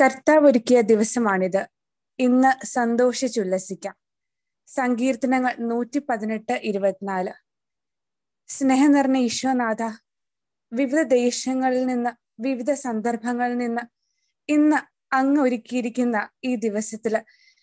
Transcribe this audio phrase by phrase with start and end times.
[0.00, 1.62] കർത്താവ് ഒരുക്കിയ ദിവസമാണിത്.
[2.18, 3.96] ഇന്ന് സന്തോഷിച്ചുല്ലസിക്കാം
[4.68, 7.32] സങ്കീർത്തനങ്ങൾ നൂറ്റി പതിനെട്ട് ഇരുപത്തിനാല്.
[8.48, 9.82] സ്നേഹം നിറഞ്ഞ ഈശോനാഥ
[10.72, 12.10] വിവിധ ദേശങ്ങളിൽ നിന്ന്
[12.40, 13.82] വിവിധ സന്ദർഭങ്ങളിൽ നിന്ന്
[14.48, 14.78] ഇന്ന്
[15.12, 17.14] അങ്ങ് ഒരുക്കിയിരിക്കുന്ന ഈ ദിവസത്തിൽ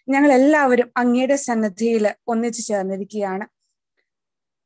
[0.07, 3.45] ഞങ്ങൾ എല്ലാവരും അങ്ങയുടെ സന്നദ്ധിയിൽ ഒന്നിച്ചു ചേർന്നിരിക്കുകയാണ്.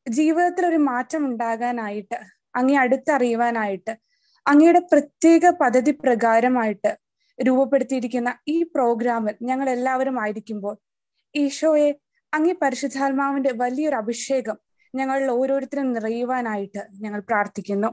[0.05, 2.17] ജീവിതത്തിൽ ഒരു മാറ്റം ഉണ്ടാകാനായിട്ട്
[2.55, 3.93] അങ്ങേ അടുത്തറിയുവാനായിട്ട്
[4.45, 6.91] അങ്ങയുടെ പ്രത്യേക പദ്ധതി പ്രകാരമായിട്ട്
[7.43, 10.77] രൂപപ്പെടുത്തിയിരിക്കുന്ന ഈ പ്രോഗ്രാമിൽ ഞങ്ങൾ എല്ലാവരും ആയിരിക്കുമ്പോൾ
[11.35, 11.95] ഈശോയെ
[12.33, 14.57] അങ്ങേ പരിശുദ്ധാത്മാവിന്റെ വലിയൊരു അഭിഷേകം
[14.95, 17.87] ഞങ്ങളിൽ ഓരോരുത്തരും നിറയുവാനായിട്ട് ഞങ്ങൾ പ്രാർത്ഥിക്കുന്നു.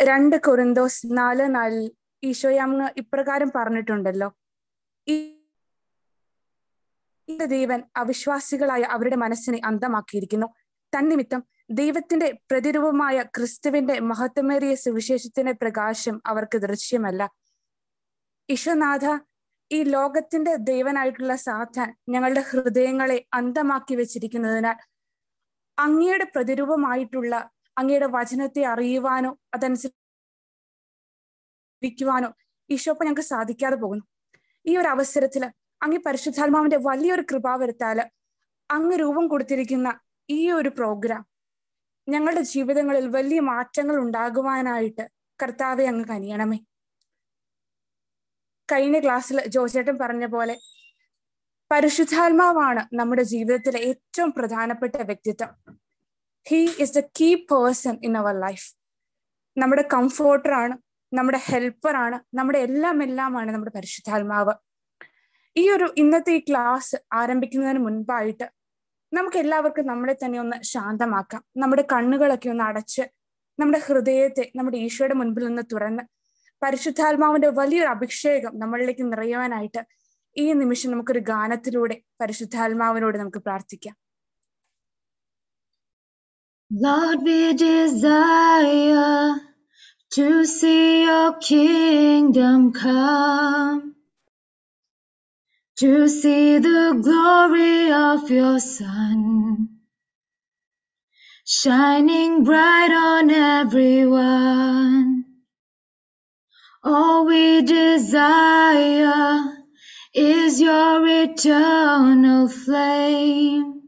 [0.00, 1.90] രണ്ട് കൊറിന്തോസ് നാല് നാലിൽ
[2.22, 4.28] ഈശോയെ അങ്ങ് ഇപ്രകാരം പറഞ്ഞിട്ടുണ്ടല്ലോ.
[5.08, 5.38] ഈ
[7.46, 10.46] ദൈവൻ അവിശ്വാസികളായ അവരുടെ മനസ്സിനെ അന്തമാക്കിയിരിക്കുന്നു
[10.92, 17.22] തന്നിമിത്തം ദൈവത്തിന്റെ പ്രതിരൂപമായ ക്രിസ്തുവിന്റെ മഹത്വമേറിയ സുവിശേഷത്തിന്റെ പ്രകാശം അവർക്ക് ദൃശ്യമല്ല.
[18.48, 19.06] ഈശ്വനാഥ
[19.70, 24.78] ഈ ലോകത്തിന്റെ ദൈവനായിട്ടുള്ള സാധാൻ ഞങ്ങളുടെ ഹൃദയങ്ങളെ അന്തമാക്കി വെച്ചിരിക്കുന്നതിനാൽ
[25.78, 27.32] അങ്ങയുടെ പ്രതിരൂപമായിട്ടുള്ള
[27.76, 29.98] അങ്ങയുടെ വചനത്തെ അറിയുവാനോ അതനുസരിക്കുവാനോ
[32.70, 34.04] ഈശോപ്പ ഞങ്ങൾക്ക് സാധിക്കാതെ പോകുന്നു.
[34.66, 35.42] ഈ ഒരു അവസരത്തിൽ
[35.80, 37.98] അങ്ങ് പരിശുദ്ധാത്മാവിന്റെ വലിയൊരു കൃപാവരുത്താൽ
[38.70, 39.88] അങ്ങ് രൂപം കൊടുത്തിരിക്കുന്ന
[40.28, 41.22] ഈ ഒരു പ്രോഗ്രാം
[42.08, 45.04] ഞങ്ങളുടെ ജീവിതങ്ങളിൽ വലിയ മാറ്റങ്ങൾ ഉണ്ടാകുവാനായിട്ട്
[45.40, 46.58] കർത്താവെ അങ്ങ് കനിയണമേ.
[48.72, 50.56] കഴിഞ്ഞ ക്ലാസ്സിൽ ജോസേട്ടൻ പറഞ്ഞ പോലെ
[51.70, 55.50] പരിശുദ്ധാത്മാവാണ് നമ്മുടെ ജീവിതത്തിലെ ഏറ്റവും പ്രധാനപ്പെട്ട വ്യക്തിത്വം.
[56.46, 58.68] He is the key person in our life
[59.56, 60.74] നമ്മുടെ കംഫോർട്ടറാണ്
[61.12, 64.54] നമ്മുടെ ഹെൽപ്പറാണ് നമ്മുടെ എല്ലാം എല്ലാമാണ് നമ്മുടെ പരിശുദ്ധാത്മാവ്.
[65.56, 68.46] ഈ ഒരു ഇന്നത്തെ ഈ ക്ലാസ് ആരംഭിക്കുന്നതിന് മുൻപായിട്ട്
[69.12, 71.42] നമുക്ക് എല്ലാവർക്കും നമ്മളെ തന്നെ ഒന്ന് ശാന്തമാക്കാം.
[71.56, 73.04] നമ്മുടെ കണ്ണുകളൊക്കെ ഒന്ന് അടച്ച്
[73.58, 76.02] നമ്മുടെ ഹൃദയത്തെ നമ്മുടെ ഈശോയുടെ മുൻപിൽ നിന്ന് തുറന്ന്
[76.62, 79.82] പരിശുദ്ധാത്മാവിന്റെ വലിയൊരു അഭിഷേകം നമ്മളിലേക്ക് നിറയുവാനായിട്ട്
[80.36, 83.96] ഈ നിമിഷം നമുക്കൊരു ഗാനത്തിലൂടെ പരിശുദ്ധാത്മാവിനോട് നമുക്ക് പ്രാർത്ഥിക്കാം
[86.70, 89.14] Lord, we desire
[90.12, 93.94] to see your kingdom come,
[95.76, 99.20] to see the glory of your Son,
[101.46, 105.27] shining bright on everyone.
[106.90, 109.12] All we desire
[110.14, 113.82] is your eternal flame,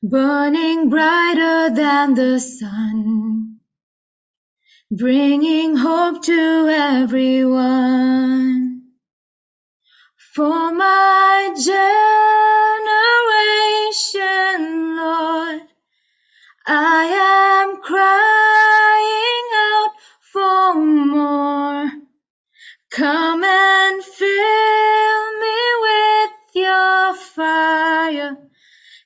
[0.00, 3.58] burning brighter than the sun,
[4.92, 8.12] bringing hope to everyone.
[10.36, 11.52] For my
[13.98, 15.62] generation, Lord,
[16.64, 17.04] I
[17.66, 19.43] am crying
[22.94, 28.36] Come and fill me with your fire.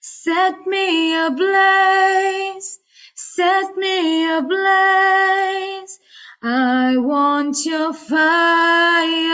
[0.03, 2.81] Set me ablaze,
[3.15, 5.99] set me ablaze.
[6.43, 9.25] I want your fire.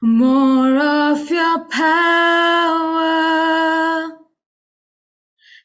[0.00, 2.56] More of your power.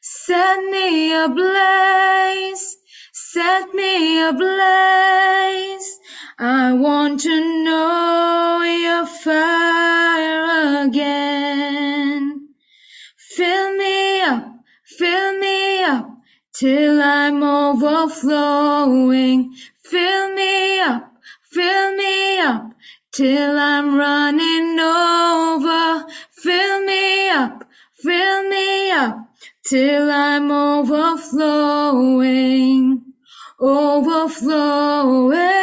[0.01, 2.75] Set me ablaze,
[3.13, 6.00] set me ablaze.
[6.44, 12.50] I want to know your fire again.
[13.16, 14.47] Fill me up,
[14.84, 16.09] fill me up
[16.52, 19.53] till I'm overflowing.
[19.84, 21.13] Fill me up,
[21.44, 22.72] fill me up
[23.12, 26.08] till I'm running over.
[26.31, 29.28] Fill me up, fill me up
[29.63, 33.03] till I'm overflowing,
[33.59, 35.60] overflowing.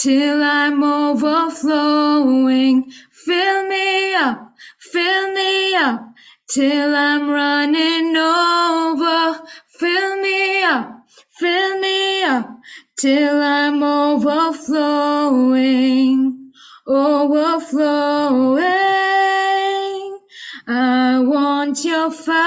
[0.00, 2.90] Till I'm overflowing.
[3.10, 6.14] Fill me up, fill me up
[6.48, 9.42] till I'm running over.
[9.78, 11.06] Fill me up,
[11.38, 12.48] fill me up
[12.96, 16.52] till I'm overflowing,
[16.86, 18.64] overflowing.
[20.66, 22.40] I want your fire,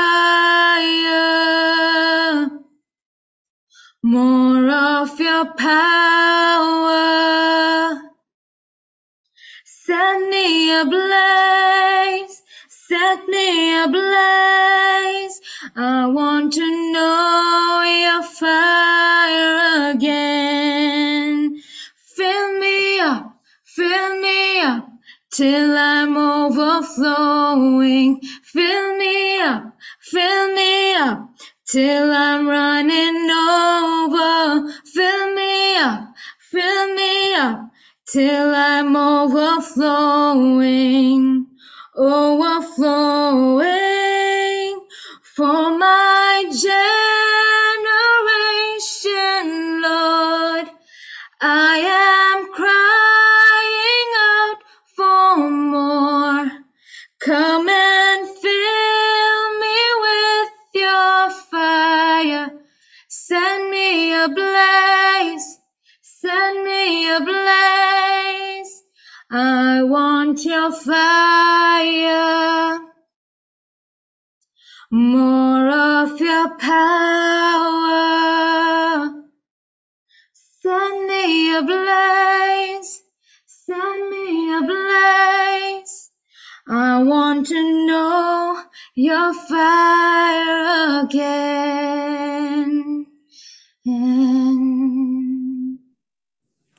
[4.04, 6.92] more of your power.
[9.64, 15.40] Set me ablaze, set me ablaze.
[15.76, 21.62] I want to know your fire again.
[21.96, 24.90] Fill me up, fill me up
[25.32, 28.20] till I'm overflowing.
[28.44, 31.33] Fill me up, fill me up
[31.74, 34.72] till I'm running over.
[34.86, 36.14] Fill me up,
[36.52, 37.72] fill me up
[38.06, 39.88] till I'm overflowing,
[41.96, 43.66] overflowing
[45.36, 47.13] for my generation,
[70.36, 72.80] Your fire.
[74.90, 77.94] More of your power.
[80.34, 83.04] Send me a blaze.
[83.46, 86.10] Send me a blaze.
[86.68, 88.60] I want to know
[88.96, 93.06] your fire again.
[93.86, 95.33] And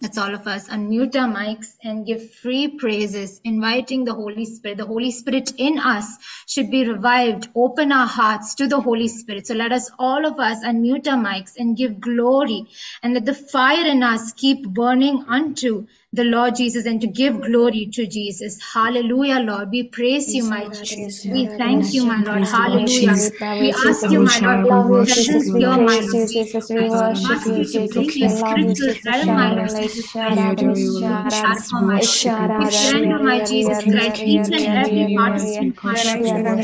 [0.05, 4.77] let's all of us unmute our mics and give free praises, inviting the Holy Spirit.
[4.77, 7.49] The Holy Spirit in us should be revived.
[7.55, 9.47] Open our hearts to the Holy Spirit.
[9.47, 12.67] So let us, all of us, unmute our mics and give glory
[13.03, 17.41] and let the fire in us keep burning unto the Lord Jesus and to give
[17.43, 18.59] glory to Jesus.
[18.75, 19.71] Hallelujah, Lord.
[19.71, 21.27] We praise you, my Jesus.
[21.31, 22.43] We thank you, my Lord.
[22.45, 23.19] Hallelujah.
[23.59, 26.27] We ask you, my Lord, to presence here, my Lord.
[26.79, 26.89] We
[27.31, 29.07] ask you, to bring We these love you, scriptures, Jesus.
[29.07, 31.27] realm, my Lord Sharada, Jesus Christ, sharada, into this sharada.
[31.29, 32.21] platform, my Lord.
[32.23, 36.61] Sharada, We surrender, my Jesus Christ, each and every participant, my Lord.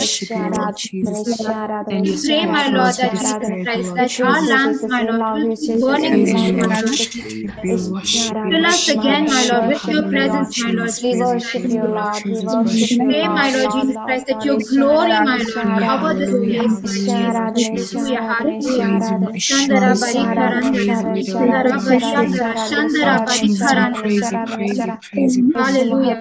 [1.87, 5.73] We pray, my Lord, that Jesus Christ, that our you, lamps, my Lord, will be
[5.87, 7.08] burning We with love you, you, my Lord Jesus.
[7.11, 7.70] Jesus Christ.
[7.70, 7.88] It's
[8.49, 11.73] Fill us again, my my Lord, with your presence, my Lord Jesus.
[11.73, 13.97] We worship you, my Lord Jesus.
[14.05, 16.99] Christ, that your glory, my Lord, cover this place, my
[23.27, 24.49] Jesus.
[25.55, 26.17] Hallelujah,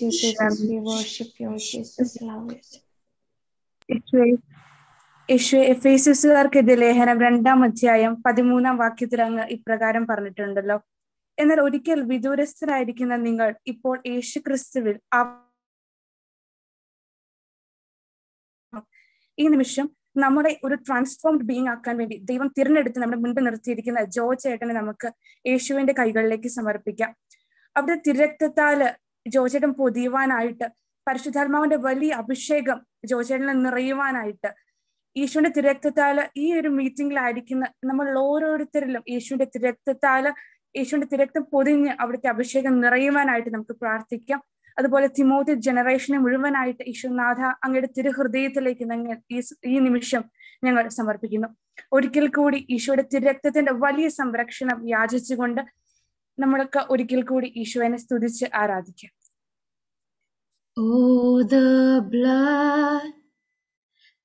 [0.00, 0.60] Jesus.
[0.68, 2.20] We worship you, Jesus.
[2.20, 2.52] Love
[3.88, 4.42] you.
[5.28, 5.86] Yeshu F
[6.82, 10.76] ലേഖനം രണ്ടാം അധ്യായം പതിമൂന്നാം വാക്യത്തിൽ അങ്ങ് ഇപ്രകാരം പറഞ്ഞിട്ടുണ്ടല്ലോ.
[11.38, 14.96] എന്നാൽ ഒരിക്കൽ വിദൂരസ്ഥരായിരിക്കുന്ന നിങ്ങൾ ഇപ്പോൾ യേശു ക്രിസ്തുവിൽ
[19.38, 19.86] ഈ നിമിഷം
[20.16, 25.08] നമ്മളെ ഒരു ട്രാൻസ്ഫോംഡ് ബീങ് ആക്കാൻ വേണ്ടി ദൈവം തിരഞ്ഞെടുത്ത് നമ്മുടെ മുൻപ് നിർത്തിയിരിക്കുന്ന ജോ ചേട്ടനെ നമുക്ക്
[25.46, 27.12] യേശുവിന്റെ കൈകളിലേക്ക് സമർപ്പിക്കാം.
[27.76, 28.80] അവിടെ തിരക്തത്താൽ
[29.26, 30.66] ജോചേട്ടൻ പൊതിയുവാനായിട്ട്
[31.06, 34.50] പരിശുദ്ധാത്മാവിന്റെ വലിയ അഭിഷേകം ജോചേട്ടനെ നിറയുവാനായിട്ട്
[35.16, 40.24] യേശുവിന്റെ തിരക്തത്താൽ ഈ ഒരു മീറ്റിംഗിലായിരിക്കുന്ന നമ്മൾ ഓരോരുത്തരിലും യേശുവിന്റെ തിരക്തത്താൽ
[40.78, 44.40] യേശുവിന്റെ തിരക്തം പൊതിഞ്ഞ് അവിടുത്തെ അഭിഷേകം നിറയുവാനായിട്ട് നമുക്ക് പ്രാർത്ഥിക്കാം.
[44.78, 49.16] അതുപോലെ തിമോത്തി ജനറേഷനെ മുഴുവനായിട്ട് ഈശ്വരനാഥ അങ്ങയുടെ തിരുഹൃദയത്തിലേക്ക് ഞങ്ങൾ
[49.72, 50.22] ഈ നിമിഷം
[50.66, 51.48] ഞങ്ങൾ സമർപ്പിക്കുന്നു.
[51.96, 55.62] ഒരിക്കൽ കൂടി ഈശോയുടെ തിരക്തത്തിന്റെ വലിയ സംരക്ഷണം യാചിച്ചുകൊണ്ട്
[56.38, 59.12] നമ്മളൊക്കെ ഒരിക്കൽ കൂടി ഈശോനെ സ്തുതിച്ച് ആരാധിക്കാം.
[60.76, 60.84] ഓ
[61.52, 61.66] the
[62.12, 63.21] blood,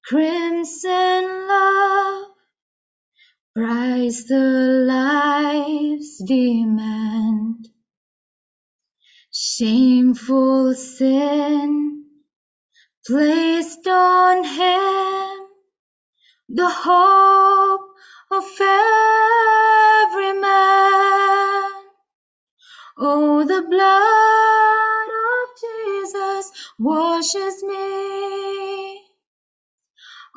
[0.08, 2.26] crimson love,
[3.56, 7.70] price the life's demand.
[9.32, 12.06] Shameful sin
[13.08, 15.48] placed on him,
[16.50, 17.90] the hope
[18.32, 21.72] of every man.
[22.98, 28.77] Oh, the blood of Jesus washes me.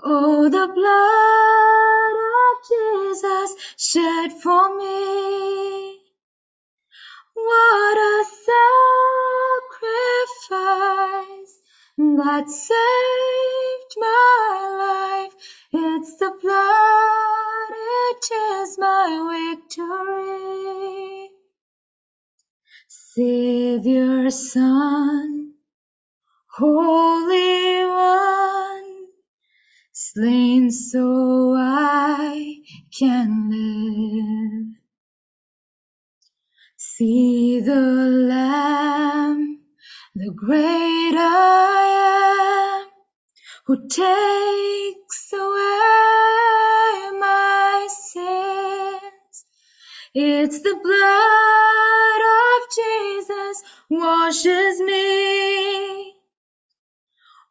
[0.02, 2.16] Oh, the blood
[2.46, 5.98] of Jesus shed for me.
[7.34, 8.24] What a
[10.64, 11.60] sacrifice
[11.98, 15.34] that saved my life.
[15.72, 21.30] It's the blood, it is my victory.
[22.88, 25.54] Savior, Son,
[26.48, 28.79] Holy One,
[30.14, 32.56] slain so I
[32.98, 34.76] can live.
[36.76, 37.80] See the
[38.30, 39.60] Lamb,
[40.16, 42.88] the great I am,
[43.66, 49.46] who takes away my sins.
[50.14, 56.14] It's the blood of Jesus washes me.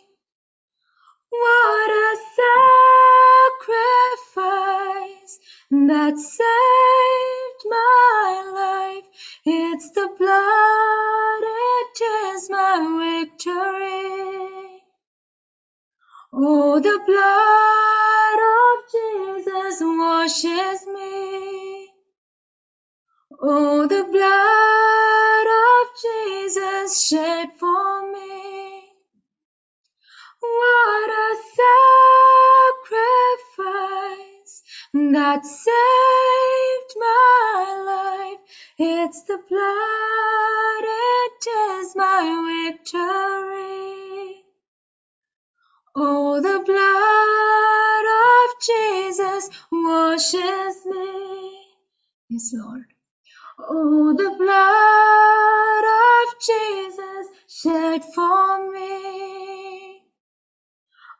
[1.30, 2.16] What a
[4.78, 9.04] sacrifice that saved my life.
[9.46, 12.02] It's the blood, it
[12.34, 14.82] is my victory.
[16.32, 21.65] Oh, the blood of Jesus washes me.
[23.42, 28.84] Oh, the blood of Jesus shed for me.
[30.40, 31.36] What a
[32.86, 34.62] sacrifice
[34.94, 38.40] that saved my life.
[38.78, 41.46] It's the blood, it
[41.80, 44.44] is my victory.
[45.94, 51.60] Oh, the blood of Jesus washes me.
[52.30, 52.95] Yes, Lord.
[53.58, 60.02] Oh, the blood of Jesus shed for me.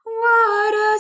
[0.05, 0.99] What a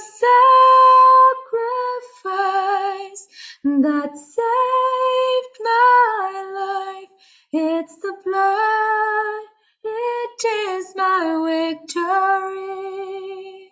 [2.24, 3.28] sacrifice
[3.64, 7.10] that saved my life.
[7.52, 9.44] It's the blood,
[9.84, 13.70] it is my victory.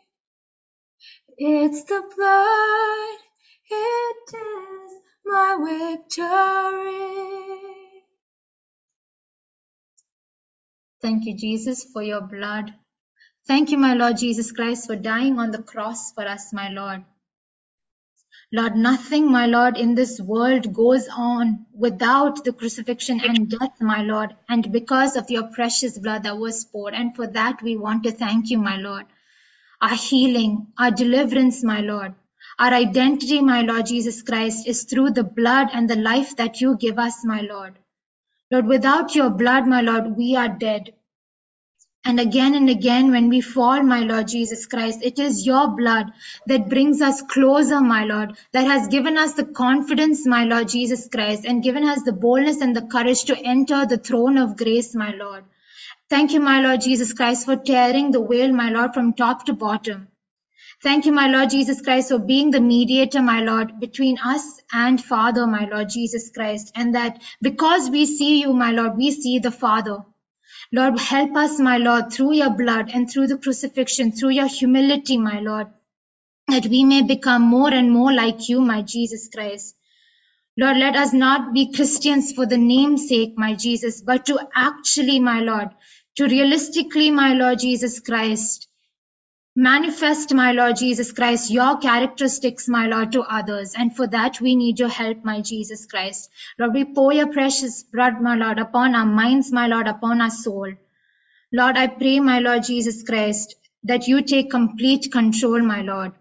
[1.38, 3.18] It's the blood,
[3.70, 4.83] it is
[5.26, 7.08] my victory.
[11.02, 12.74] Thank you, Jesus, for your blood.
[13.46, 17.04] Thank you, my Lord Jesus Christ, for dying on the cross for us, my Lord.
[18.52, 24.02] Lord, nothing, my Lord, in this world goes on without the crucifixion and death, my
[24.02, 26.94] Lord, and because of your precious blood that was poured.
[26.94, 29.06] And for that, we want to thank you, my Lord.
[29.82, 32.14] Our healing, our deliverance, my Lord,
[32.58, 36.76] our identity, my Lord Jesus Christ, is through the blood and the life that you
[36.76, 37.78] give us, my Lord.
[38.50, 40.92] Lord, without your blood, my Lord, we are dead.
[42.06, 46.12] And again and again, when we fall, my Lord Jesus Christ, it is your blood
[46.46, 51.08] that brings us closer, my Lord, that has given us the confidence, my Lord Jesus
[51.08, 54.94] Christ, and given us the boldness and the courage to enter the throne of grace,
[54.94, 55.44] my Lord.
[56.10, 59.54] Thank you, my Lord Jesus Christ, for tearing the veil, my Lord, from top to
[59.54, 60.08] bottom.
[60.84, 65.02] Thank you, my Lord Jesus Christ, for being the mediator, my Lord, between us and
[65.02, 66.72] Father, my Lord Jesus Christ.
[66.74, 70.04] And that because we see you, my Lord, we see the Father.
[70.72, 75.16] Lord, help us, my Lord, through your blood and through the crucifixion, through your humility,
[75.16, 75.68] my Lord,
[76.48, 79.76] that we may become more and more like you, my Jesus Christ.
[80.58, 85.18] Lord, let us not be Christians for the name's sake, my Jesus, but to actually,
[85.18, 85.70] my Lord,
[86.16, 88.68] to realistically, my Lord Jesus Christ,
[89.56, 93.74] manifest, my Lord Jesus Christ, your characteristics, my Lord, to others.
[93.76, 96.30] And for that, we need your help, my Jesus Christ.
[96.58, 100.30] Lord, we pour your precious blood, my Lord, upon our minds, my Lord, upon our
[100.30, 100.72] soul.
[101.52, 106.12] Lord, I pray, my Lord Jesus Christ, that you take complete control, my Lord.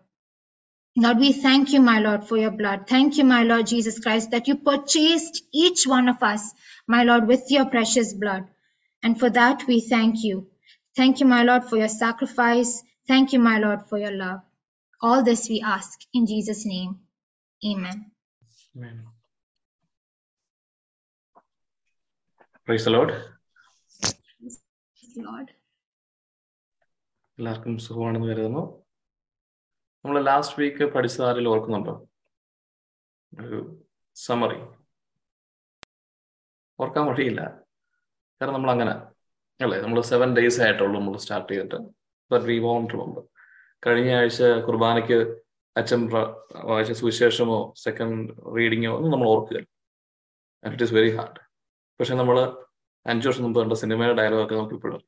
[0.96, 2.88] Lord, we thank you, my Lord, for your blood.
[2.88, 6.54] Thank you, my Lord Jesus Christ, that you purchased each one of us,
[6.88, 8.46] my Lord, with your precious blood.
[9.02, 10.48] And for that, we thank you.
[10.96, 12.84] Thank you, my Lord, for your sacrifice.
[13.10, 14.41] Thank you, my Lord, for your love.
[15.01, 16.91] All this we ask in Jesus' name.
[17.62, 17.98] Amen.
[18.75, 18.98] Amen.
[22.67, 23.12] Praise the Lord.
[25.24, 25.50] Lord.
[27.38, 28.62] എല്ലാവർക്കും സുഖമാണെന്ന് കരുതുന്നു
[30.05, 31.93] നമ്മൾ last week പഠിച്ചത് ആരെങ്കിലും ഓർക്കുന്നുണ്ടോ
[33.31, 33.60] ഒരു
[34.17, 34.57] summary
[36.79, 37.41] ഓർക്കാൻ വഴിയില്ല
[38.41, 38.93] കാരണം നമ്മൾ അങ്ങനെ
[39.60, 41.79] അല്ലേ നമ്മൾ സെവൻ ഡേയ്സ് ആയിട്ടുള്ളൂ നമ്മൾ സ്റ്റാർട്ട് ചെയ്തിട്ട്
[42.34, 43.24] ബട്ട് വി വോണ്ട് റിമെമ്പർ
[43.86, 45.18] കഴിഞ്ഞ ആഴ്ച കുർബാനയ്ക്ക്
[45.75, 46.02] അച്ഛൻ
[46.70, 49.60] വായിച്ച സുവിശേഷമോ സെക്കൻഡ് റീഡിങ്ങോ ഒന്നും നമ്മൾ ഓർക്കുക
[50.63, 51.40] ഇറ്റ് ഈസ് വെരി ഹാർഡ്
[52.00, 52.38] പക്ഷെ നമ്മൾ
[53.06, 55.02] അഞ്ചു വർഷം മുമ്പ് കണ്ട സിനിമയുടെ ഡയലോഗൊക്കെ നമുക്ക് ഇപ്പോഴും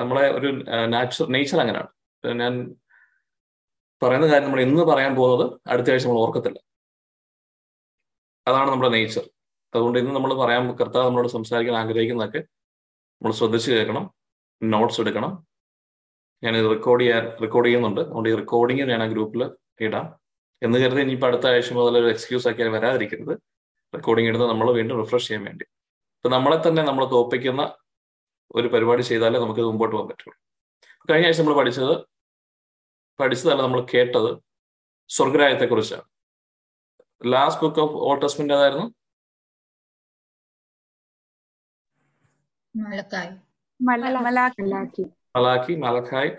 [0.00, 0.48] നമ്മളെ ഒരു
[0.94, 1.90] നാച്ചുറൽ നേച്ചർ അങ്ങനെയാണ്.
[2.42, 2.52] ഞാൻ
[4.02, 6.58] പറയുന്ന കാര്യം നമ്മൾ ഇന്ന് പറയാൻ പോകുന്നത് അടുത്ത ആഴ്ച നമ്മൾ ഓർക്കത്തില്ല.
[8.48, 9.24] അതാണ് നമ്മുടെ നേച്ചർ
[9.74, 12.40] അതുകൊണ്ട് ഇന്ന് നമ്മൾ പറയാൻ കർത്താവ് നമ്മളോട് സംസാരിക്കാൻ ആഗ്രഹിക്കുന്നതൊക്കെ
[13.18, 14.04] നമ്മൾ ശ്രദ്ധിച്ചു കേൾക്കണം.
[14.62, 15.46] നോട്ട്സ് എടുക്കണം.
[16.42, 18.00] ഞാൻ ഇത് റെക്കോർഡ് ചെയ്യാൻ റെക്കോർഡ് ചെയ്യുന്നുണ്ട്.
[18.00, 20.20] അതുകൊണ്ട് ഈ റെക്കോർഡിങ് ഞാൻ ആ ഗ്രൂപ്പിൽ ഇടാം.
[20.62, 23.38] എന്ന് കരുതി ഇനിയിപ്പോൾ അടുത്ത ആഴ്ച മുതൽ ഒരു എക്സ്ക്യൂസ് ആക്കി വരാതിരിക്കരുത്.
[23.94, 25.64] റെക്കോർഡിംഗ് എടുത്ത് നമ്മൾ വീണ്ടും റിഫ്രഷ് ചെയ്യാൻ വേണ്ടി.
[26.16, 27.76] അപ്പൊ നമ്മളെ തന്നെ നമ്മൾ തോപ്പിക്കുന്ന
[28.54, 30.38] ഒരു പരിപാടി ചെയ്താലേ നമുക്ക് മുമ്പോട്ട് പോകാൻ പറ്റുള്ളൂ.
[31.10, 32.06] കഴിഞ്ഞ ആഴ്ച നമ്മൾ പഠിച്ചത്
[33.20, 34.38] പഠിച്ചതല്ല നമ്മൾ കേട്ടത്
[35.08, 36.02] സ്വർഗരായത്തെ കുറിച്ചാണ്
[37.32, 38.94] last book of old testament ഏതായിരുന്നു
[43.82, 45.74] മലാഖി.
[45.74, 46.30] മലഖായ്.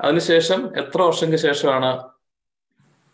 [0.00, 2.08] അതിനുശേഷം എത്ര വർഷങ്ങൾക്ക് ശേഷമാണ്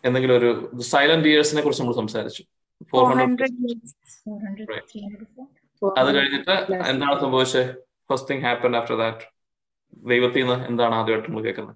[0.05, 2.43] എന്തെങ്കിലും ഒരു സൈലന്റ് ഇയേഴ്സിനെ കുറിച്ച് നമ്മൾ സംസാരിച്ചു?
[2.91, 4.85] Four 400 hundred 400, Right.
[4.95, 5.99] 300.
[5.99, 7.75] അത് കഴിഞ്ഞിട്ട് എന്താണ് സംഭവിച്ചത്?
[8.11, 9.25] First thing happen after that
[9.93, 11.75] ദൈവത്തിൽ നിന്ന് എന്താണ് ആദ്യമായിട്ട് നമ്മൾ കേൾക്കുന്നത്?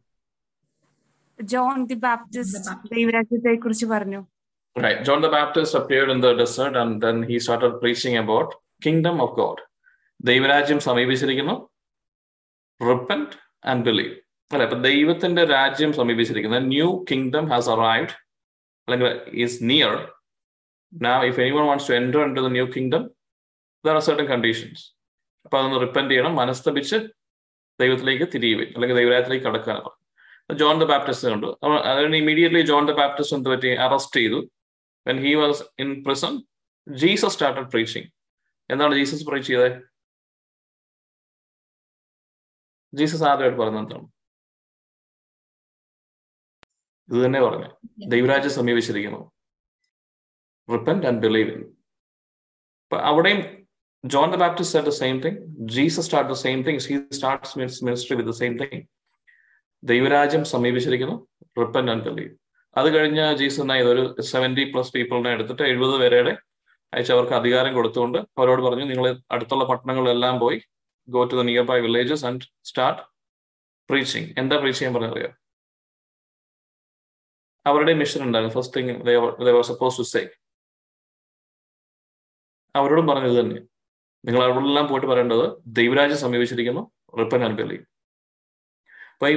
[1.41, 4.25] ജോൺ ദി ബാപ്റ്റിസ്റ്റ് ദൈവരാജ്യത്തെ കുറിച്ച് പറഞ്ഞു.
[4.79, 4.99] Right.
[5.07, 8.47] John the Baptist appeared in the desert and then he started preaching about
[8.87, 9.57] kingdom of God.
[10.21, 11.69] ദൈവരാജ്യം സമീപിച്ചിരിക്കുന്നു.
[12.81, 13.35] റിപ്പന്റ്
[13.71, 14.13] ആൻഡ് ബിലീവ്
[14.51, 14.65] അല്ലെ?
[14.67, 18.15] അപ്പൊ ദൈവത്തിന്റെ രാജ്യം സമീപിച്ചിരിക്കുന്ന ന്യൂ കിങ്ഡം ഹാസ് അറൈവ്ഡ്
[18.87, 19.09] അല്ലെങ്കിൽ
[19.45, 19.95] is near
[20.93, 23.03] now if anyone wants to enter into the new kingdom
[23.85, 24.83] there are certain conditions
[25.45, 26.97] അപ്പൊ അതൊന്ന് റിപ്പന്റ് ചെയ്യണം മനസ്തപിച്ച്
[27.79, 29.91] ദൈവത്തിലേക്ക് തിരികെ വരും അല്ലെങ്കിൽ ദൈവരായത്തിലേക്ക് കടക്കാനാണ്
[30.61, 31.49] ജോൺ ദ ബാപ്റ്റിസ്റ്റ് കണ്ടു.
[31.91, 33.71] അതുകൊണ്ട് ഇമീഡിയറ്റ്ലി ജോൺ ദ ബാപ്റ്റിസ്റ്റ് എന്ത് പറ്റി?
[33.85, 34.39] അറസ്റ്റ് ചെയ്തു.
[35.05, 36.33] When he was in prison
[36.87, 38.07] Jesus started preaching
[38.69, 39.69] എന്താണ് ജീസസ് പ്രീച്ച് ചെയ്തത്?
[42.97, 44.07] ജീസസ് ആദ്യമായിട്ട് പറഞ്ഞ എന്താണ്
[47.09, 47.69] ഇത് തന്നെ പറഞ്ഞു.
[48.09, 49.31] ദൈവരാജ്യം സമീപിച്ചിരിക്കുന്നു.
[50.73, 51.61] റിപ്പന്റ് ആൻഡ് ബിലീവ് ഇൻ
[52.91, 53.41] അവിടെയും
[54.05, 55.35] John the Baptist said the same thing.
[55.75, 56.77] Jesus started the same thing.
[56.89, 58.87] He starts his ministry with the same thing.
[59.83, 61.27] ദൈവരാജ്യം സമീപിച്ചിരിക്കുന്നു.
[61.61, 62.35] റിപ്പന്റ് ആൻഡ് ബിലീവ്
[62.77, 63.61] അത് കഴിഞ്ഞ് ജീസസ്
[63.93, 66.37] ഒരു സെവന്റി പ്ലസ് പീപ്പിളിനെ എടുത്തിട്ട് എഴുപത് പേരുടെ
[66.93, 70.57] അയച്ച് അവർക്ക് അധികാരം കൊടുത്തുകൊണ്ട് അവരോട് പറഞ്ഞു നിങ്ങൾ അടുത്തുള്ള പട്ടണങ്ങളിലെല്ലാം പോയി
[71.07, 73.01] to the nearby villages and start
[73.89, 75.29] preaching എന്താ പ്രീച്ച് ചെയ്യാൻ പറഞ്ഞറിയോ
[77.65, 80.21] അവരുടെ മിഷൻ ഉണ്ടായിരുന്നു first thing suppose to say
[82.75, 83.59] അവരോടും പറഞ്ഞത് തന്നെ
[84.25, 86.83] നിങ്ങൾ അവിടെല്ലാം പോയിട്ട് പറയേണ്ടത് ദൈവരാജ്യം സമീപിച്ചിരിക്കുന്നു
[87.19, 87.83] റിപ്പൻ ആൻഡ് ബിലീവ്
[89.13, 89.35] അപ്പൊ ഈ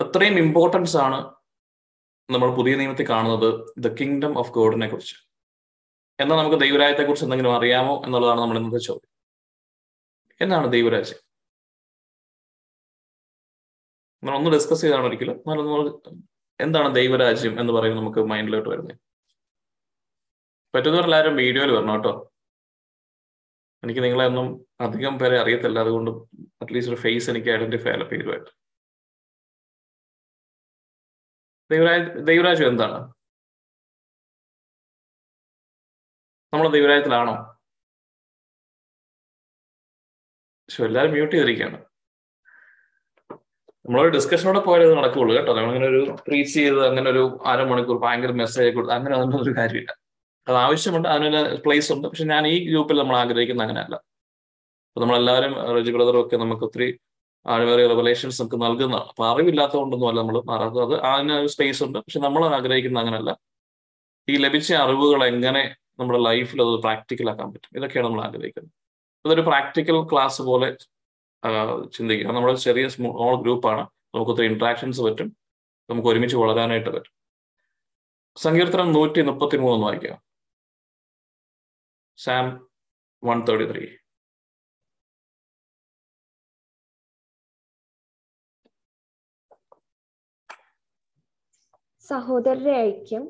[0.00, 1.18] അത്രയും ഇമ്പോർട്ടൻസ് ആണ്
[2.30, 5.16] നമ്മൾ പുതിയ നിയമത്തിൽ കാണുന്നത് ദ കിങ്ഡം ഓഫ് ഗോഡിനെ കുറിച്ച്.
[6.20, 9.13] എന്നാൽ നമുക്ക് ദൈവരാജ്യത്തെ കുറിച്ച് എന്തെങ്കിലും അറിയാമോ എന്നുള്ളതാണ് നമ്മൾ ഇന്നത്തെ ചോദ്യം.
[10.40, 11.18] എന്താണ് ദൈവരാജ്യം?
[14.22, 15.36] നമ്മൾ ഒന്ന് ഡിസ്കസ് ചെയ്താണ് ഒരിക്കലും.
[16.60, 18.98] എന്താണ് ദൈവരാജ്യം എന്ന് പറയുന്നത് നമുക്ക് മൈൻഡിലോട്ട് വരുന്നത്.
[20.74, 22.30] പറ്റുന്നവർ എല്ലാവരും വീഡിയോയിൽ വരണം കേട്ടോ.
[23.82, 25.78] എനിക്ക് നിങ്ങളെ ഒന്നും അധികം പേരെ അറിയത്തില്ല.
[25.78, 26.10] അതുകൊണ്ട്
[26.62, 28.50] അറ്റ്ലീസ്റ്റ് ഒരു ഫേസ് എനിക്ക് ഐഡന്റിഫൈ അല്ല പേരുമായിട്ട്.
[31.70, 33.14] ദൈവരാജ് ദൈവരാജ്യം എന്താണ്?
[36.52, 37.53] നമ്മൾ ദൈവരാജ്യത്തിലാണോ?
[40.64, 41.78] പക്ഷെ എല്ലാവരും മ്യൂട്ട് ചെയ്തിരിക്കുകയാണ്.
[43.86, 45.52] നമ്മളൊരു ഡിസ്കഷനോടെ പോയാലേ ഇത് നടക്കുകയുള്ളൂ കേട്ടോ.
[45.54, 49.90] നമ്മളിങ്ങനെ ഒരു പ്രീച്ച് ചെയ്ത് അങ്ങനെ ഒരു അരമണിക്കൂർ ഭയങ്കര മെസ്സേജ് കൊടുത്ത് അങ്ങനെ ഒന്നും ഒരു കാര്യമില്ല.
[50.48, 52.08] അത് ആവശ്യമുണ്ട് അതിനൊരു പ്ലേസ് ഉണ്ട്.
[52.08, 53.94] പക്ഷെ ഞാൻ ഈ ഗ്രൂപ്പിൽ നമ്മൾ ആഗ്രഹിക്കുന്ന അങ്ങനെയല്ല.
[54.88, 56.88] അപ്പൊ നമ്മളെല്ലാവരും റജി ബ്രദറും ഒക്കെ നമുക്ക് ഒത്തിരി
[57.46, 60.82] ആഴമേറിയ റെവലേഷൻസ് നമുക്ക് നൽകുന്ന അപ്പൊ അറിവില്ലാത്തതുകൊണ്ടൊന്നും അല്ല നമ്മൾ മാറാത്തത്.
[60.82, 61.98] അത് അതിന് ഒരു സ്പേസ് ഉണ്ട്.
[61.98, 63.32] പക്ഷെ നമ്മൾ ആഗ്രഹിക്കുന്ന അങ്ങനെയല്ല.
[64.28, 67.76] ഈ ലഭിച്ച അറിവുകൾ എങ്ങനെ നമ്മുടെ ലൈഫിൽ അത് പ്രാക്ടിക്കൽ ആക്കാൻ പറ്റും?
[67.76, 68.83] ഇതൊക്കെയാണ് നമ്മൾ ആഗ്രഹിക്കുന്നത്.
[69.24, 70.68] അതൊരു പ്രാക്ടിക്കൽ ക്ലാസ് പോലെ
[71.96, 72.32] ചിന്തിക്കുക.
[72.36, 73.82] നമ്മൾ ചെറിയ സ്മോൾ ഗ്രൂപ്പാണ്
[74.14, 75.28] നമുക്ക് ഒത്തിരി ഇൻട്രാക്ഷൻസ് പറ്റും.
[75.90, 77.12] നമുക്ക് ഒരുമിച്ച് വളരാനായിട്ട് പറ്റും.
[78.36, 80.18] സങ്കീർത്തനം നൂറ്റി മുപ്പത്തി മൂന്ന് വായിക്കാം
[82.18, 82.46] സാം
[83.24, 83.84] വൺ തേർട്ടി ത്രീ
[92.10, 93.22] സഹോദരരെ ഐക്യം.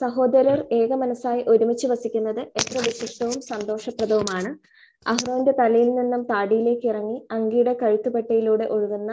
[0.00, 4.75] സഹോദരർ ഏക മനസ്സായി ഒരുമിച്ച് വസിക്കുന്നത് എത്ര വിശിഷ്ടവും സന്തോഷപ്രദവുമാണ്.
[5.06, 9.12] അഹ്റോന്റെ തലയിൽ നിന്നും താടിയിലേക്ക് ഇറങ്ങി അങ്കിയുടെ കഴുത്തുപെട്ടയിലൂടെ ഒഴുകുന്ന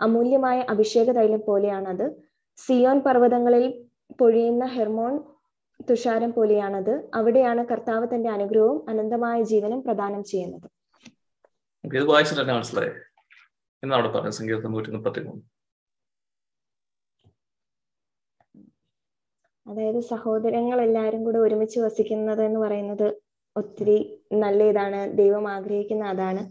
[0.00, 2.06] അമൂല്യമായ അഭിഷേക തൈലം പോലെയാണത്.
[2.58, 3.64] സിയോൻ പർവതങ്ങളിൽ
[4.20, 5.14] പൊഴിയുന്ന ഹെർമോൺ
[5.88, 7.10] തുഷാരം പോലെയാണത്.
[7.14, 10.68] അവിടെയാണ് കർത്താവ് തന്റെ അനുഗ്രഹവും അനന്തമായ ജീവനും പ്രദാനം ചെയ്യുന്നത്.
[11.84, 12.92] ഇത് വായിച്ചിട്ട് തന്നെ മനസ്സിലായി.
[13.82, 15.44] എന്നാ അവിടെ പറഞ്ഞത് സങ്കീർത്തനം നൂറ്റി മുപ്പത്തി മൂന്ന്
[19.66, 23.08] അതായത് സഹോദരങ്ങൾ എല്ലാവരും കൂടെ ഒരുമിച്ച് വസിക്കുന്നത് എന്ന് പറയുന്നത്
[23.56, 23.98] ഒത്തിരി
[24.32, 26.42] നല്ല ഇതാണ് ദൈവം ആഗ്രഹിക്കുന്ന അതാണ്.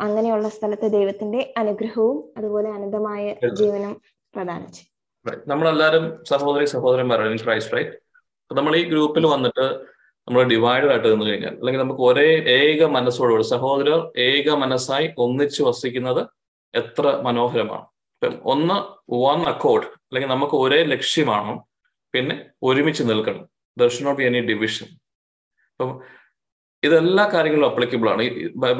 [0.00, 3.24] അങ്ങനെയുള്ള സ്ഥലത്ത് ദൈവത്തിന്റെ അനുഗ്രഹവും അതുപോലെ അനന്തമായ
[3.60, 3.92] ജീവനും
[4.34, 4.88] പ്രദാനം ചെയ്യും.
[5.46, 7.96] നമ്മളെല്ലാവരും സഹോദരി സഹോദരന്മാരാണ് ക്രൈസ്റ്റ് റൈറ്റ്
[8.50, 9.66] നമ്മൾ ഈ ഗ്രൂപ്പിൽ വന്നിട്ട്
[10.28, 16.22] നമ്മൾ ഡിവൈഡഡ് ആയിട്ട് നിന്ന് കഴിഞ്ഞാൽ അല്ലെങ്കിൽ നമുക്ക് ഒരേ ഏക മനസ്സോടുകൂടി സഹോദരർ ഏക മനസ്സായി ഒന്നിച്ച് വസിക്കുന്നത്
[16.74, 17.86] എത്ര മനോഹരമാണ്.
[18.14, 18.76] ഇപ്പം ഒന്ന്
[19.24, 21.52] വൺ അക്കോർഡ് അല്ലെങ്കിൽ നമുക്ക് ഒരേ ലക്ഷ്യമാണ്
[22.14, 23.44] പിന്നെ ഒരുമിച്ച് നിൽക്കണം.
[23.76, 24.88] There should not be any division
[25.72, 25.90] അപ്പം
[26.82, 28.24] ഇതെല്ലാ കാര്യങ്ങളും അപ്ലിക്കബിൾ ആണ്.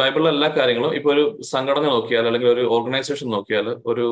[0.01, 4.07] ബൈബിളിലെ എല്ലാ കാര്യങ്ങളും ഇപ്പൊ ഒരു സംഘടന നോക്കിയാൽ അല്ലെങ്കിൽ ഒരു ഓർഗനൈസേഷൻ നോക്കിയാൽ ഒരു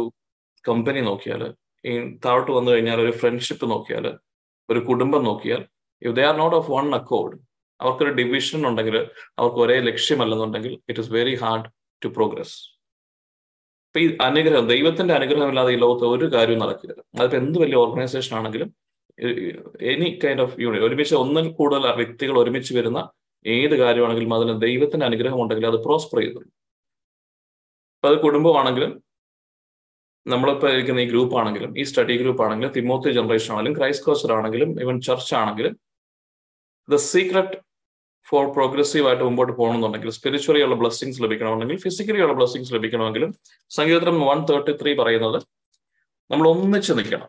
[0.64, 1.42] കമ്പനി നോക്കിയാൽ
[1.84, 1.92] ഈ
[2.24, 4.06] താഴോട്ട് വന്നു കഴിഞ്ഞാൽ ഒരു ഫ്രണ്ട്ഷിപ്പ് നോക്കിയാൽ
[4.68, 5.60] ഒരു കുടുംബം നോക്കിയാൽ
[6.02, 7.36] if they are not of one accord
[7.80, 8.96] അവർക്കൊരു ഡിവിഷൻ ഉണ്ടെങ്കിൽ
[9.40, 11.68] അവർക്ക് ഒരേ ലക്ഷ്യമല്ലെന്നുണ്ടെങ്കിൽ it is very hard
[12.02, 12.56] to progress
[13.88, 16.94] ഇപ്പൊ ഈ അനുഗ്രഹം ദൈവത്തിന്റെ അനുഗ്രഹമില്ലാതെ ഈ ലോകത്ത് ഒരു കാര്യവും നടക്കില്ല.
[17.18, 18.68] അതിപ്പോ എന്ത് വലിയ ഓർഗനൈസേഷൻ ആണെങ്കിലും
[19.92, 23.00] എനി കൈൻഡ് ഓഫ് യൂണിറ്റ് ഒരുമിച്ച് ഒന്നിൽ കൂടുതൽ വ്യക്തികൾ ഒരുമിച്ച് വരുന്ന
[23.48, 26.50] ഏത് കാര്യമാണെങ്കിലും അതിന് ദൈവത്തിന്റെ അനുഗ്രഹം ഉണ്ടെങ്കിൽ അത് പ്രോസ്പർ ചെയ്തുള്ളൂ
[27.94, 28.90] അപ്പൊ അത് കുടുംബമാണെങ്കിലും
[30.26, 34.80] നമ്മളിപ്പോൾ ഇരിക്കുന്ന ഈ ഗ്രൂപ്പ് ആണെങ്കിലും ഈ സ്റ്റഡി ഗ്രൂപ്പ് ആണെങ്കിലും തിമോത്തി ജനറേഷൻ ആണെങ്കിലും ക്രൈസ്റ്റ് കോസ്റ്റർ ആണെങ്കിലും
[34.80, 35.74] ഇവൻ ചർച്ച് ആണെങ്കിലും
[36.88, 37.56] ദ സീക്രട്ട്
[38.28, 43.30] ഫോർ പ്രോഗ്രസീവ് ആയിട്ട് മുമ്പോട്ട് പോകണമെന്നുണ്ടെങ്കിൽ സ്പിരിച്വലി ഉള്ള ബ്ലെസ്സിങ്സ് ലഭിക്കണമെന്നുണ്ടെങ്കിൽ ഫിസിക്കലി ഉള്ള ബ്ലെസ്സിങ്സ് ലഭിക്കണമെങ്കിലും
[43.70, 45.38] സംഗീതം വൺ തേർട്ടി ത്രീ പറയുന്നത്
[46.30, 47.28] നമ്മൾ ഒന്നിച്ച് നിൽക്കണം.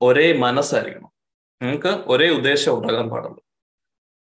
[0.00, 1.10] ഒരേ മനസ്സായിരിക്കണം.
[1.60, 3.40] നിങ്ങൾക്ക് ഒരേ ഉദ്ദേശം ഉണ്ടാകാൻ പാടുള്ളൂ.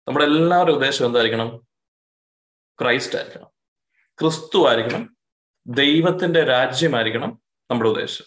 [0.09, 1.67] നമ്മുടെ എല്ലാവരുടെ ഉദ്ദേശം എന്തായിരിക്കണം?
[2.81, 3.49] ക്രൈസ്റ്റ് ആയിരിക്കണം.
[4.21, 5.17] ക്രിസ്തു ആയിരിക്കണം.
[5.67, 8.25] ദൈവത്തിന്റെ രാജ്യമായിരിക്കണം നമ്മുടെ ഉദ്ദേശം.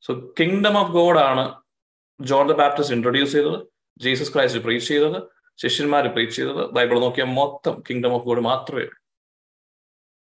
[0.00, 1.62] സോ കിങ്ഡം ഓഫ് ഗോഡ് ആണ്
[2.20, 3.66] ജോൺ ദ ബാപ്റ്റിസ്റ്റ് ഇൻട്രൊഡ്യൂസ് ചെയ്തത്
[4.00, 5.22] ജീസസ് ക്രൈസ്റ്റ് പ്രീച്ച് ചെയ്തത്
[5.62, 6.66] ശിഷ്യന്മാർ പ്രീച്ച് ചെയ്തത്.
[6.66, 8.94] ബൈബിൾ നോക്കിയാൽ മൊത്തം കിങ്ഡം ഓഫ് ഗോഡ് മാത്രമേ ഉള്ളൂ.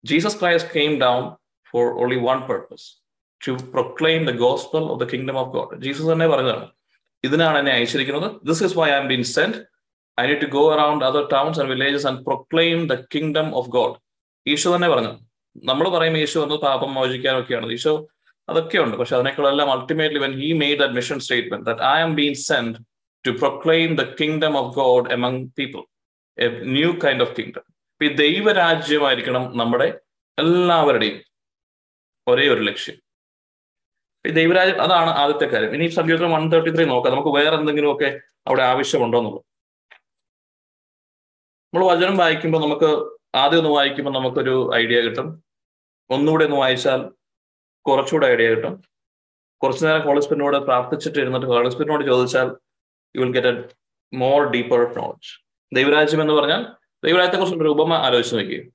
[0.05, 1.35] Jesus Christ came down
[1.71, 2.97] for only one purpose
[3.47, 6.71] to proclaim the gospel of the kingdom of God Jesus തന്നെ പറഞ്ഞതാണ്
[7.23, 8.41] ഇതിനാണ് എന്നെ അയച്ചിരിക്കുന്നത്.
[8.45, 9.74] This is why I am been send
[10.19, 13.95] I need to go around other towns and villages and proclaim the kingdom of God
[14.47, 15.13] Isho തന്നെ പറഞ്ഞു.
[15.63, 17.71] നമ്മൾ പറയും ഈശോ എന്ന് പാപം മോചിക്കാനൊക്കെയാണ്.
[17.71, 18.08] ഈശോ
[18.49, 22.34] അതൊക്കെ ഉണ്ട് പക്ഷെ അതിനേക്കാളെല്ലാം ultimately when he made the mission statement that I am been
[22.34, 22.75] send
[23.28, 25.82] to proclaim the kingdom of God among people
[26.39, 27.65] a new kind of kingdom
[28.04, 29.99] ഈ ദൈവരാജ്യമായിരിക്കണം നമ്മുടെ
[30.39, 31.17] എല്ലാവരുടെയും
[32.28, 32.95] ഒരേ ഒരു ലക്ഷ്യം.
[34.28, 35.75] ഈ ദൈവരാജ്യം അതാണ് ആദ്യത്തെ കാര്യം.
[35.75, 37.13] ഇനി സംഗീതം വൺ തേർട്ടി ത്രീ നോക്കാം.
[37.13, 39.55] നമുക്ക് വേറെ എന്തെങ്കിലുമൊക്കെ അവിടെ ആവശ്യമുണ്ടോ എന്നുള്ളത്.
[41.73, 45.43] നമ്മൾ വചനം വായിക്കുമ്പോൾ നമുക്ക് ആദ്യം ഒന്ന് വായിക്കുമ്പോൾ നമുക്കൊരു ഐഡിയ കിട്ടും.
[46.10, 47.10] ഒന്നുകൂടെ ഒന്ന് വായിച്ചാൽ
[47.88, 48.82] കുറച്ചുകൂടെ ഐഡിയ കിട്ടും.
[49.63, 52.56] കുറച്ചു നേരം ഹോളിസ്പിനോട് പ്രാർത്ഥിച്ചിട്ട് ഇരുന്നിട്ട് ഹോളിസ്പിനോട് ചോദിച്ചാൽ
[53.15, 53.69] you will get a
[54.13, 56.65] more deeper knowledge ദൈവരാജ്യം എന്ന് പറഞ്ഞാൽ
[57.06, 58.71] ദൈവരാജ്യത്തെ കുറിച്ചുള്ള ഉപമ ആലോചിച്ച് നോക്കി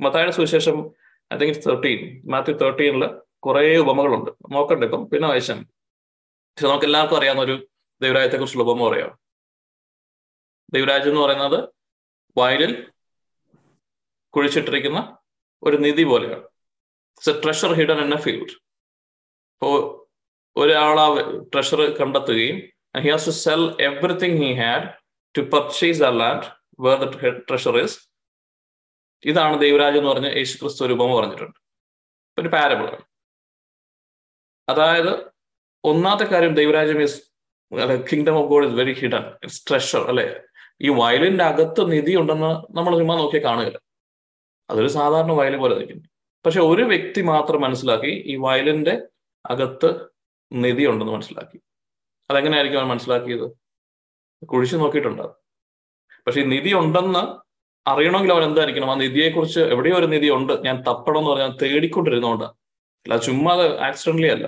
[0.00, 0.90] മത്തായുടെ സുവിശേഷം
[1.34, 4.30] ഐ തിങ്ക് തേർട്ടീൻ മാത്യു തേർട്ടീനിൽ കുറേ ഉപമകളുണ്ട്.
[4.52, 5.62] നോക്കണ്ട ഇപ്പം പിന്നെ വായിച്ചാൽ
[6.24, 7.68] പക്ഷെ നമുക്ക് എല്ലാവർക്കും അറിയാവുന്ന ഒരു
[8.02, 9.18] ദൈവരാജ്യത്തെ കുറിച്ചുള്ള ഉപമ പറയാം.
[10.72, 11.73] ദൈവരാജ്യം എന്ന് പറയുന്നത്
[12.36, 12.72] വയലിൽ
[14.34, 15.00] കുഴിച്ചിട്ടിരിക്കുന്ന
[15.62, 16.44] ഒരു നിധി പോലെയാണ്.
[17.14, 18.54] It's a treasure hidden in a field
[19.52, 19.76] അപ്പോൾ
[20.56, 21.06] ഒരാൾ ആ
[21.52, 22.56] ട്രഷർ കണ്ടെത്തുകയും
[23.04, 24.86] he has to sell everything he had
[25.36, 26.46] to purchase the land
[26.86, 27.06] where the
[27.48, 27.96] treasure is
[29.24, 31.58] ഇതാണ് ദൈവരാജ് എന്ന് പറഞ്ഞ യേശു ക്രിസ്തു രൂപം പറഞ്ഞിട്ടുണ്ട്.
[32.38, 33.04] ഒരു പാരബിളാണ്
[34.68, 35.12] അതായത്
[35.84, 37.18] ഒന്നാമത്തെ കാര്യം ദൈവരാജ്യം is
[38.10, 40.26] kingdom of God is very hidden it's treasure അല്ലെ?
[40.82, 43.78] ഈ വയലിന്റെ അകത്ത് നിധി ഉണ്ടെന്ന് നമ്മൾ ചുമ്മാ നോക്കിയാൽ കാണുകയില്ല.
[44.70, 46.04] അതൊരു സാധാരണ വയൽ പോലെ നിൽക്കുന്നു
[46.46, 49.02] പക്ഷെ ഒരു വ്യക്തി മാത്രം മനസ്സിലാക്കി ഈ വയലിന്റെ
[49.50, 50.08] അകത്ത്
[50.52, 51.58] നിധി ഉണ്ടെന്ന് മനസ്സിലാക്കി.
[52.30, 53.46] അതെങ്ങനെയായിരിക്കും അവൻ മനസ്സിലാക്കിയത്?
[54.42, 55.22] കുഴിച്ചു നോക്കിയിട്ടുണ്ട്
[56.26, 57.22] പക്ഷെ ഈ നിധി ഉണ്ടെന്ന്
[57.88, 58.90] അറിയണമെങ്കിൽ അവൻ എന്തായിരിക്കണം?
[58.90, 60.52] ആ നിധിയെക്കുറിച്ച് എവിടെയോ ഒരു നിധി ഉണ്ട്.
[60.64, 62.54] ഞാൻ തപ്പണം എന്ന് പറഞ്ഞാൽ തേടിക്കൊണ്ടിരുന്നോണ്ടാണ്
[63.06, 64.46] അല്ല ചുമ്മാ അത് ആക്സിഡന്റലി അല്ല.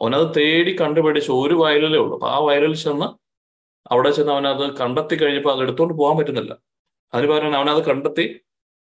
[0.00, 2.14] അവനത് തേടി കണ്ടുപിടിച്ച് ഒരു വയലിലേ ഉള്ളൂ.
[2.14, 3.21] അപ്പൊ ആ വയലിൽ ചെന്ന്
[3.92, 6.52] അവിടെ ചെന്ന് അവനത് കണ്ടെത്തി കഴിഞ്ഞപ്പോൾ അത് എടുത്തുകൊണ്ട് പോകാൻ പറ്റുന്നില്ല.
[7.14, 8.26] അതിന് പകരം അവനത് കണ്ടെത്തി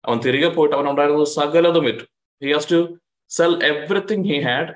[0.04, 2.04] അവൻ തിരികെ പോയിട്ട് അവൻ ഉണ്ടായിരുന്നത് സകലതും വിറ്റു.
[2.42, 2.78] He has to
[3.36, 4.72] sell everything he had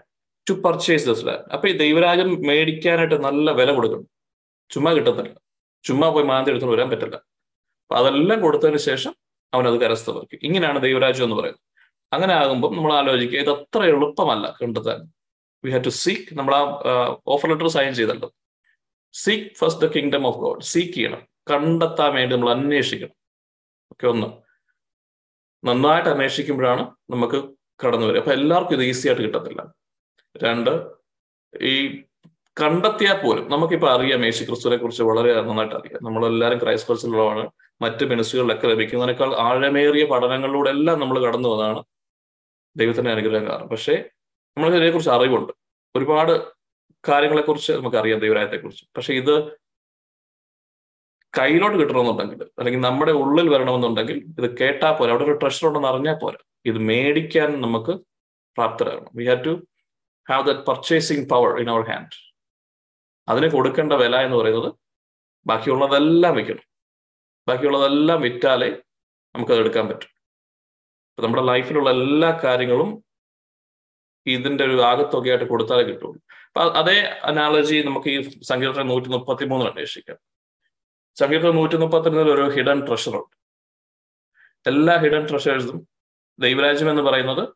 [0.51, 4.07] to purchase this land അപ്പൊ ഈ ദൈവരാജ്യം മേടിക്കാനായിട്ട് നല്ല വില കൊടുക്കണം.
[4.71, 5.33] ചുമ്മാ കിട്ടത്തില്ല.
[5.85, 7.17] ചുമ്മാ പോയി മാന്തി എടുത്തുകൊണ്ട് വരാൻ പറ്റില്ല.
[7.83, 9.13] അപ്പൊ അതെല്ലാം കൊടുത്തതിന് ശേഷം
[9.55, 10.37] അവൻ അത് കരസ്ഥമാക്കി.
[10.43, 11.65] ഇങ്ങനെയാണ് ദൈവരാജ്യം എന്ന് പറയുന്നത്.
[12.13, 14.99] അങ്ങനെ ആകുമ്പോൾ നമ്മൾ ആലോചിക്കുക ഇത് അത്ര എളുപ്പമല്ല കണ്ടെത്താൻ.
[15.65, 16.63] വി ഹാവ് ടു സീക്ക് നമ്മൾ ആ
[17.35, 18.29] ഓഫർ ലെറ്റർ സൈൻ ചെയ്തല്ലോ.
[19.13, 21.23] Seek first the kingdom of God seek ചെയ്യണം.
[21.51, 23.13] കണ്ടെത്താൻ വേണ്ടി നമ്മൾ അന്വേഷിക്കണം.
[23.93, 24.27] ഓക്കെ ഒന്ന്.
[25.67, 27.49] നന്നായിട്ട് അന്വേഷിക്കുമ്പോഴാണ് നമുക്ക്
[27.87, 28.19] കടന്നു വരിക.
[28.19, 29.67] അപ്പൊ എല്ലാവർക്കും ഇത് ഈസി ആയിട്ട് കിട്ടത്തില്ല.
[30.37, 30.87] രണ്ട്
[31.63, 32.03] ഈ
[32.61, 36.05] കണ്ടെത്തിയാൽ പോലും നമുക്കിപ്പോൾ അറിയാം യേശു ക്രിസ്തുവിനെ കുറിച്ച് വളരെ നന്നായിട്ട് അറിയാം.
[36.05, 37.51] നമ്മളെല്ലാവരും ക്രൈസ്റ്റ് കോഴ്സിലുള്ളതാണ്
[37.83, 41.83] മറ്റ് മിനിസ്റ്റുകളിലൊക്കെ ലഭിക്കുന്നതിനേക്കാൾ ആഴമേറിയ പഠനങ്ങളിലൂടെ എല്ലാം നമ്മൾ കടന്നു വന്നതാണ്
[42.77, 43.69] ദൈവത്തിന്റെ അനുഗ്രഹം കാരണം.
[43.69, 44.05] പക്ഷേ
[44.57, 45.53] നമ്മൾ ഇതിനെക്കുറിച്ച് അറിവുണ്ട്.
[45.97, 46.58] ഒരുപാട്
[47.07, 49.59] കാര്യങ്ങളെക്കുറിച്ച് നമുക്കറിയാം ദൈവരായത്തെക്കുറിച്ച് പക്ഷെ ഇത്
[51.39, 55.11] കയ്യിലോട്ട് കിട്ടണമെന്നുണ്ടെങ്കിൽ അല്ലെങ്കിൽ നമ്മുടെ ഉള്ളിൽ വരണമെന്നുണ്ടെങ്കിൽ ഇത് കേട്ടാൽ പോരാ.
[55.11, 56.39] അവിടെ ഒരു ട്രഷർ ഉണ്ടെന്ന് അറിഞ്ഞാൽ പോരാ.
[56.65, 57.93] ഇത് മേടിക്കാൻ നമുക്ക്
[58.57, 59.11] പ്രാപ്തരാകണം.
[59.15, 59.67] We have to
[60.31, 62.17] have that purchasing power in our hand
[63.29, 64.73] അതിന് കൊടുക്കേണ്ട വില എന്ന് പറയുന്നത്
[65.47, 66.65] ബാക്കിയുള്ളതെല്ലാം വിൽക്കണം
[67.49, 68.71] ബാക്കിയുള്ളതെല്ലാം വിറ്റാലേ
[69.35, 70.11] നമുക്കത് എടുക്കാൻ പറ്റും
[71.19, 73.05] നമ്മുടെ ലൈഫിലുള്ള എല്ലാ കാര്യങ്ങളും
[74.33, 76.17] ഇതിന്റെ ഒരു ആകത്തൊക്കെയായിട്ട് കൊടുത്താലേ കിട്ടുള്ളൂ.
[76.47, 80.19] അപ്പൊ അതേ അനാലജി നമുക്ക് ഈ സങ്കീർത്തനം നൂറ്റി മുപ്പത്തി മൂന്നിൽ അന്വേഷിക്കാം.
[81.19, 83.39] സങ്കീർത്തനം നൂറ്റി മുപ്പത്തിരണ്ടിൽ ഒരു ഹിഡൻ ട്രഷർ ഉണ്ട്.
[84.69, 85.89] എല്ലാ ഹിഡൻ ട്രഷേഴ്സും
[86.39, 87.49] ദൈവരാജ്യം എന്ന് പറയുന്നത്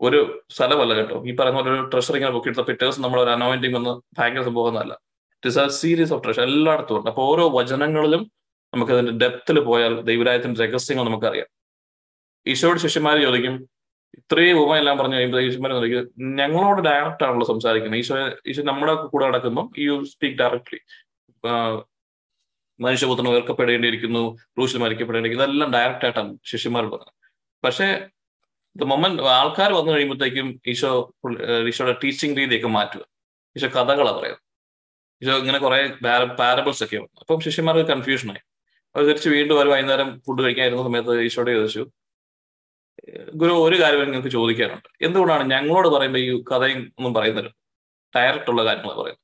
[0.00, 1.24] ഒരു സ്ഥലമല്ല കേട്ടോ.
[1.26, 4.92] ഈ പറയുന്ന ഒരു ട്രഷർ ഇങ്ങനെ ബുക്ക് പിറ്റേഴ്സ് നമ്മൾ ഒരു അനോയിന്റിങ് ഒന്ന് ഭയങ്കര സംഭവമൊന്നുമല്ല.
[5.32, 7.10] It is a series of treasure എല്ലായിടത്തും ഉണ്ട്.
[7.10, 8.32] അപ്പൊ ഓരോ വചനങ്ങളിലും
[8.74, 11.46] നമുക്ക് അതിന്റെ ഡെപ്തിൽ പോയാൽ ദൈവരാജ്യത്തിന്റെ രഹസ്യങ്ങൾ നമുക്കറിയാം.
[12.46, 13.68] ഈശോയുടെ ശിഷ്യന്മാർ ചോദിക്കും
[14.18, 16.08] ഇത്രയും ഉപമെല്ലാം പറഞ്ഞു കഴിയുമ്പോൾ ചോദിക്കും
[16.40, 18.00] ഞങ്ങളോട് ഡയറക്റ്റ് ആണല്ലോ സംസാരിക്കുന്നത്.
[18.02, 18.16] ഈശോ
[18.50, 20.80] ഈശ്വരൻ നമ്മുടെ കൂടെ നടക്കുമ്പോൾ യു സ്പീക്ക് ഡയറക്ട്ലി
[22.80, 24.22] മനുഷ്യപുത്രൻ ഉയർക്കപ്പെടേണ്ടിയിരിക്കുന്നു
[24.54, 25.48] ക്രൂശിൽ മരിക്കപ്പെടേണ്ടിയിരിക്കുന്നു.
[25.48, 27.12] ഇതെല്ലാം ഡയറക്റ്റ് ആയിട്ടാണ് ശിഷ്യന്മാർ പറഞ്ഞത്.
[27.64, 27.88] പക്ഷേ
[28.76, 30.92] ദ മൊമെന്റ് ആൾക്കാർ വന്നു കഴിയുമ്പോഴത്തേക്കും ഈശോ
[31.70, 33.02] ഈശോയുടെ ടീച്ചിങ് രീതിയൊക്കെ മാറ്റുക.
[33.56, 34.42] ഈശോ കഥകളാണ് പറയുന്നത്
[35.22, 35.78] ഈശോ ഇങ്ങനെ കുറെ
[36.40, 38.42] പാരബിൾസ് ഒക്കെ വന്നു അപ്പം ശിഷ്യന്മാർക്ക് കൺഫ്യൂഷനായി
[38.94, 41.84] അവർ തിരിച്ച് വീണ്ടും ഒരു വൈകുന്നേരം ഫുഡ് കഴിക്കാനിരുന്ന സമയത്ത് ഈശോയുടെ ചോദിച്ചു
[43.34, 44.88] ഗുരു ഒരു കാര്യം നിങ്ങൾക്ക് ചോദിക്കാനുണ്ട്.
[45.02, 47.50] എന്തുകൊണ്ടാണ് ഞങ്ങളോട് പറയുമ്പോൾ ഈ കഥയും ഒന്നും പറയുന്നില്ല?
[48.16, 49.18] ഡയറക്റ്റ് ഉള്ള കാര്യങ്ങൾ പറയുന്നത്.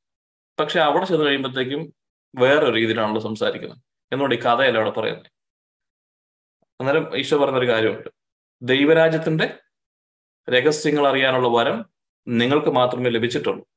[0.60, 1.94] പക്ഷെ അവിടെ ചെന്ന് കഴിയുമ്പോഴത്തേക്കും
[2.34, 3.78] വേറൊരു രീതിയിലാണല്ലോ സംസാരിക്കുന്നത്.
[4.12, 5.26] എന്നുകൊണ്ട് ഈ കഥയല്ല അവിടെ പറയുന്നത്?
[6.80, 8.08] അന്നേരം ഈശോ പറഞ്ഞൊരു കാര്യമുണ്ട്.
[8.62, 9.58] ദൈവരാജ്യത്തിന്റെ
[10.50, 11.84] രഹസ്യങ്ങൾ അറിയാനുള്ള വരം
[12.28, 13.68] നിങ്ങൾക്ക് മാത്രമേ ലഭിച്ചിട്ടുള്ളൂ.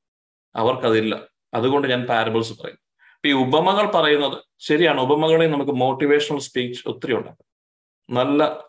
[0.56, 1.28] അവർക്കതില്ല.
[1.54, 2.80] അതുകൊണ്ട് ഞാൻ പാരബിൾസ് പറയും.
[3.26, 5.02] ഈ ഉപമകൾ പറയുന്നത് ശരിയാണ്.
[5.02, 7.51] ഉപമകളെ നമുക്ക് മോട്ടിവേഷണൽ സ്പീച്ച് ഒത്തിരി ഉണ്ട്
[8.10, 8.64] നല്ല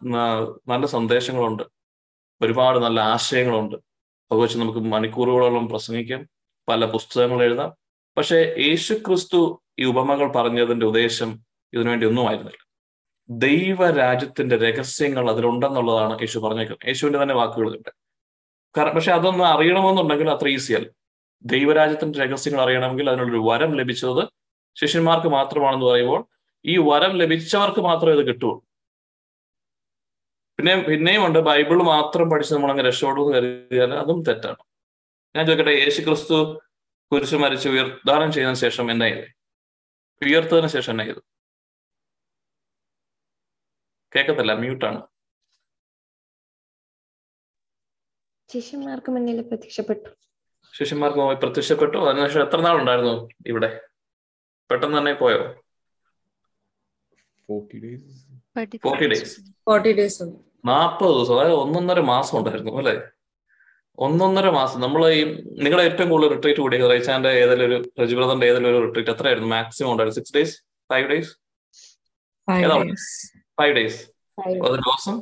[0.68, 1.62] നല്ല സന്ദേശങ്ങളുണ്ട്.
[2.42, 3.76] ഒരുപാട് നല്ല ആശയങ്ങളുണ്ട്.
[4.32, 6.28] അത് വെച്ച് നമുക്ക് മണിക്കൂറുകളോളം പ്രസംഗിക്കാം.
[6.68, 7.72] പല പുസ്തകങ്ങൾ എഴുതാം.
[8.16, 11.40] പക്ഷേ യേശു ക്രിസ്തു ഈ ഉപമകൾ പറഞ്ഞതിന്റെ ഉദ്ദേശം
[11.72, 12.58] ഇതിനുവേണ്ടി ഒന്നും ആയിരുന്നില്ല.
[13.30, 16.88] ദൈവരാജ്യത്തിന്റെ രഹസ്യങ്ങൾ അതിലുണ്ടെന്നുള്ളതാണ് യേശു പറഞ്ഞേക്കുന്നത്.
[16.88, 17.88] യേശുവിന്റെ തന്നെ വാക്കുകളുണ്ട്
[18.76, 20.88] കാരണം പക്ഷെ അതൊന്നും അറിയണമെന്നുണ്ടെങ്കിൽ അത്ര ഈസിയല്ല
[21.44, 24.28] ദൈവരാജ്യത്തിന്റെ രഹസ്യങ്ങൾ അറിയണമെങ്കിൽ അതിനുള്ളൊരു വരം ലഭിച്ചത്
[24.74, 26.26] ശിഷ്യന്മാർക്ക് മാത്രമാണെന്ന് പറയുമ്പോൾ
[26.64, 28.64] ഈ വരം ലഭിച്ചവർക്ക് മാത്രമേ ഇത് കിട്ടുള്ളൂ
[30.58, 34.60] പിന്നെ പിന്നെയും ഉണ്ട് ബൈബിൾ മാത്രം പഠിച്ച് നമ്മൾ അങ്ങ് രക്ഷപ്പെടും എന്ന് കരുതിയാൽ അതും തെറ്റാണ്.
[35.36, 36.38] ഞാൻ ചോദിക്കട്ടെ യേശു ക്രിസ്തു
[37.12, 39.28] കുരിശ് മരിച്ച് ഉയർദാനം ചെയ്തതിനു ശേഷം എന്നാ ചെയ്തേ
[40.22, 41.22] ഉയർത്തതിനു ശേഷം എന്നാ ചെയ്തു
[44.12, 45.00] കേക്കത്തില്ല മ്യൂട്ടാണ്
[48.50, 50.08] ശിഷ്യന്മാർക്ക് മുന്നിൽ പ്രത്യക്ഷപ്പെട്ടു.
[50.74, 51.98] ശിഷ്യന്മാർക്ക് മുമ്പിൽ പ്രത്യക്ഷപ്പെട്ടു.
[52.08, 53.14] അതിനുശേഷം എത്ര നാളുണ്ടായിരുന്നു
[53.46, 53.70] ഇവിടെ?
[54.70, 55.40] പെട്ടെന്ന് തന്നെ പോയോ?
[57.46, 59.34] Forty days forty days
[59.66, 60.24] forty days
[60.70, 62.94] നാൽപ്പത് ദിവസം അതായത് ഒന്നൊന്നര മാസം ഉണ്ടായിരുന്നു അല്ലെ?
[63.98, 64.80] ഒന്നൊന്നര മാസം.
[64.80, 65.20] നമ്മൾ ഈ
[65.62, 69.48] നിങ്ങളുടെ ഏറ്റവും കൂടുതൽ റിട്രീറ്റ് കൂടിയത് റൈച്ചാന്റെ ഏതെങ്കിലും ഒരു രജിബ്രദറിന്റെ ഏതെങ്കിലും ഒരു റിട്രീറ്റ് എത്രയായിരുന്നു?
[69.54, 70.18] മാക്സിമം ഉണ്ടായിരുന്നു.
[70.18, 70.54] Six days
[70.90, 71.32] five days
[73.60, 74.00] five days
[74.66, 75.16] അത് ദിവസം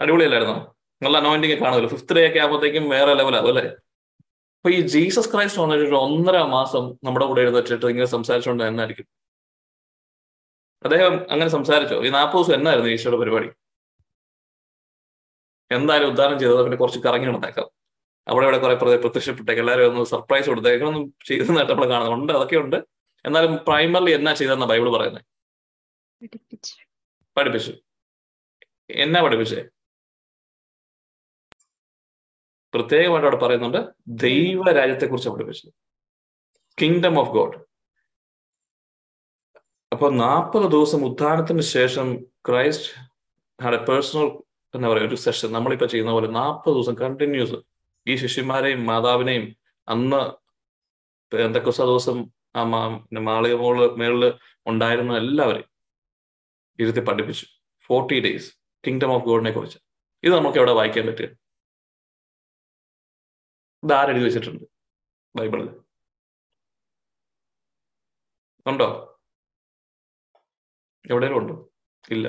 [0.00, 0.56] അടിപൊളിയല്ലായിരുന്നോ?
[1.02, 1.88] നല്ല അനോയിന്റിങ് കാണുമല്ലോ.
[1.88, 3.64] ഫിഫ്ത് ഡേ ഒക്കെ ആകുമ്പോഴത്തേക്കും വേറെ ലെവലാവും അല്ലേ?
[4.56, 9.06] അപ്പൊ ഈ ജീസസ് ക്രൈസ്റ്റ് വന്നിട്ട് ഒന്നര മാസം നമ്മുടെ കൂടെ എഴുന്നേറ്റിട്ട് ഇങ്ങനെ സംസാരിച്ചുകൊണ്ട് എന്നായിരിക്കും
[10.84, 12.04] അദ്ദേഹം അങ്ങനെ സംസാരിച്ചോ.
[12.04, 13.50] ഈ നാൽപ്പത് ദിവസം എന്നായിരുന്നു ഈശോയുടെ പരിപാടി?
[15.70, 16.62] എന്തായാലും ഉദ്ധാരണം ചെയ്തത്?
[16.62, 17.70] പിന്നെ കുറച്ച് കറങ്ങി നടന്നേക്കാം.
[18.28, 19.60] അവിടെ ഇവിടെ കുറെ പ്രത്യക്ഷപ്പെട്ടേക്ക്.
[19.60, 22.76] എല്ലാവരും ഒന്ന് സർപ്രൈസ് കൊടുത്തേക്കൊന്നും ചെയ്തതായിട്ട് നമ്മൾ കാണുന്നുണ്ട് അതൊക്കെ ഉണ്ട്.
[23.26, 25.24] എന്നാലും പ്രൈമറിലി എന്നാ ചെയ്തെന്ന ബൈബിൾ പറയുന്നത്
[27.36, 27.72] പഠിപ്പിച്ചു.
[28.90, 29.68] എന്നാ പഠിപ്പിച്ചേ?
[32.74, 35.72] പ്രത്യേകമായിട്ട് അവിടെ പറയുന്നുണ്ട് ദൈവരാജ്യത്തെ കുറിച്ച് പഠിപ്പിച്ചത്.
[36.82, 37.73] കിങ്ഡം ഓഫ് ഗോഡ്
[39.94, 42.92] അപ്പൊ നാൽപ്പത് ദിവസം ഉദ്ധാനത്തിന് ശേഷം ക്രൈസ്റ്റ്
[43.64, 44.42] ഹാഡ് എ പേഴ്സണൽ
[44.74, 47.54] എന്താ പറയുക ഒരു സെഷൻ നമ്മളിപ്പോ ചെയ്യുന്ന പോലെ നാൽപ്പത് ദിവസം കണ്ടിന്യൂസ്
[48.08, 49.56] ഈ ശിഷ്യന്മാരെയും മാതാവിനെയും
[49.88, 50.44] അന്ന്
[51.36, 52.62] എന്തൊക്കെ ദിവസം ആ
[53.18, 54.34] മാളിക മോൾ മേളിൽ
[54.66, 55.70] ഉണ്ടായിരുന്ന എല്ലാവരെയും
[56.80, 57.46] ഇരുത്തി പഠിപ്പിച്ചു.
[57.80, 58.52] ഫോർട്ടി ഡേയ്സ്
[58.86, 59.78] കിങ്ഡം ഓഫ് ഗോഡിനെ കുറിച്ച്.
[60.24, 61.28] ഇത് നമുക്ക് എവിടെ വായിക്കാൻ പറ്റുക?
[63.84, 64.64] ഇതാരെഴുതി വെച്ചിട്ടുണ്ട്?
[65.36, 65.80] ബൈബിളിൽ
[68.66, 69.13] ഉണ്ടോ?
[71.10, 71.70] എവിടെയും ഉണ്ടോ?
[72.10, 72.28] ഇല്ല.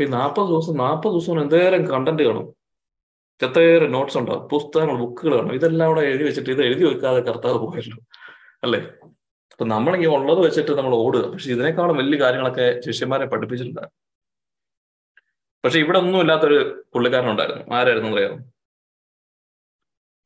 [0.00, 2.54] ഈ നാൽപ്പത് ദിവസം നാൽപ്പത് ദിവസം എന്തേരം കണ്ടന്റ് കാണും?
[3.42, 4.48] എത്രയേറെ നോട്ട്സ് ഉണ്ടാവും?
[4.48, 5.54] പുസ്തകങ്ങൾ ബുക്കുകൾ കാണും?
[5.54, 7.98] ഇതെല്ലാം അവിടെ എഴുതി വെച്ചിട്ട് ഇത് എഴുതി വെക്കാതെ കർത്താവ് പോയല്ലോ.
[8.62, 8.80] അല്ലേ?
[9.52, 11.30] അപ്പൊ നമ്മളിങ്ങനെ ഉള്ളത് വെച്ചിട്ട് നമ്മൾ ഓടുക.
[11.32, 14.04] പക്ഷെ ഇതിനേക്കാളും വലിയ കാര്യങ്ങളൊക്കെ ശിഷ്യന്മാരെ പഠിപ്പിച്ചിട്ടുണ്ടായിരുന്നു
[15.64, 18.38] പക്ഷെ ഇവിടെ ഒന്നും ഇല്ലാത്തൊരു പുള്ളിക്കാരനുണ്ടായിരുന്നു ആരായിരുന്നു അറിയാമോ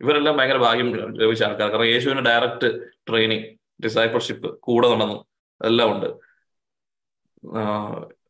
[0.01, 5.28] ഇവരെല്ലാം ഭയങ്കര ഭാഗ്യം ലഭിച്ച ആൾക്കാർ കാരണം യേശുവിന്റെ ഡയറക്റ്റ് ട്രെയിനിങ് ഡിസൈപ്പിൾഷിപ്പ് കൂടെ നടന്നു.
[5.65, 6.07] എല്ലാം ഉണ്ട്.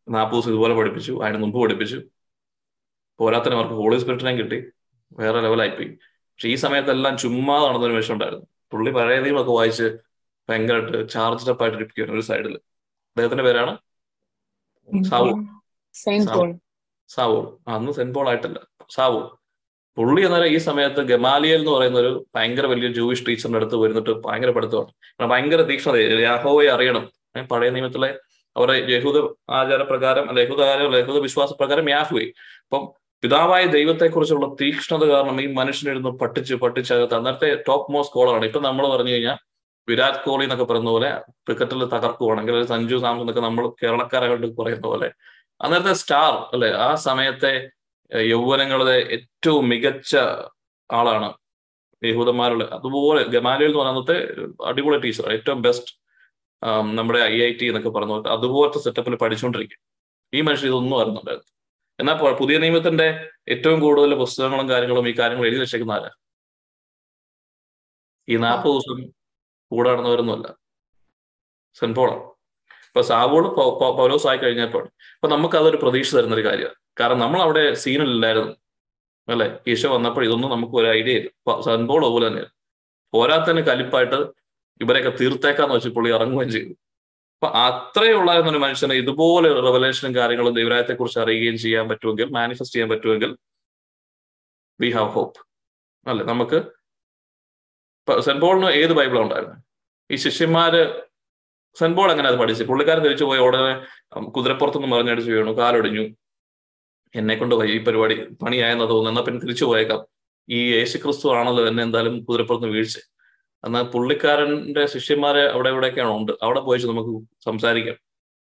[0.09, 2.03] നാൽപ്പത് ദിവസം ഇതുപോലെ പഠിപ്പിച്ചു അതിന് മുമ്പ് പഠിപ്പിച്ചു.
[3.19, 4.64] പോരാത്തന്നെ അവർക്ക് ഹോളി സ്പിരിറ്റിനെ കിട്ടി.
[5.12, 8.47] വേറെ ലെവലായിപ്പോയി പക്ഷെ ഈ സമയത്തെല്ലാം ചുമ്മാ നടന്നൊരു വിഷം ഉണ്ടായിരുന്നു.
[8.71, 9.99] പുള്ളി പഴയ ഒക്കെ വായിച്ച്
[10.49, 13.79] ഭയങ്കരമായിട്ട് ചാർജ് അപ്പ് ആയിട്ട് ഇരിക്കുകയാണ് ഒരു സൈഡിൽ അദ്ദേഹത്തിന്റെ പേരാണ്?
[15.05, 15.35] സാവു.
[17.09, 17.61] സാവു.
[17.69, 18.59] അന്ന് സെന്റ് പോൾ ആയിട്ടല്ല.
[18.91, 19.38] സാവു.
[19.97, 24.51] പുള്ളി എന്നാൽ ഈ സമയത്ത് ഗമാലിയൽ എന്ന് പറയുന്ന ഒരു ഭയങ്കര വലിയ ജൂയിഷ് ടീച്ചറിന്റെ അടുത്ത് വരുന്നിട്ട് ഭയങ്കര
[24.51, 25.31] പഠിത്തമാണ്.
[25.31, 25.97] ഭയങ്കര തീക്ഷണത.
[25.97, 27.17] യാഹോയെ അറിയണം.
[27.44, 28.11] പഴയ നിയമത്തിലെ
[28.57, 29.16] അവരുടെ യഹൂദ
[29.51, 30.61] ആചാരപ്രകാരം അല്ല യഹൂദ
[30.96, 32.24] യഹൂദ വിശ്വാസ പ്രകാരം യാഹുവെ.
[32.64, 32.83] അപ്പം
[33.22, 39.12] പിതാവായ ദൈവത്തെക്കുറിച്ചുള്ള തീക്ഷ്ണത കാരണം ഈ മനുഷ്യനിരുന്ന് പഠിച്ച് പഠിച്ചകത്ത് അന്നത്തെ ടോപ്പ് മോസ്റ്റ് കോളറാണ് ഇപ്പൊ നമ്മൾ പറഞ്ഞു
[39.12, 39.38] കഴിഞ്ഞാൽ
[39.88, 41.11] വിരാട് കോഹ്ലി എന്നൊക്കെ പറയുന്ന പോലെ
[41.46, 45.09] ക്രിക്കറ്റിൽ തകർക്കുവാണെങ്കിൽ സഞ്ജു സാംസൺ എന്നൊക്കെ നമ്മൾ കേരളക്കാരായിട്ട് പറയുന്ന പോലെ
[45.61, 47.53] അന്നേരത്തെ സ്റ്റാർ അല്ലെ ആ സമയത്തെ
[48.12, 50.12] യൗവനങ്ങളുടെ ഏറ്റവും മികച്ച
[50.90, 51.29] ആളാണ്
[52.03, 54.16] യഹൂദന്മാരുടെ അതുപോലെ ഗമാലിയൽ എന്ന് പറയുന്നത്
[54.66, 55.92] അടിപൊളി ടീച്ചർ ഏറ്റവും ബെസ്റ്റ്
[56.64, 59.81] നമ്മുടെ ഐ ഐ ടി എന്നൊക്കെ പറഞ്ഞു അതുപോലത്തെ സെറ്റപ്പിൽ പഠിച്ചുകൊണ്ടിരിക്കും
[60.35, 61.53] ഈ മനുഷ്യർ ഇതൊന്നും അറിയുന്നുണ്ടായിരുന്നു
[61.99, 66.11] എന്നാൽ പുതിയ നിയമത്തിന്റെ ഏറ്റവും കൂടുതൽ പുസ്തകങ്ങളും കാര്യങ്ങളും ഈ കാര്യങ്ങൾ എഴുതി രക്ഷിക്കുന്ന ആരാ?
[68.29, 69.11] ഈ നാൽപ്പത് ദിവസം
[69.71, 70.57] കൂടെ നടന്നവരൊന്നുമല്ല.
[71.75, 72.23] സെന്റ് പോളാണ്
[72.88, 73.49] ഇപ്പൊ സാവോൾ
[73.97, 76.75] പൗലോസ് ആയി കഴിഞ്ഞപ്പോൾ അപ്പൊ നമുക്ക് അതൊരു പ്രതീക്ഷ തരുന്ന ഒരു കാര്യമാണ്.
[77.01, 78.53] കാരണം നമ്മൾ അവിടെ സീനിലില്ലായിരുന്നു.
[79.29, 79.59] അല്ലെ?
[79.66, 81.29] ഈശോ വന്നപ്പോൾ ഇതൊന്നും നമുക്ക് ഒരു ഐഡിയ ഇല്ല.
[81.61, 82.51] സെന്റ് അതുപോലെ പോലെ തന്നെയാണ്
[83.12, 84.14] പോരാത്തന്നെ കലിപ്പായിട്ട്
[84.83, 86.73] ഇവരെയൊക്കെ തീർത്തേക്കാന്ന് വെച്ച് പുള്ളി ഇറങ്ങുകയും ചെയ്തു.
[87.37, 92.91] അപ്പൊ അത്രേ ഉള്ളായിരുന്ന ഒരു മനുഷ്യനെ ഇതുപോലെ റെവലേഷനും കാര്യങ്ങളും ദൈവരായത്തെ കുറിച്ച് അറിയുകയും ചെയ്യാൻ പറ്റുമെങ്കിൽ മാനിഫെസ്റ്റ് ചെയ്യാൻ
[92.91, 93.31] പറ്റുമെങ്കിൽ
[94.81, 95.41] വി ഹാവ് ഹോപ്പ്
[96.09, 96.25] അല്ലെ?
[96.25, 96.59] നമുക്ക്
[98.21, 99.61] സെന്റ് പോളിന് ഏത് ബൈബിളാണ് ഉണ്ടായിരുന്നത്
[100.11, 100.83] ഈ ശിഷ്യന്മാര്
[101.77, 103.73] സെന്റ് പോൾ അങ്ങനെ അത് പഠിച്ചു പുള്ളിക്കാരൻ തിരിച്ചു പോയി ഉടനെ
[104.31, 106.05] കുതിരപ്പുറത്തുനിന്ന് മറിഞ്ഞടിച്ച് വീണു കാലൊടിഞ്ഞു.
[107.14, 109.11] എന്നെ കൊണ്ട് പോയി ഈ പരിപാടി പണിയായെന്ന് തോന്നുന്നു.
[109.11, 110.01] എന്നാ പിന്നെ തിരിച്ചു പോയേക്കാം.
[110.49, 112.99] ഈ യേശു ക്രിസ്തു ആണല്ലോ എന്നെ എന്തായാലും കുതിരപ്പുറത്ത് വീഴ്ച
[113.64, 117.97] എന്നാൽ പുള്ളിക്കാരന്റെ ശിഷ്യന്മാരെ അവിടെ എവിടെയൊക്കെയാണ് ഉണ്ട് അവിടെ പോയിച്ച് നമുക്ക് സംസാരിക്കാം.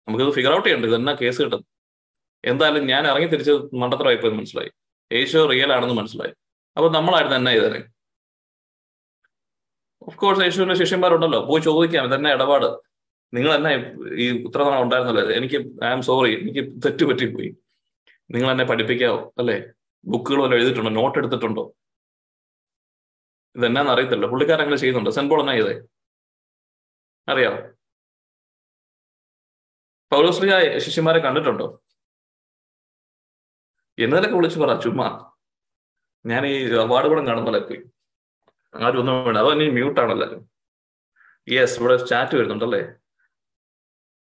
[0.07, 0.85] നമുക്കിത് ഫിഗർ ഔട്ട് ചെയ്യണ്ട?
[0.85, 1.65] ഇതെന്നാ കേസ് കിട്ടും
[2.45, 4.71] എന്തായാലും ഞാൻ ഇറങ്ങി തിരിച്ച് മണ്ടത്തരമായിപ്പോയി മനസ്സിലായി.
[5.11, 6.33] യേശു റിയൽ ആണെന്ന് മനസ്സിലായി.
[6.77, 7.81] അപ്പൊ നമ്മളായിരുന്നു തന്നെ ഇതന്നെ
[10.07, 11.45] ഓഫ് കോഴ്സ് യേശുവിന്റെ ശിഷ്യന്മാരുണ്ടല്ലോ.
[11.45, 12.65] പോയി ചോദിക്കാം ഇതെന്നെ ഇടപാട്?
[13.33, 13.71] നിങ്ങൾ എന്നെ
[14.17, 15.31] ഈ ഇത്ര നാൾ ഉണ്ടായിരുന്നല്ലോ?
[15.31, 17.49] എനിക്ക് ഐ ആം സോറി എനിക്ക് തെറ്റുപറ്റിപ്പോയി
[18.31, 19.33] നിങ്ങൾ എന്നെ പഠിപ്പിക്കാവോ?
[19.39, 19.63] അല്ലേ?
[20.05, 20.91] ബുക്കുകൾ വല്ലതും എഴുതിയിട്ടുണ്ടോ?
[20.91, 21.63] നോട്ട് എടുത്തിട്ടുണ്ടോ?
[23.55, 24.25] ഇതെന്നാന്ന് അറിയത്തില്ല.
[24.25, 25.73] പുള്ളിക്കാരൻ അങ്ങനെ ചെയ്യുന്നുണ്ട് സെൻപോൾ എന്നാ ചെയ്തേ?
[27.31, 27.57] അറിയാവോ?
[30.11, 31.83] പൗലോസ്ലിയ ശിഷ്യന്മാരെ കണ്ടിട്ടുണ്ടോ?
[33.99, 35.31] എന്നതിലൊക്കെ വിളിച്ചു പറ ചുമ്മാ.
[36.25, 37.79] ഞാൻ ഈ അവാർഡ് കൂടെ കാണുന്നല്ലേ പോയി.
[38.83, 39.37] ആരും ഒന്നും വേണ്ട.
[39.37, 40.47] അതോ ഇനി മ്യൂട്ടാണല്ലോ
[41.49, 42.81] യെസ് ഇവിടെ ചാറ്റ് വരുന്നുണ്ടല്ലേ?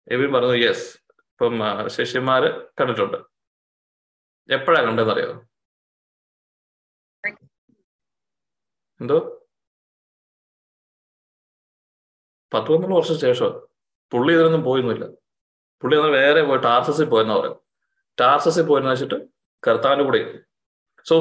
[0.09, 1.55] എബിൻ പറഞ്ഞു യെസ് ഇപ്പം
[1.87, 3.17] ശിഷ്യന്മാര് കണ്ടിട്ടുണ്ട്.
[4.53, 5.47] എപ്പോഴാ കണ്ടതെന്നറിയോ?
[9.01, 9.19] എന്തോ?
[12.53, 13.53] പത്ത് പന്ത്രണ്ട് വർഷം ശേഷം
[14.13, 15.05] പുള്ളി ഇതിനൊന്നും പോയൊന്നുമില്ല
[15.83, 17.63] പുള്ളി എന്നാൽ വേറെ പോയി ടാർസസിൽ പോയെന്നാ പറയുന്നത്
[18.21, 19.17] ടാർസസിൽ പോയെന്ന് വെച്ചിട്ട്
[19.63, 20.21] കർത്താവിന്റെ കൂടെ.
[21.07, 21.15] സോ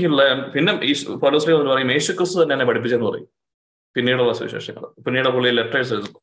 [0.00, 0.92] ഹി ലേൺ പിന്നെ ഈ
[1.24, 3.28] പലോസ്ലി എന്ന് പറയും യേശു ക്രിസ്തു തന്നെ എന്നെ പഠിപ്പിച്ചെന്ന് പറയും.
[3.96, 4.86] പിന്നീടുള്ള സുവിശേഷങ്ങൾ.
[5.04, 6.20] പിന്നീട് പുള്ളി ലെറ്റേഴ്സ് എഴുതുന്നു.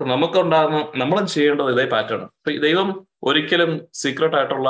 [0.00, 2.22] നമുക്കുണ്ടാകുന്ന നമ്മളും ചെയ്യേണ്ടത് ഇതേ പാറ്റേൺ
[2.60, 2.88] ദൈവം
[3.22, 4.68] ഒരിക്കലും സീക്രട്ട് ആയിട്ടുള്ള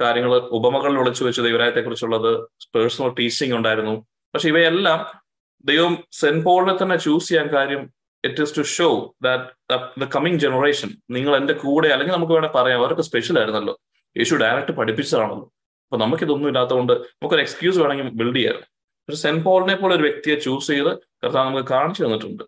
[0.00, 4.06] കാര്യങ്ങൾ ഉപമകളിൽ ഒളിച്ചു വെച്ച് ദൈവരായത്തെ കുറിച്ചുള്ളത് പേഴ്സണൽ ടീച്ചിങ് ഉണ്ടായിരുന്നു.
[4.34, 5.24] പക്ഷെ ഇവയെല്ലാം
[5.64, 7.90] ദൈവം സെന്റ് പോളിനെ തന്നെ ചൂസ് ചെയ്യാൻ കാര്യം
[8.24, 12.78] it is to show that the coming generation നിങ്ങൾ എന്റെ കൂടെ അല്ലെങ്കിൽ നമുക്ക് വേണേൽ പറയാം
[12.78, 13.80] അവർക്ക് സ്പെഷ്യൽ ആയിരുന്നല്ലോ.
[14.16, 15.52] യേശു ഡയറക്റ്റ് പഠിപ്പിച്ചതാണല്ലോ.
[15.84, 18.54] അപ്പൊ നമുക്കിതൊന്നും ഇല്ലാത്തതുകൊണ്ട് നമുക്കൊരു എക്സ്ക്യൂസ് വേണമെങ്കിൽ ബിൽഡ് ചെയ്യാം
[19.08, 22.44] പക്ഷെ സെന്റ് പോളിനെ പോലെ ഒരു വ്യക്തിയെ ചൂസ് ചെയ്ത് കർത്താവ് നമുക്ക് കാണിച്ചു തന്നിട്ടുണ്ട്.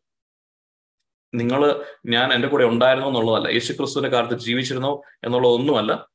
[1.35, 3.49] നിങ്ങൾ ഞാൻ എന്റെ കൂടെ ഉണ്ടായിരുന്നു എന്നുള്ളതല്ല.
[3.49, 6.09] യേശു ക്രിസ്തുവിന്റെ കാലത്ത് ജീവിച്ചിരുന്നോ എന്നുള്ള ഒന്നുമല്ല.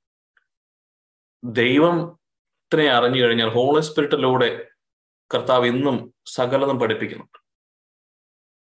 [1.44, 4.68] ദൈവത്തിനെ അറിഞ്ഞു കഴിഞ്ഞാൽ ഹോളി സ്പിരിറ്റിലൂടെ
[5.34, 7.38] കർത്താവ് ഇന്നും സകലതും പഠിപ്പിക്കുന്നുണ്ട്.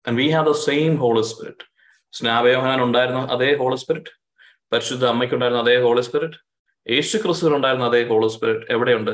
[0.08, 1.64] And we have the same Holy Spirit
[2.12, 4.10] സ്നാപയോഹനാൻ ഉണ്ടായിരുന്ന അതേ ഹോളി സ്പിരിറ്റ്
[4.72, 6.34] പരിശുദ്ധ അമ്മയ്ക്കുണ്ടായിരുന്ന അതേ ഹോളി സ്പിരിറ്റ്
[6.90, 9.10] യേശു ക്രിസ്തുവിനുണ്ടായിരുന്ന അതേ ഹോളി സ്പിരിറ്റ് എവിടെയുണ്ട്?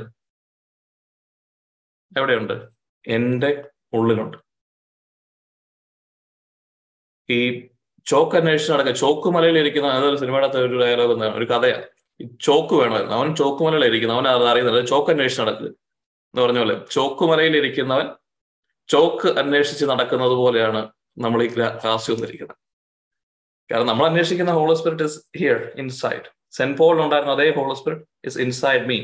[2.17, 2.69] എവിടെയുണ്ട്?
[3.07, 4.37] എന്റെ ഉള്ളിലുണ്ട്.
[7.31, 7.69] ഈ
[8.07, 12.00] ചോക്ക് അന്വേഷിച്ച് നടക്കുക ചോക്കുമലയിൽ ഇരിക്കുന്ന അതൊരു സിനിമയുടെ ഒരു ഡയലോഗ് ഒരു കഥയാണ്.
[12.47, 15.69] ചോക്ക് വേണമായിരുന്നു അവൻ ചോക്ക് ഇരിക്കുന്നു അവൻ അത് അറിയുന്നില്ല ചോക്ക് അന്വേഷിച്ച് നടക്കുക
[16.35, 18.09] എന്ന് പറഞ്ഞ പോലെ ചോക്കുമലയിൽ ഇരിക്കുന്നവൻ
[18.89, 20.81] ചോക്ക് അന്വേഷിച്ച് നടക്കുന്നത് പോലെയാണ്
[21.25, 22.59] നമ്മൾ ഈ ക്ലാസ് വന്നിരിക്കുന്നത്.
[23.71, 28.39] കാരണം നമ്മൾ അന്വേഷിക്കുന്ന Holy Spirit is here inside Saint പോളിൽ ഉണ്ടായിരുന്ന അതേ Holy Spirit is
[28.47, 28.99] inside me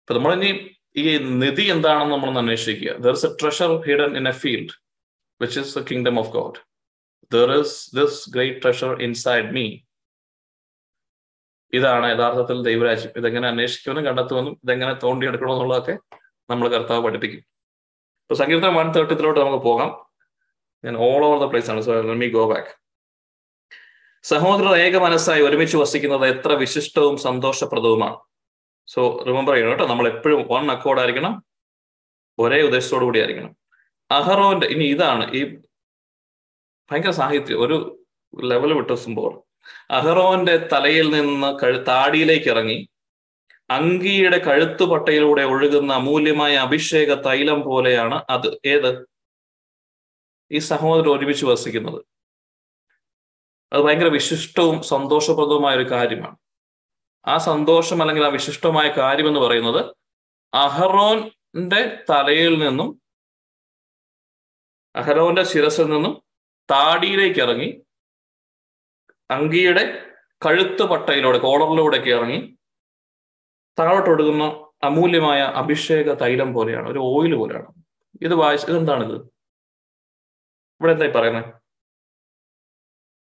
[0.00, 0.50] അപ്പൊ നമ്മൾ ഇനി
[1.00, 1.04] ഈ
[1.42, 2.92] നിധി എന്താണെന്ന് നമ്മൾ അന്വേഷിക്കുക.
[3.04, 4.74] There is a treasure hidden in a field
[5.40, 6.58] which is the kingdom of God
[7.32, 9.66] there is this great treasure inside me
[11.72, 13.12] ഇതാണ് യഥാർത്ഥത്തിൽ ദൈവരാജ്യം.
[13.16, 15.98] ഇതെങ്ങനെ അന്വേഷിക്കുമെന്നും കണ്ടെത്തുമെന്നും ഇതെങ്ങനെ തോണ്ടിയെടുക്കണമെന്നുള്ളതൊക്കെ
[16.50, 17.38] നമ്മൾ കർത്താവ് പഠിപ്പിക്കും.
[17.38, 20.08] ഇപ്പൊ സങ്കീർത്തനം വൺ തേർട്ടി ത്രീലോട്ട് നമുക്ക് പോകാം.
[20.84, 21.80] ഞാൻ ഓൾ ഓവർ ദ പ്ലേസ് ആണ്.
[21.80, 22.68] സോ മീ ഗോ ബാക്ക്
[24.22, 28.16] സഹോദരർ ഏക മനസ്സായി ഒരുമിച്ച് വസിക്കുന്നത് എത്ര വിശിഷ്ടവും സന്തോഷപ്രദവുമാണ്.
[28.86, 29.86] സോ റിമെമ്പർ ചെയ്യണം കേട്ടോ.
[29.86, 31.44] നമ്മൾ എപ്പോഴും വൺ അക്കോർഡ് ആയിരിക്കണം.
[32.38, 33.56] ഒരേ ഉദ്ദേശത്തോടു കൂടി ആയിരിക്കണം.
[34.10, 35.56] അഹറോന്റെ ഇനി ഇതാണ് ഈ
[36.90, 37.62] ഭയങ്കര സാഹിത്യം.
[37.62, 38.04] ഒരു
[38.44, 39.47] ലെവൽ വിട്ട സംഭവം
[39.90, 42.88] അഹറോന്റെ തലയിൽ നിന്ന് താടിയിലേക്ക് ഇറങ്ങി.
[43.70, 48.60] അങ്കിയുടെ കഴുത്തുപട്ടയിലൂടെ ഒഴുകുന്ന അമൂല്യമായ അഭിഷേക തൈലം പോലെയാണ് അത്.
[48.64, 49.08] ഏത്?
[50.52, 52.04] ഈ സഹോദരൻ ഒരുമിച്ച് വസിക്കുന്നത്.
[53.72, 56.36] അത് ഭയങ്കര വിശിഷ്ടവും സന്തോഷപ്രദവുമായ ഒരു കാര്യമാണ്.
[57.26, 59.94] ആ സന്തോഷം അല്ലെങ്കിൽ ആ വിശിഷ്ടമായ കാര്യം എന്ന് പറയുന്നത്
[60.54, 63.02] അഹറോന്റെ തലയിൽ നിന്നും
[64.96, 66.22] അഹറോന്റെ ശിരസിൽ നിന്നും
[66.70, 67.82] താടിയിലേക്ക് ഇറങ്ങി
[69.30, 69.84] അങ്കിയുടെ
[70.46, 72.38] കഴുത്ത് പട്ടയിലൂടെ കോളറിലൂടെയൊക്കെ ഇറങ്ങി
[73.78, 74.44] താഴോട്ടൊടുക്കുന്ന
[74.84, 77.68] അമൂല്യമായ അഭിഷേക തൈലം പോലെയാണ് ഒരു ഓയിൽ പോലെയാണ്.
[78.22, 79.16] ഇത് വായിച്ച ഇതെന്താണിത്?
[80.80, 81.48] ഇവിടെ എന്തായി പറയുന്നത്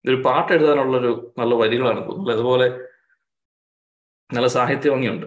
[0.05, 2.67] ഇതൊരു പാട്ട് എഴുതാനുള്ളൊരു നല്ല വരികളാണ് തോന്നുന്നത് അതുപോലെ
[4.35, 5.27] നല്ല സാഹിത്യ ഭംഗിയുണ്ട്.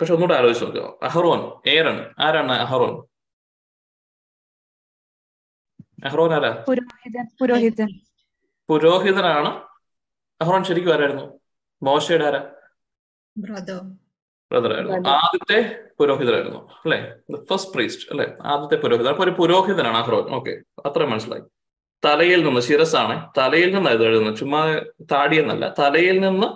[0.00, 1.40] പക്ഷെ ഒന്നുകൂടെ ആലോചിച്ച് നോക്കുക അഹ്റോൻ
[1.70, 2.94] ഏറൺ ആരാണ് അഹ്റോൻ?
[6.04, 6.64] അഹ്റോൻ ആരാ?
[7.40, 8.05] പുരോഹിതൻ.
[8.68, 9.62] പുരോഹിതനാണ്.
[10.40, 11.40] അഹ്റോൻ ശരിക്കും ആരായിരുന്നു?
[11.82, 12.52] മോശയുടെ ആരാ?
[13.38, 13.80] ബ്രദർ
[14.52, 17.16] ബ്രദറായിരുന്നു ആദ്യത്തെ പുരോഹിതരായിരുന്നു അല്ലെ?
[17.50, 18.36] ഫസ്റ്റ് പ്രീസ്റ്റ് അല്ലെ?
[18.42, 19.08] ആദ്യത്തെ പുരോഹിതൻ.
[19.08, 20.34] അപ്പൊ ഒരു പുരോഹിതനാണ് അഹ്റോൻ.
[20.34, 20.50] ഓക്കെ.
[20.86, 21.42] അത്ര മനസ്സിലായി.
[22.04, 24.74] തലയിൽ നിന്ന് ശിരസാണ് തലയിൽ നിന്ന് ഇത് എഴുതുന്നത് ചുമ്മാ
[25.12, 25.74] താടിയെന്നല്ല.
[25.78, 26.46] തലയിൽ നിന്ന്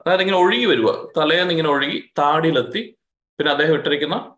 [0.00, 2.98] അതായത് ഇങ്ങനെ ഒഴുകി വരിക തലയിൽ നിന്ന് ഇങ്ങനെ ഒഴുകി താടിയിലെത്തി.
[3.38, 4.36] പിന്നെ അദ്ദേഹം ഇട്ടിരിക്കുന്ന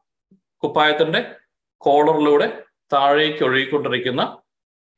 [0.62, 1.34] കുപ്പായത്തിന്റെ
[1.76, 4.42] കോളറിലൂടെ താഴേക്ക് ഒഴുകിക്കൊണ്ടിരിക്കുന്ന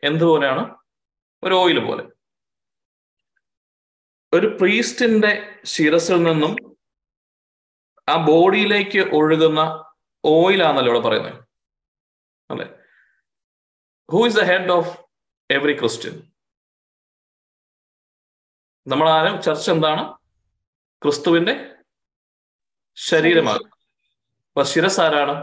[0.02, 0.79] എന്തുപോലെയാണ്?
[1.44, 2.04] ഒരു ഓയിൽ പോലെ.
[4.32, 5.32] ഒരു പ്രീസ്റ്റിന്റെ
[5.64, 6.52] ശിരസിൽ നിന്നും
[8.08, 9.60] ആ ബോഡിയിലേക്ക് ഒഴുകുന്ന
[10.24, 11.38] ഓയിലാണല്ലോ ഇവിടെ പറയുന്നത്.
[12.50, 12.66] അല്ലെ?
[14.12, 14.92] Who is the head of
[15.50, 16.14] every Christian
[18.86, 20.02] നമ്മൾ ആരും ചർച്ച എന്താണ്?
[21.02, 21.54] ക്രിസ്തുവിന്റെ
[22.96, 23.64] ശരീരമാണ്
[24.48, 25.34] അപ്പൊ ശിരസ് ആരാണ്?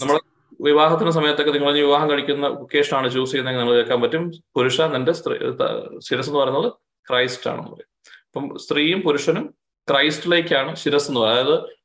[0.00, 0.16] നമ്മൾ
[0.60, 4.30] വിവാഹത്തിന് സമയത്തൊക്കെ നിങ്ങൾ വിവാഹം കഴിക്കുന്ന ഒക്കേഷനാണ് ചൂസ് ചെയ്യുന്നതെങ്കിൽ നിങ്ങൾ കേൾക്കാൻ പറ്റും.
[4.56, 5.38] പുരുഷ നിന്റെ സ്ത്രീ
[5.98, 6.72] ശിരസ് എന്ന് പറയുന്നത്
[7.10, 7.90] ക്രൈസ്റ്റ് ആണെന്ന് പറയും.
[8.26, 9.54] അപ്പം സ്ത്രീയും പുരുഷനും
[9.90, 11.54] ക്രൈസ്റ്റിലേക്കാണ് ശിരസ് എന്ന് പറയുന്നത്.
[11.54, 11.80] അതായത്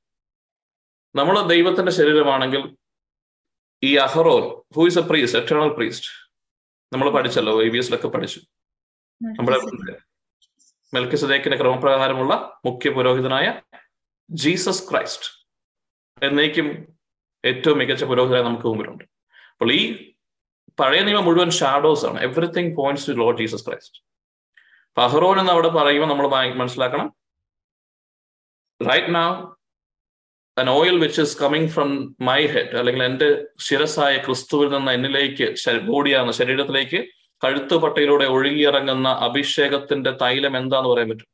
[1.16, 2.76] നമ്മൾ ദൈവത്തിന്റെ ശരീരമാണെങ്കിൽ
[3.84, 6.08] ഈ Aaron who is a priest eternal priest
[6.94, 8.40] നമ്മൾ പഠിച്ചല്ലോ എ ബി എസിലൊക്കെ പഠിച്ചു.
[9.22, 9.58] നമ്മുടെ
[10.94, 13.62] മെൽക്കിസദേക്കിന്റെ ക്രമപ്രകാരമുള്ള മുഖ്യ പുരോഹിതനായ
[14.30, 15.48] ജീസസ് ക്രൈസ്റ്റ്
[16.26, 16.95] എന്നേക്കും
[17.50, 19.04] ഏറ്റവും മികച്ച പുരോഹിതരെ നമുക്ക് മുമ്പിലുണ്ട്.
[19.52, 19.82] അപ്പോൾ ഈ
[20.80, 22.20] പഴയ നിയമം മുഴുവൻ ഷാഡോസ് ആണ്.
[22.28, 24.00] Everything points to Lord Jesus Christ
[24.98, 26.28] ഫഹറോൻ എന്ന് അവിടെ പറയുമ്പോൾ നമ്മൾ
[26.62, 27.08] മനസ്സിലാക്കണം.
[28.82, 29.36] Right now
[30.62, 31.90] an oil which is coming from
[32.28, 33.28] my head അല്ലെങ്കിൽ എന്റെ
[33.68, 35.48] ശിരസായ ക്രിസ്തുവിൽ നിന്ന് എന്നിലേക്ക്
[35.90, 37.00] ബോഡിയാണ് ശരീരത്തിലേക്ക്
[37.46, 41.30] കഴുത്തുപട്ടയിലൂടെ ഒഴുകിയിറങ്ങുന്ന അഭിഷേകത്തിന്റെ തൈലം എന്താന്ന് പറയാൻ പറ്റും?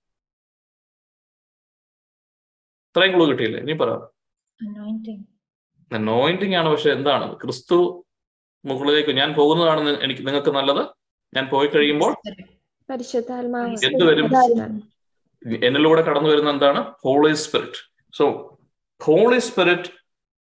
[2.89, 3.59] ഇത്രയും ക്ലൂ കിട്ടിയില്ലേ?
[3.65, 3.91] ഇനി പറ.
[5.91, 7.27] നോയിന്റിങ് ആണ് പക്ഷെ എന്താണ്?
[7.41, 7.77] ക്രിസ്തു
[8.65, 10.83] മുകളിലേക്ക് ഞാൻ പോകുന്നതാണ് എനിക്ക് നിങ്ങൾക്ക് നല്ലത്?
[11.33, 12.11] ഞാൻ പോയി കഴിയുമ്പോൾ
[13.89, 14.27] എന്ത് വരും?
[15.67, 16.79] എന്നിലൂടെ കടന്നു വരുന്ന എന്താണ്?
[17.05, 17.79] Holy Spirit
[18.13, 18.25] so
[19.01, 19.89] Holy Spirit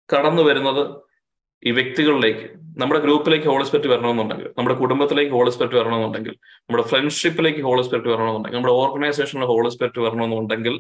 [0.09, 0.83] കടന്നു വരുന്നത്
[1.63, 2.45] ഈ വ്യക്തികളിലേക്ക്
[2.81, 8.57] നമ്മുടെ ഗ്രൂപ്പിലേക്ക് ഹോളി സ്പിരിറ്റ് വരണമെന്നുണ്ടെങ്കിൽ നമ്മുടെ കുടുംബത്തിലേക്ക് ഹോളി സ്പിരിറ്റ് വരണമെന്നുണ്ടെങ്കിൽ നമ്മുടെ ഫ്രണ്ട്ഷിപ്പിലേക്ക് ഹോളി സ്പിരിറ്റ് വരണമെന്നുണ്ടെങ്കിൽ
[8.59, 10.75] നമ്മുടെ ഓർഗനൈസേഷനിൽ ഹോളി സ്പിരിറ്റ് വരണമെന്നുണ്ടെങ്കിൽ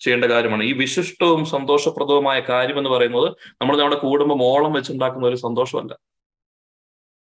[0.00, 0.62] ചെയ്യേണ്ട കാര്യമാണ്.
[0.64, 3.28] ഈ വിശിഷ്ടവും സന്തോഷപ്രദവുമായ കാര്യം എന്ന് പറയുന്നത്
[3.62, 5.98] നമ്മൾ നമ്മുടെ കുടുംബം ഓളം വെച്ചുണ്ടാക്കുന്ന ഒരു സന്തോഷമല്ല.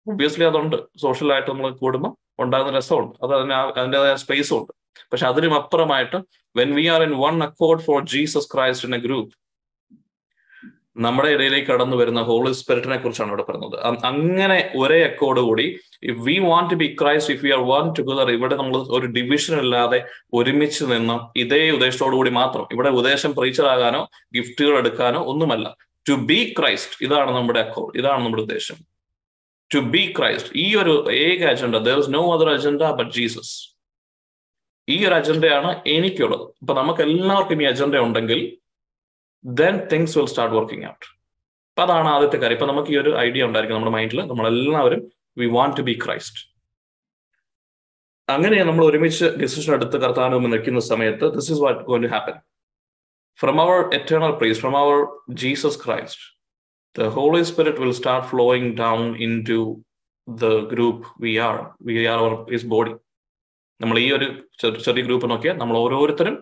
[0.07, 0.77] ഒബിയസ്ലി അതുണ്ട്.
[0.97, 3.15] സോഷ്യലായിട്ട് നമ്മൾ കൂടുമ്പോൾ ഉണ്ടാകുന്ന രസമുണ്ട്.
[3.23, 4.73] അത് അതിന് അതിന്റെതായ സ്പേസും ഉണ്ട്.
[5.13, 6.17] പക്ഷെ അതിനും അപ്പുറമായിട്ട്
[6.57, 9.35] when we are in one accord for Jesus Christ in a group
[10.97, 13.77] നമ്മുടെ ഇടയിലേക്ക് കടന്നു വരുന്ന ഹോളി സ്പിരിറ്റിനെ കുറിച്ചാണ് ഇവിടെ പറയുന്നത്
[14.11, 15.67] അങ്ങനെ ഒരേ അക്കോർഡ് കൂടി
[16.27, 19.99] we want to be Christ if you are one together ഇവിടെ നമ്മൾ ഒരു ഡിവിഷൻ ഇല്ലാതെ
[20.33, 24.03] ഒരുമിച്ച് നിന്ന് ഇതേ ഉദ്ദേശത്തോടു കൂടി മാത്രം ഇവിടെ ഉദ്ദേശം പ്രീച്ചറാകാനോ
[24.37, 25.67] ഗിഫ്റ്റുകൾ എടുക്കാനോ ഒന്നുമല്ല.
[26.07, 28.79] ടു ബി ക്രൈസ്റ്റ് ഇതാണ് നമ്മുടെ അക്കോർഡ് ഇതാണ് നമ്മുടെ ഉദ്ദേശം.
[29.71, 33.55] ടു ബി ക്രൈസ്റ്റ് ഈ ഒരു ഏക agenda there is no other agenda but Jesus
[34.89, 36.45] ഈ ഒരു അജണ്ടയാണ് എനിക്കുള്ളത്.
[36.63, 38.41] ഇപ്പൊ നമുക്ക് എല്ലാവർക്കും ഈ അജണ്ട ഉണ്ടെങ്കിൽ
[39.45, 41.07] then things will start working out
[41.71, 42.57] അപ്പൊ അതാണ് ആദ്യത്തെ കാര്യം.
[42.57, 45.01] ഇപ്പൊ നമുക്ക് ഈ ഒരു ഐഡിയ ഉണ്ടായിരിക്കും നമ്മുടെ മൈൻഡിൽ നമ്മളെല്ലാവരും
[45.37, 46.41] we want to be Christ
[48.29, 52.37] അങ്ങനെ നമ്മൾ ഒരുമിച്ച് ഡിസിഷൻ എടുത്ത് കർത്താവിന് മുമ്പ് നിൽക്കുന്ന സമയത്ത് this is what goin to happen
[53.39, 54.97] from our eternal priest from our
[55.35, 56.23] Jesus Christ
[56.97, 59.03] the Holy Spirit will start flowing down
[59.51, 59.59] into
[60.29, 62.95] the group we are we are our is body
[63.81, 64.27] നമ്മൾ ഈ ഒരു
[64.85, 66.37] ചെറിയ group നോക്കിയാൽ നമ്മൾ ഓരോരുത്തരും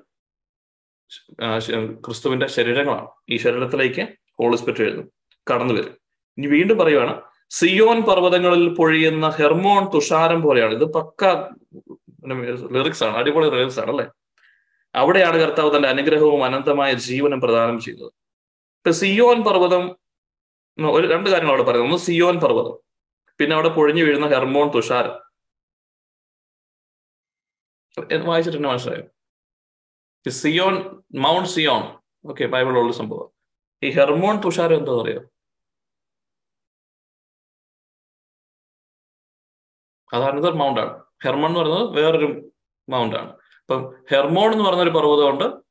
[2.06, 3.08] ക്രിസ്തുവിന്റെ ശരീരങ്ങളാണ്.
[3.30, 4.04] ഈ ശരീരത്തിലേക്ക്
[4.38, 5.06] ഹോളി സ്പിരിറ്റ് എഴുതും
[5.50, 5.94] കടന്നു വരും.
[6.38, 7.14] ഇനി വീണ്ടും പറയുവാണ്
[7.50, 10.74] സിയോൻ പർവതങ്ങളിൽ പൊഴിയുന്ന ഹെർമോൺ തുഷാരം പോലെയാണ്.
[10.74, 11.24] ഇത് പക്ക
[12.76, 14.06] ലിറിക്സ് ആണ് അടിപൊളി ലിറിക്സ് ആണ് അല്ലെ?
[14.94, 18.12] അവിടെയാണ് കർത്താവ് തന്റെ അനുഗ്രഹവും അനന്തമായ ജീവനും പ്രദാനം ചെയ്യുന്നത്.
[18.78, 19.84] ഇപ്പൊ സിയോൻ പർവതം
[20.96, 21.90] ഒരു രണ്ട് കാര്യങ്ങൾ അവിടെ പറയുന്നത്.
[21.90, 22.76] ഒന്ന് സിയോൻ പർവതം
[23.38, 25.14] പിന്നെ അവിടെ പൊഴിഞ്ഞു വീഴുന്ന ഹെർമോൺ തുഷാരം.
[28.28, 29.04] വായിച്ചിട്ട് തന്നെ മനസ്സിലായോ?
[30.30, 31.98] Zion mount Zion.
[32.28, 33.30] ഓക്കെ ബൈബിളുള്ള സംഭവം.
[33.82, 35.20] ഈ ഹെർമോൺ തുഷാരം എന്താ അറിയോ
[40.12, 41.02] അത് അനദർ മൗണ്ട് ആണ്.
[41.24, 42.52] ഹെർമോൺ എന്ന് പറയുന്നത് വേറൊരു
[42.88, 43.30] മൗണ്ട് ആണ്.
[43.30, 45.62] അപ്പം ഹെർമോൺ എന്ന് പറഞ്ഞ ഒരു പർവതമുണ്ട്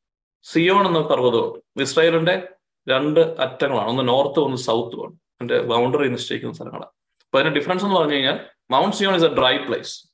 [0.43, 1.81] സിയോൺ എന്ന പർവതമുണ്ട്.
[1.81, 2.47] ഇസ്രായേലിന്റെ
[2.89, 3.89] രണ്ട് അറ്റങ്ങളാണ്.
[3.89, 5.13] ഒന്ന് നോർത്തും ഒന്ന് സൗത്തും ആണ്.
[5.13, 6.91] അതിന്റെ ബൗണ്ടറി നിശ്ചയിക്കുന്ന സ്ഥലങ്ങളാണ്.
[7.21, 10.11] അപ്പൊ അതിന്റെ ഡിഫറൻസ് എന്ന് പറഞ്ഞു കഴിഞ്ഞാൽ Mount Zion is a dry place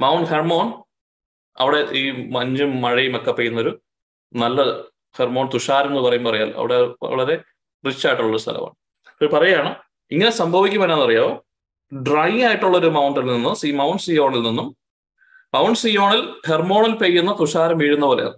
[0.00, 0.83] Mount Hermon
[1.56, 2.02] അവിടെ ഈ
[2.36, 3.72] മഞ്ഞും മഴയും ഒക്കെ പെയ്യുന്നൊരു
[4.34, 4.60] നല്ല
[5.18, 7.34] ഹെർമോൺ തുഷാരം എന്ന് പറയുമ്പോൾ അറിയാൽ അവിടെ വളരെ
[7.84, 8.76] റിച്ച് ആയിട്ടുള്ള ഒരു സ്ഥലമാണ്.
[9.10, 9.74] അപ്പോൾ പറയുകയാണ്
[10.10, 11.32] ഇങ്ങനെ സംഭവിക്കുമ്പോൾ എന്നാണെന്നറിയാമോ
[11.92, 14.68] ഡ്രൈ ആയിട്ടുള്ള ഒരു മൗണ്ടിൽ നിന്നും സി മൗണ്ട് സിയോണിൽ നിന്നും
[15.54, 18.36] മൗണ്ട് സിയോണിൽ ഹെർമോണിൽ പെയ്യുന്ന തുഷാരം വീഴുന്ന പോലെയാണ്.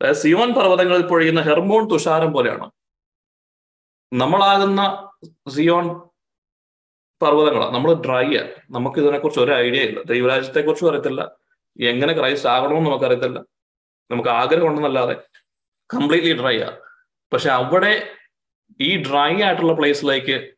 [0.00, 2.66] അതായത് സിയോൺ പർവതങ്ങളിൽ പൊഴിയുന്ന ഹെർമോൺ തുഷാരം പോലെയാണ്.
[4.12, 4.82] നമ്മളാകുന്ന
[5.54, 5.86] സിയോൺ
[7.22, 10.02] പർവതങ്ങളാണ് നമ്മൾ ഡ്രൈ ആണ് നമുക്ക് ഇതിനെക്കുറിച്ച് ഒരു ഐഡിയ ഇല്ല.
[10.02, 11.37] ദൈവരാജ്യത്തെ അറിയത്തില്ല
[11.78, 13.38] എങ്ങനെ ക്രൈസ്റ്റ് ആകണമെന്ന് നമുക്കറിയത്തില്ല.
[14.10, 15.14] നമുക്ക് ആഗ്രഹം ഉണ്ടെന്നല്ലാതെ
[15.94, 16.78] കംപ്ലീറ്റ്ലി ഡ്രൈ ആ.
[17.32, 18.12] പക്ഷെ അവിടെ
[18.80, 20.54] ഈ ഡ്രൈ ആയിട്ടുള്ള പ്ലേസിലേക്ക്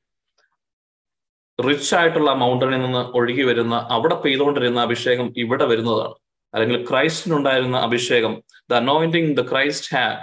[1.66, 6.14] റിച്ച് ആയിട്ടുള്ള മൗണ്ടനിൽ നിന്ന് ഒഴുകി വരുന്ന അവിടെ പെയ്തുകൊണ്ടിരുന്ന അഭിഷേകം ഇവിടെ വരുന്നതാണ്.
[6.54, 10.18] അല്ലെങ്കിൽ ക്രൈസ്റ്റിനുണ്ടായിരുന്ന അഭിഷേകം the anointing the Christ had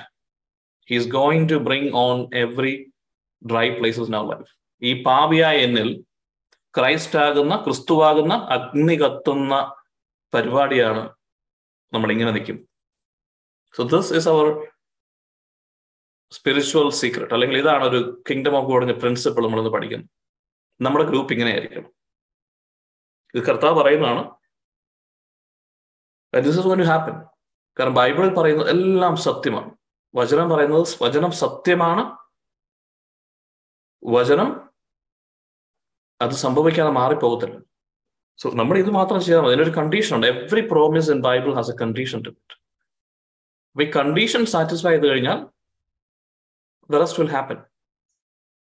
[0.90, 2.92] he's going to bring on every
[3.52, 4.50] dry places now life
[4.84, 6.04] ഈ പാവിയായ എന്നിൽ
[6.78, 9.77] ക്രൈസ്റ്റ് ആകുന്ന ക്രിസ്തുവാകുന്ന അഗ്നി കത്തുന്ന
[10.34, 11.16] പരിപാടിയാണ്
[11.94, 12.70] നമ്മൾ ഇങ്ങനെ നിൽക്കും.
[13.76, 14.72] So this is our
[16.32, 20.10] spiritual secret അല്ലെങ്കിൽ ഇതാണ് ഒരു കിങ്ഡം ഓഫ് ഗോഡിന്റെ പ്രിൻസിപ്പിൾ നമ്മളിന്ന് പഠിക്കുന്നത്.
[20.82, 21.94] നമ്മുടെ ഗ്രൂപ്പ് ഇങ്ങനെ ആയിരിക്കണം
[23.36, 24.38] ഇത് കർത്താവ് പറയുന്നതാണ്
[26.36, 27.24] ടു ഹാപ്പൻ
[27.80, 29.78] കാരണം ബൈബിളിൽ പറയുന്നത് എല്ലാം സത്യമാണ്.
[30.16, 32.18] വചനം പറയുന്നത് വചനം സത്യമാണ്.
[34.04, 34.70] വചനം
[36.22, 37.60] അത് സംഭവിക്കാതെ മാറിപ്പോകത്തില്ല.
[38.40, 39.54] സോ നമ്മൾ ഇത് മാത്രം ചെയ്താൽ മതി.
[39.54, 40.28] അതിനൊരു കണ്ടീഷൻ ഉണ്ട്.
[40.28, 42.56] Every promise in Bible has a condition to it
[43.72, 45.40] അപ്പൊ ഈ കണ്ടീഷൻ സാറ്റിസ്ഫൈ ചെയ്ത് കഴിഞ്ഞാൽ
[46.92, 47.58] ദ റെസ്റ്റ് വിൽ ഹാപ്പൻ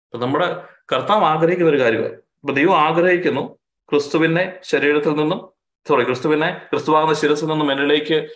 [0.06, 0.48] അപ്പൊ നമ്മുടെ
[0.92, 2.14] കർത്താവ് ആഗ്രഹിക്കുന്ന ഒരു കാര്യമാണ്.
[2.14, 3.42] അപ്പൊ ദൈവം ആഗ്രഹിക്കുന്നു
[3.88, 5.40] ക്രിസ്തുവിനെ ശരീരത്തിൽ നിന്നും
[5.88, 8.28] സോറി ക്രിസ്തുവിനെ ക്രിസ്തുവാകുന്ന ശിരസിൽ നിന്നും എന്നിലേക്ക്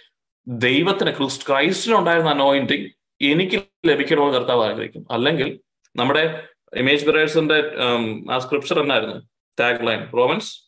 [0.46, 2.86] ദൈവത്തിന് ക്രിസ്റ്റ് ക്രൈസ്റ്റിനുണ്ടായിരുന്ന അനോയിന്റിങ്
[3.20, 5.60] എനിക്ക് ലഭിക്കണമെന്ന് കർത്താവ് ആഗ്രഹിക്കും അല്ലെങ്കിൽ
[5.96, 6.44] നമ്മുടെ
[6.76, 7.58] ഇമേജ് ബ്രേഴ്സിന്റെ
[8.32, 9.16] ആ സ്ക്രിപ്ചർ എന്നായിരുന്നു?
[9.60, 10.63] ടാഗ് ലൈൻ റോമൻസ്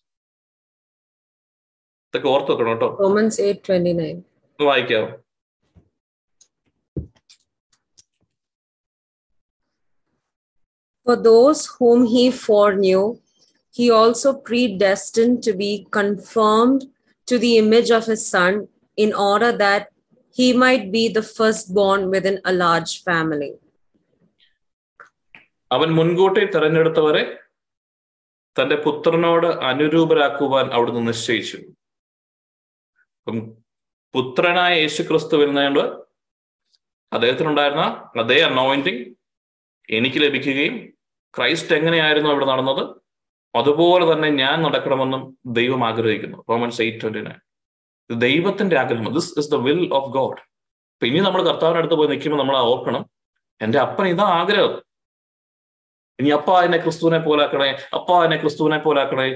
[2.16, 4.16] ഇതൊക്കെ ഓർത്ത് വെക്കണം കേട്ടോ Romans 8:29.
[4.58, 5.06] വായിക്കാവോ
[11.06, 13.02] For those whom he foreknew,
[13.74, 16.80] he also predestined to be conformed
[17.28, 18.52] to the image of his son,
[18.98, 19.84] in order that
[20.36, 23.52] he might be the firstborn within a large family.
[25.70, 27.22] അവൻ മുൻകൂട്ടി തെരഞ്ഞെടുത്തവരെ
[28.56, 31.58] തന്റെ പുത്രനോട് അനുരൂപരാക്കുവാൻ അവിടുന്ന് നിശ്ചയിച്ചു
[33.26, 33.38] അപ്പം
[34.14, 35.84] പുത്രനായ യേശു ക്രിസ്തു വരുന്നതുകൊണ്ട്
[37.12, 37.84] അദ്ദേഹത്തിനുണ്ടായിരുന്ന
[38.20, 39.02] അതേ അനോയിന്റിങ്
[39.88, 40.76] എനിക്ക് ലഭിക്കുകയും
[41.34, 42.82] ക്രൈസ്റ്റ് എങ്ങനെയായിരുന്നു അവിടെ നടന്നത്?
[43.54, 46.44] അതുപോലെ തന്നെ ഞാൻ നടക്കണമെന്നും ദൈവം ആഗ്രഹിക്കുന്നു.
[46.50, 47.38] റോമൻസ് എയ്റ്റ് ട്വന്റി നയൻ
[48.10, 50.40] ദൈവത്തിന്റെ ആഗ്രഹം this is the will of God
[51.02, 53.02] പിന്നെ നമ്മൾ കർത്താവിന്റെ അടുത്ത് പോയി നിൽക്കുമ്പോൾ നമ്മൾ ഓർക്കണം
[53.60, 54.74] എന്റെ അപ്പൻ ഇതാ ആഗ്രഹം.
[56.18, 59.28] ഇനി അപ്പ എന്നെ ക്രിസ്തുവിനെ പോലാക്കണേ അപ്പ എന്നെ ക്രിസ്തുവിനെ പോലാക്കണേ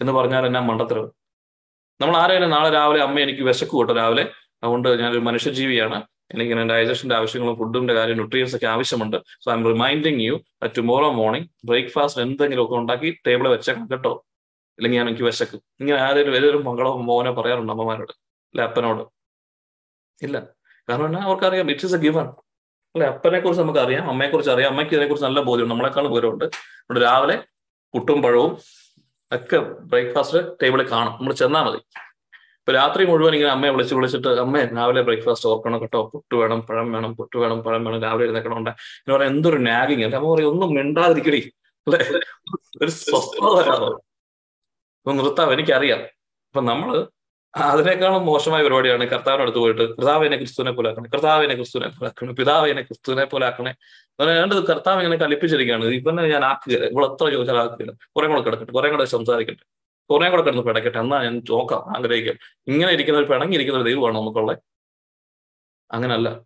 [0.00, 1.06] എന്ന് പറഞ്ഞാൽ എന്നാ മണ്ടത്തരം
[2.00, 4.30] നമ്മൾ ആരെങ്കിലും നാളെ രാവിലെ അമ്മ എനിക്ക് വിശക്ക് കൂട്ടോ രാവിലെ.
[4.62, 6.02] അതുകൊണ്ട് ഞാനൊരു മനുഷ്യജീവിയാണ്.
[6.34, 9.16] എനിക്ക് എന്റെ ഡൈജഷന്റെ ആവശ്യങ്ങളും ഫുഡിന്റെ കാര്യം ന്യൂട്രിയൻസ് ഒക്കെ ആവശ്യമുണ്ട്.
[9.44, 14.26] So I reminding you tomorrow morning breakfast എന്തെങ്കിലും ഒക്കെ ഉണ്ടാക്കി ടേബിളിൽ വെച്ചേക്കാം കേട്ടോ.
[14.78, 15.60] ഇല്ലെങ്കിൽ ഞാൻ എനിക്ക് വിശക്കും.
[15.80, 18.12] ഇങ്ങനെ ആരെങ്കിലും ഏതൊരു മകളോ മോനോ പറയാറുണ്ട് അമ്മമാരോട്?
[18.12, 19.02] അല്ലെ അപ്പനോട്?
[20.24, 20.42] ഇല്ല.
[20.88, 21.70] കാരണം എന്നാ അവർക്കറിയാം.
[21.70, 22.26] ഇറ്റ് ഇസ് എ ഗിവൺ
[22.94, 24.10] അല്ലെ അപ്പനെ കുറിച്ച് നമുക്ക് അറിയാം.
[24.10, 27.44] അമ്മയെ കുറിച്ച് അറിയാം അമ്മയ്ക്ക് ഇതിനെ കുറിച്ച് നല്ല ബോധ്യം നമ്മളെക്കാളും ബോധ്യമുണ്ട് അതുകൊണ്ട് രാവിലെ
[27.94, 28.58] പുട്ടും പഴവും
[29.32, 31.12] ഒക്കെ ബ്രേക്ക്ഫാസ്റ്റ് ടേബിളിൽ കാണും.
[31.12, 31.76] നമ്മൾ ചെന്നാൽ മതി.
[32.36, 36.10] ഇപ്പൊ രാത്രി മുഴുവൻ ഇങ്ങനെ അമ്മയെ വിളിച്ച് വിളിച്ചിട്ട് അമ്മ രാവിലെ ബ്രേക്ക്ഫാസ്റ്റ് ഓർക്കണം കേട്ടോ.
[36.14, 38.70] പുട്ട് വേണം പഴം വേണം പുട്ട് വേണം പഴം വേണം രാവിലെ എഴുന്നേക്കണം ഉണ്ട്.
[38.70, 41.52] എന്ന് പറയാൻ എന്തൊരു നാഗിങ് അമ്മ പറയും ഒന്നും മിണ്ടാതിരിക്കടി.
[41.76, 42.20] അല്ലെ?
[42.82, 43.70] ഒരു സ്വസ്ഥത
[45.00, 45.98] അപ്പൊ നിർത്താം എനിക്കറിയാം.
[45.98, 47.06] അപ്പൊ നമ്മൾ
[47.54, 52.82] അതിനേക്കാളും മോശമായ പരിപാടിയാണ് കർത്താവിന്റെ അടുത്ത് പോയിട്ട് കർത്താവിനെ ക്രിസ്തുവിനെ പോലെ ആക്കണേ കർത്താവിനെ ക്രിസ്തുവിനെ പോലെ ആക്കണേ പിതാവിനെ
[52.82, 53.72] ക്രിസ്തുവിനെ പോലെ ആക്കണേ.
[54.20, 55.84] അതുകൊണ്ട് കർത്താവ് ഇങ്ങനെ കലിപ്പിച്ചിരിക്കുകയാണ്.
[55.84, 57.92] ഇവനെ ഞാൻ ആക്കുക ഇവിടെ എത്ര ചോദിച്ചാൽ ആക്കുകയില്ല.
[58.16, 59.64] കുറെ കൂടെ കിടക്കട്ടെ കുറെ കൂടെ സംസാരിക്കട്ടെ
[60.10, 62.36] കുറെ കൂടെ കിടന്ന് പിടക്കട്ടെ എന്നാ ഞാൻ നോക്കാം ആഗ്രഹിക്കാം.
[62.66, 64.58] ഇങ്ങനെ ഇരിക്കുന്ന ഒരു പിണങ്ങിയിരിക്കുന്ന ഒരു ദൈവമാണ് നമുക്കുള്ളത്?
[65.92, 66.40] അങ്ങനല്ല.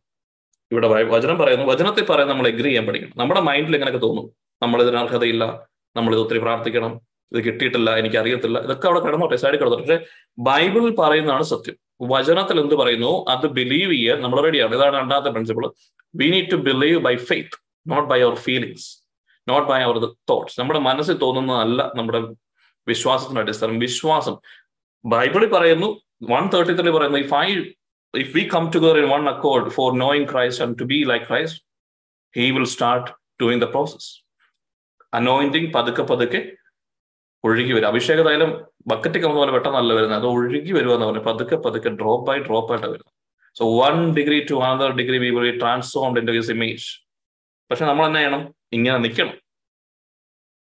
[0.73, 3.13] ഇവിടെ വചനം പറയുന്നു വചനത്തിൽ പറയുന്ന നമ്മൾ എഗ്രി ചെയ്യാൻ പഠിക്കണം.
[3.17, 4.27] നമ്മുടെ മൈൻഡിൽ ഇങ്ങനെയൊക്കെ തോന്നും.
[4.63, 5.45] നമ്മൾ ഇതിന് അർഹതയില്ല
[5.97, 7.01] നമ്മൾ ഇത് ഒത്തിരി പ്രാർത്ഥിക്കണം
[7.35, 9.85] ഇത് കിട്ടിയിട്ടില്ല എനിക്ക് അറിയത്തില്ല ഇതൊക്കെ അവിടെ കിടന്നോട്ടെ സൈഡിൽ കിടന്നോട്ടെ.
[9.87, 9.99] പക്ഷെ
[10.39, 11.76] ബൈബിളിൽ പറയുന്നതാണ് സത്യം.
[12.12, 13.12] വചനത്തിൽ എന്ത് പറയുന്നു?
[13.28, 15.66] അത് ബിലീവ് ചെയ്യാൻ നമ്മൾ റെഡിയാണ് ഇതാണ് രണ്ടാമത്തെ principle
[16.14, 18.89] we need to believe by faith not by our feelings
[19.49, 19.97] not by our
[20.30, 22.20] thoughts നമ്മുടെ മനസ്സിൽ തോന്നുന്നതല്ല നമ്മുടെ
[22.89, 23.78] വിശ്വാസത്തിന് അടിസ്ഥാനം.
[23.78, 24.35] വിശ്വാസം.
[25.05, 25.89] ബൈബിളിൽ പറയുന്നു
[26.30, 27.49] വൺ തേർട്ടി ത്രീ പറയുന്നു if I
[28.14, 31.59] if we come together in one accord for knowing Christ and to be like Christ
[32.37, 33.11] he will start
[33.43, 34.09] doing the process
[35.14, 36.41] anointing പതുക്കെ പതുക്കെ
[37.45, 37.86] ഒഴുകി വരും.
[37.86, 40.18] അഭിഷേക തൈലം ബക്കറ്റ് കമ്മുന്ന പോലെ പെട്ടെന്നല്ല വരുന്നത്.
[40.18, 43.14] അത് ഒഴുകി വരുക എന്ന് പറഞ്ഞു പതുക്കെ പതുക്കെ ഡ്രോപ്പ് ബൈ ഡ്രോപ്പ് ആയിട്ട് വരുന്നത്.
[43.59, 47.01] So one degree to another degree we will transformed in his image
[47.70, 48.55] പക്ഷെ നമ്മൾ എന്നാ ചെയ്യണം?
[48.72, 49.30] ഇങ്ങനെ നിൽക്കണം.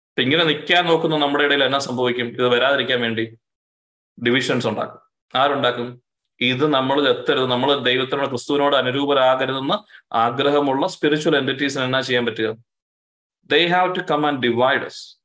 [0.08, 2.26] അപ്പൊ ഇങ്ങനെ നിൽക്കാൻ നോക്കുന്ന നമ്മുടെ ഇടയിൽ എന്നാ സംഭവിക്കും?
[2.26, 3.38] ഇത് വരാതിരിക്കാൻ വേണ്ടി
[4.26, 5.00] ഡിവിഷൻസ് ഉണ്ടാക്കും.
[5.34, 6.02] ആരുണ്ടാക്കും?
[6.40, 7.46] ഇത് നമ്മൾ എത്തരുത്.
[7.46, 12.56] നമ്മൾ ദൈവത്തിനോട് ക്രിസ്തുവിനോട് അനുരൂപരാകരുതെന്ന് ആഗ്രഹമുള്ള സ്പിരിച്വൽ എന്റിറ്റീസിന് എന്നാ ചെയ്യാൻ പറ്റുക?
[13.46, 15.16] They have to come and divides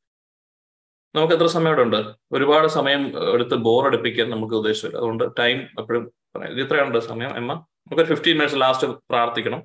[1.14, 2.00] നമുക്ക് എത്ര സമയം ഇവിടെ ഉണ്ട്
[2.32, 3.02] ഒരുപാട് സമയം
[3.34, 6.52] എടുത്ത് ബോറടിപ്പിക്കാൻ നമുക്ക് ഉദ്ദേശമില്ല അതുകൊണ്ട് ടൈം എപ്പോഴും പറയാം.
[6.52, 7.36] ഇത് ഇത്രയുണ്ട് സമയം.
[7.36, 9.62] എമ്മ നമുക്ക് ഫിഫ്റ്റീൻ മിനിറ്റ്സ് ലാസ്റ്റ് പ്രാർത്ഥിക്കണം.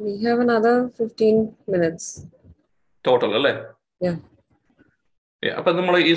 [0.00, 1.38] we have another 15
[1.74, 2.04] minutes.
[3.06, 3.52] Total അല്ലേ?
[5.42, 6.14] അപ്പൊ നമ്മൾ ഈ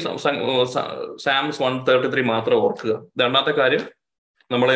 [1.17, 2.93] സാംസ് വൺ തേർട്ടി ത്രീ മാത്രം ഓർക്കുക.
[3.21, 3.83] രണ്ടാമത്തെ കാര്യം
[4.51, 4.69] നമ്മൾ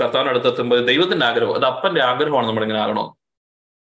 [0.00, 3.04] കർത്താവിന് അടുത്തെത്തുമ്പോൾ ദൈവത്തിന്റെ ആഗ്രഹം അത് അപ്പന്റെ ആഗ്രഹമാണ് നമ്മൾ ഇങ്ങനെ ആകണോ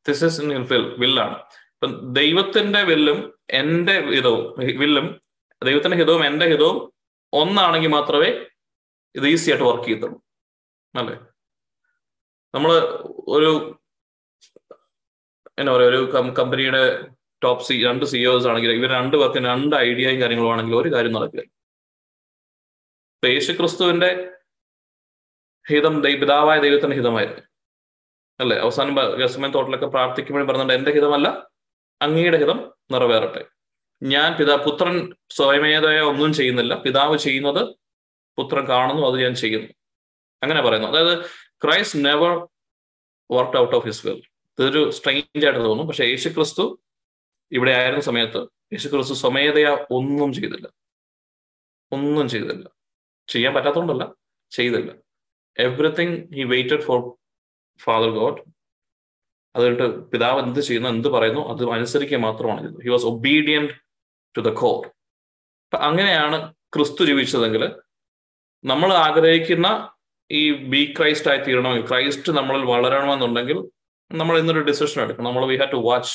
[0.08, 0.64] ദിസ് ഇസ് ഇൻ
[0.98, 1.36] വില്ലാണ്
[1.74, 5.20] ഇപ്പം ദൈവത്തിന്റെ വില്ലും എന്റെ ഹിതവും വില്ലും
[5.64, 6.92] ദൈവത്തിന്റെ ഹിതവും എന്റെ ഹിതവും
[7.32, 8.46] ഒന്നാണെങ്കിൽ മാത്രമേ
[9.14, 10.24] ഇത് ഈസി ആയിട്ട് വർക്ക് ചെയ്യത്തുള്ളൂ.
[10.98, 11.14] അല്ലേ?
[12.54, 12.72] നമ്മൾ
[13.28, 13.80] ഒരു
[15.58, 17.08] എന്നാ പറയാ ഒരു കമ്പനിയുടെ
[17.42, 21.44] ടോപ്പ് സി രണ്ട് സിഇഒസ് ആണെങ്കിൽ ഇവർ രണ്ട് പേർക്ക് രണ്ട് ഐഡിയയും കാര്യങ്ങളും ആണെങ്കിൽ ഒരു കാര്യം നടക്കില്ല.
[23.24, 24.30] യേശു ക്രിസ്തുവിന്റെ
[25.68, 27.40] ഹിതം പിതാവായ ദൈവത്തിന്റെ ഹിതമായിരുന്നു.
[28.40, 28.60] അല്ലെ?
[28.60, 31.53] അവസാനം ഗസ്മൻ തോട്ടിലൊക്കെ പ്രാർത്ഥിക്കുമ്പോഴും പറഞ്ഞിട്ടുണ്ട് എന്റെ ഹിതമല്ല
[32.02, 33.44] അങ്ങയുടെ ഹിതം നിറവേറട്ടെ.
[34.02, 36.82] ഞാൻ പിതാ പുത്രൻ സ്വയമേതയ ഒന്നും ചെയ്യുന്നില്ല.
[36.82, 37.76] പിതാവ് ചെയ്യുന്നത്
[38.38, 39.68] പുത്രൻ കാണുന്നു അത് ഞാൻ ചെയ്യുന്നു.
[40.42, 40.88] അങ്ങനെ പറയുന്നു.
[40.88, 41.24] അതായത്
[41.64, 42.48] Christ never
[43.30, 44.22] work out of his will.
[44.58, 45.86] ഇതൊരു സ്ട്രെയിഞ്ച് ആയിട്ട് തോന്നും.
[45.86, 46.82] പക്ഷെ യേശു ക്രിസ്തു
[47.52, 48.38] ഇവിടെ ആയിരുന്ന സമയത്ത്
[48.72, 50.68] യേശു ക്രിസ്തു സ്വമേധയാ ഒന്നും ചെയ്തില്ല.
[51.92, 52.68] ഒന്നും ചെയ്തില്ല.
[53.28, 54.14] ചെയ്യാൻ പറ്റാത്തതുകൊണ്ടല്ല
[54.50, 54.92] ചെയ്തില്ല.
[55.58, 57.16] Everything he waited for
[57.78, 58.42] Father God
[59.54, 62.60] അത് കഴിഞ്ഞിട്ട് പിതാവ് എന്ത് ചെയ്യുന്നു എന്ത് പറയുന്നു അത് അനുസരിക്കുക മാത്രമാണ്.
[62.64, 63.72] ചെയ്തത് he was obedient
[64.34, 64.80] to the core
[65.66, 66.38] അപ്പൊ അങ്ങനെയാണ്
[66.74, 67.62] ക്രിസ്തു ജീവിച്ചതെങ്കിൽ
[68.64, 69.68] നമ്മൾ ആഗ്രഹിക്കുന്ന
[70.30, 70.42] ഈ
[70.72, 73.58] ബി ക്രൈസ്റ്റ് ആയി തീരണമെങ്കിൽ ക്രൈസ്റ്റ് നമ്മളിൽ വളരണമെന്നുണ്ടെങ്കിൽ
[74.10, 75.26] നമ്മൾ ഇന്നൊരു ഡിസിഷൻ എടുക്കണം.
[75.28, 76.14] നമ്മൾ വി ഹാവ് ടു വാച്ച്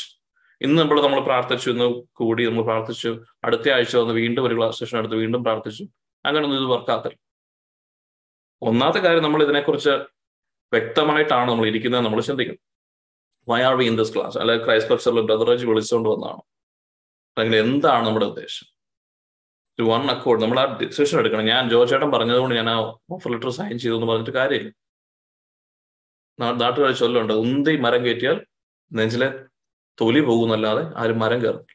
[0.62, 1.86] ഇന്ന് നമ്മൾ നമ്മൾ പ്രാർത്ഥിച്ചു ഇന്ന്
[2.20, 3.12] കൂടി നമ്മൾ പ്രാർത്ഥിച്ചു.
[3.46, 5.84] അടുത്ത ആഴ്ച വന്ന് വീണ്ടും ഒരു ക്ലാസ് സെഷൻ എടുത്ത് വീണ്ടും പ്രാർത്ഥിച്ചു.
[6.26, 7.18] അങ്ങനെയൊന്നും ഇത് വർക്കാത്തില്ല.
[8.62, 9.94] ഒന്നാമത്തെ കാര്യം നമ്മൾ ഇതിനെക്കുറിച്ച്
[10.72, 12.62] വ്യക്തമായിട്ടാണ് നമ്മൾ ഇരിക്കുന്നത് നമ്മൾ ചിന്തിക്കണം
[13.48, 16.42] why are we in this class അല്ലെങ്കിൽ ക്രൈസ്റ്റ് കൾച്ചറിൽ ബ്രദറേജ് വിളിച്ചുകൊണ്ട് വന്നതാണ്.
[17.38, 18.68] അല്ലെങ്കിൽ എന്താണ് നമ്മുടെ ഉദ്ദേശം?
[19.84, 21.46] വൺ അക്കോർഡ് നമ്മൾ ആ ഡിസിഷൻ എടുക്കണം.
[21.46, 22.80] ഞാൻ ജോർജേട്ടൻ പറഞ്ഞതുകൊണ്ട് ഞാൻ ആ
[23.12, 24.72] ഓഫർ ലെറ്റർ സൈൻ ചെയ്തു എന്ന് പറഞ്ഞിട്ട് കാര്യമില്ല.
[26.40, 27.34] നാട്ടുകാർ ചൊല്ലുണ്ട്.
[27.34, 28.46] ഉന്തി മരം കയറ്റിയാൽ
[28.94, 29.46] നെഞ്ചിലെ
[30.02, 31.66] തൊലി പോകുന്നല്ലാതെ ആരും മരം കയറും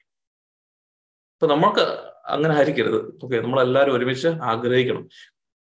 [1.34, 3.24] അപ്പൊ നമ്മൾക്ക് അങ്ങനെ ആയിരിക്കരുത്.
[3.24, 5.08] ഓക്കെ നമ്മളെല്ലാവരും ഒരുമിച്ച് ആഗ്രഹിക്കണം.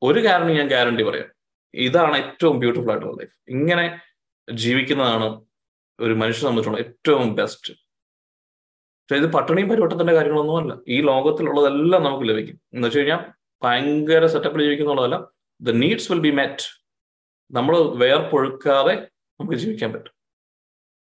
[0.01, 1.33] ഒരു കാരണം ഞാൻ ഗ്യാരണ്ടി പറയാം.
[1.73, 3.99] ഇതാണ് ഏറ്റവും ബ്യൂട്ടിഫുൾ ആയിട്ടുള്ള ലൈഫ് ഇങ്ങനെ
[4.53, 5.52] ജീവിക്കുന്നതാണ്
[5.99, 7.73] ഒരു മനുഷ്യനെ സംബന്ധിച്ചുള്ള ഏറ്റവും ബെസ്റ്റ്
[9.03, 10.73] പക്ഷെ ഇത് പട്ടിണിയും പരിവട്ടത്തിന്റെ കാര്യങ്ങളൊന്നും അല്ല.
[10.87, 12.61] ഈ ലോകത്തിലുള്ളതെല്ലാം നമുക്ക് ലഭിക്കും.
[12.73, 13.31] എന്ന് വെച്ച് കഴിഞ്ഞാൽ
[13.63, 15.27] ഭയങ്കര സെറ്റപ്പിൽ ജീവിക്കുന്നുള്ളതല്ല
[15.61, 16.83] the needs will be met
[17.51, 19.07] നമ്മൾ വേർപ്പൊഴുക്കാതെ
[19.39, 20.13] നമുക്ക് ജീവിക്കാൻ പറ്റും.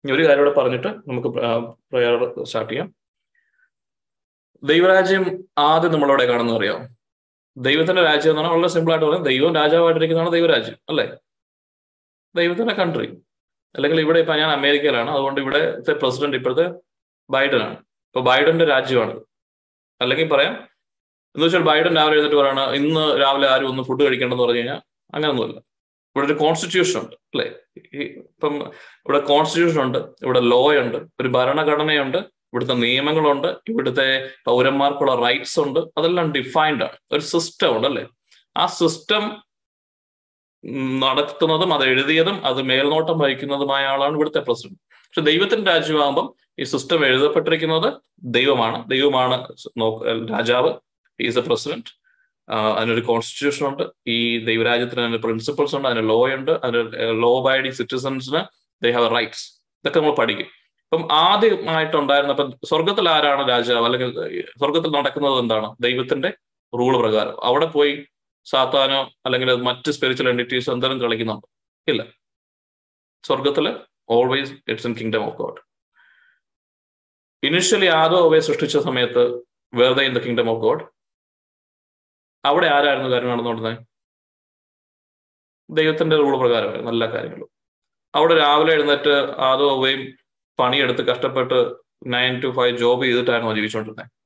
[0.05, 1.28] ഇനി ഒരു കാര്യം കൂടെ പറഞ്ഞിട്ട് നമുക്ക്
[1.93, 2.95] പ്രയർ സ്റ്റാർട്ട് ചെയ്യാം.
[4.62, 6.97] ദൈവരാജ്യം ആദ്യം നമ്മളവിടെ കാണുന്ന അറിയാം?
[7.57, 11.16] ദൈവത്തിന്റെ രാജ്യം എന്ന് പറഞ്ഞാൽ വളരെ സിമ്പിൾ ആയിട്ട് പറയാം ദൈവം രാജാവായിട്ടിരിക്കുന്നതാണ് ദൈവരാജ്യം അല്ലേ?
[12.36, 13.22] ദൈവത്തിന്റെ കൺട്രി
[13.75, 15.11] അല്ലെങ്കിൽ ഇവിടെ ഇപ്പൊ ഞാൻ അമേരിക്കയിലാണ്.
[15.16, 15.61] അതുകൊണ്ട് ഇവിടെ
[16.03, 16.66] പ്രസിഡന്റ് ഇപ്പോഴത്തെ
[17.35, 17.77] ബൈഡൻ ആണ്
[18.11, 19.14] ഇപ്പൊ ബൈഡന്റെ രാജ്യമാണ്.
[20.01, 20.55] അല്ലെങ്കിൽ പറയാം
[21.35, 24.81] എന്ന് വെച്ചാൽ ബൈഡൻ രാവിലെ എഴുന്നിട്ട് പറയണ ഇന്ന് രാവിലെ ആരും ഒന്ന് ഫുഡ് കഴിക്കേണ്ടെന്ന് പറഞ്ഞു കഴിഞ്ഞാൽ
[25.14, 25.59] അങ്ങനെയൊന്നുമില്ല
[26.16, 27.47] ഇവിടെ ഒരു കോൺസ്റ്റിറ്റ്യൂഷൻ ഉണ്ട് അല്ലേ?
[28.07, 28.55] ഇപ്പം
[29.05, 32.18] ഇവിടെ കോൺസ്റ്റിറ്റ്യൂഷൻ ഉണ്ട് ഇവിടെ ലോ ഉണ്ട് ഒരു ഭരണഘടനയുണ്ട്
[32.53, 34.07] ഇവിടുത്തെ നിയമങ്ങളുണ്ട് ഇവിടുത്തെ
[34.49, 36.97] പൗരന്മാർക്കുള്ള റൈറ്റ്സ് ഉണ്ട് അതെല്ലാം ഡിഫൈൻഡ് ആണ്.
[37.12, 38.05] ഒരു സിസ്റ്റം ഉണ്ട് അല്ലേ?
[38.57, 39.25] ആ സിസ്റ്റം
[41.04, 44.78] നടത്തുന്നതും അത് എഴുതിയതും അത് മേൽനോട്ടം വഹിക്കുന്നതുമായ ആളാണ് ഇവിടുത്തെ പ്രസിഡന്റ്.
[45.06, 47.88] പക്ഷെ ദൈവത്തിന്റെ രാജ്യമാകുമ്പം ഈ സിസ്റ്റം എഴുതപ്പെട്ടിരിക്കുന്നത്
[48.22, 48.90] ദൈവമാണ്.
[48.90, 49.36] ദൈവമാണ്
[50.30, 50.70] രാജാവ്
[51.20, 51.90] ഈസ് എ പ്രസിഡന്റ്
[52.76, 53.82] അതിനൊരു കോൺസ്റ്റിറ്റ്യൂഷൻ ഉണ്ട്.
[54.08, 56.82] ഈ ദൈവരാജ്യത്തിന് അതിന് പ്രിൻസിപ്പിൾസ് ഉണ്ട് അതിന് ലോ ഉണ്ട് അതിന്
[57.22, 58.42] ലോ ബൈഡിങ് സിറ്റിസൺസിന്
[58.82, 59.44] ദേ ഹാവ് റൈറ്റ്സ്
[59.82, 60.48] ഇതൊക്കെ നമ്മൾ പഠിക്കും.
[60.84, 63.84] ഇപ്പം ആദ്യമായിട്ടുണ്ടായിരുന്ന ഇപ്പം സ്വർഗത്തിൽ ആരാണ് രാജാവ്?
[63.84, 64.10] അല്ലെങ്കിൽ
[64.58, 65.68] സ്വർഗത്തിൽ നടക്കുന്നത് എന്താണ്?
[65.80, 66.30] ദൈവത്തിന്റെ
[66.72, 67.44] റൂൾ പ്രകാരം.
[67.44, 67.94] അവിടെ പോയി
[68.45, 71.47] സാത്താനോ അല്ലെങ്കിൽ മറ്റ് സ്പിരിച്വൽ എന്റിറ്റീസ് എന്തെങ്കിലും കളിക്കുന്നുണ്ട്?
[71.88, 72.03] ഇല്ല.
[73.26, 73.80] സ്വർഗത്തിൽ
[74.11, 75.61] always it's in kingdom of God
[77.47, 79.22] initially ആദോ അവയെ സൃഷ്ടിച്ച സമയത്ത്
[79.74, 80.84] വെറുതെ in the kingdom of God
[82.45, 83.86] അവിടെ ആരായിരുന്നു കാര്യം നടന്നുകൊണ്ടിരുന്നത്?
[85.70, 87.49] ദൈവത്തിന്റെ റൂൾ പ്രകാരമായിരുന്നു എല്ലാ കാര്യങ്ങളും.
[88.14, 90.16] അവിടെ രാവിലെ എഴുന്നേറ്റ് ആദോ അവയും
[90.59, 91.74] പണിയെടുത്ത് കഷ്ടപ്പെട്ട്
[92.07, 94.22] നയൻ ടു ഫൈവ് ജോബ് ചെയ്തിട്ടായിരുന്നു ജീവിച്ചുകൊണ്ടിരുന്നത്.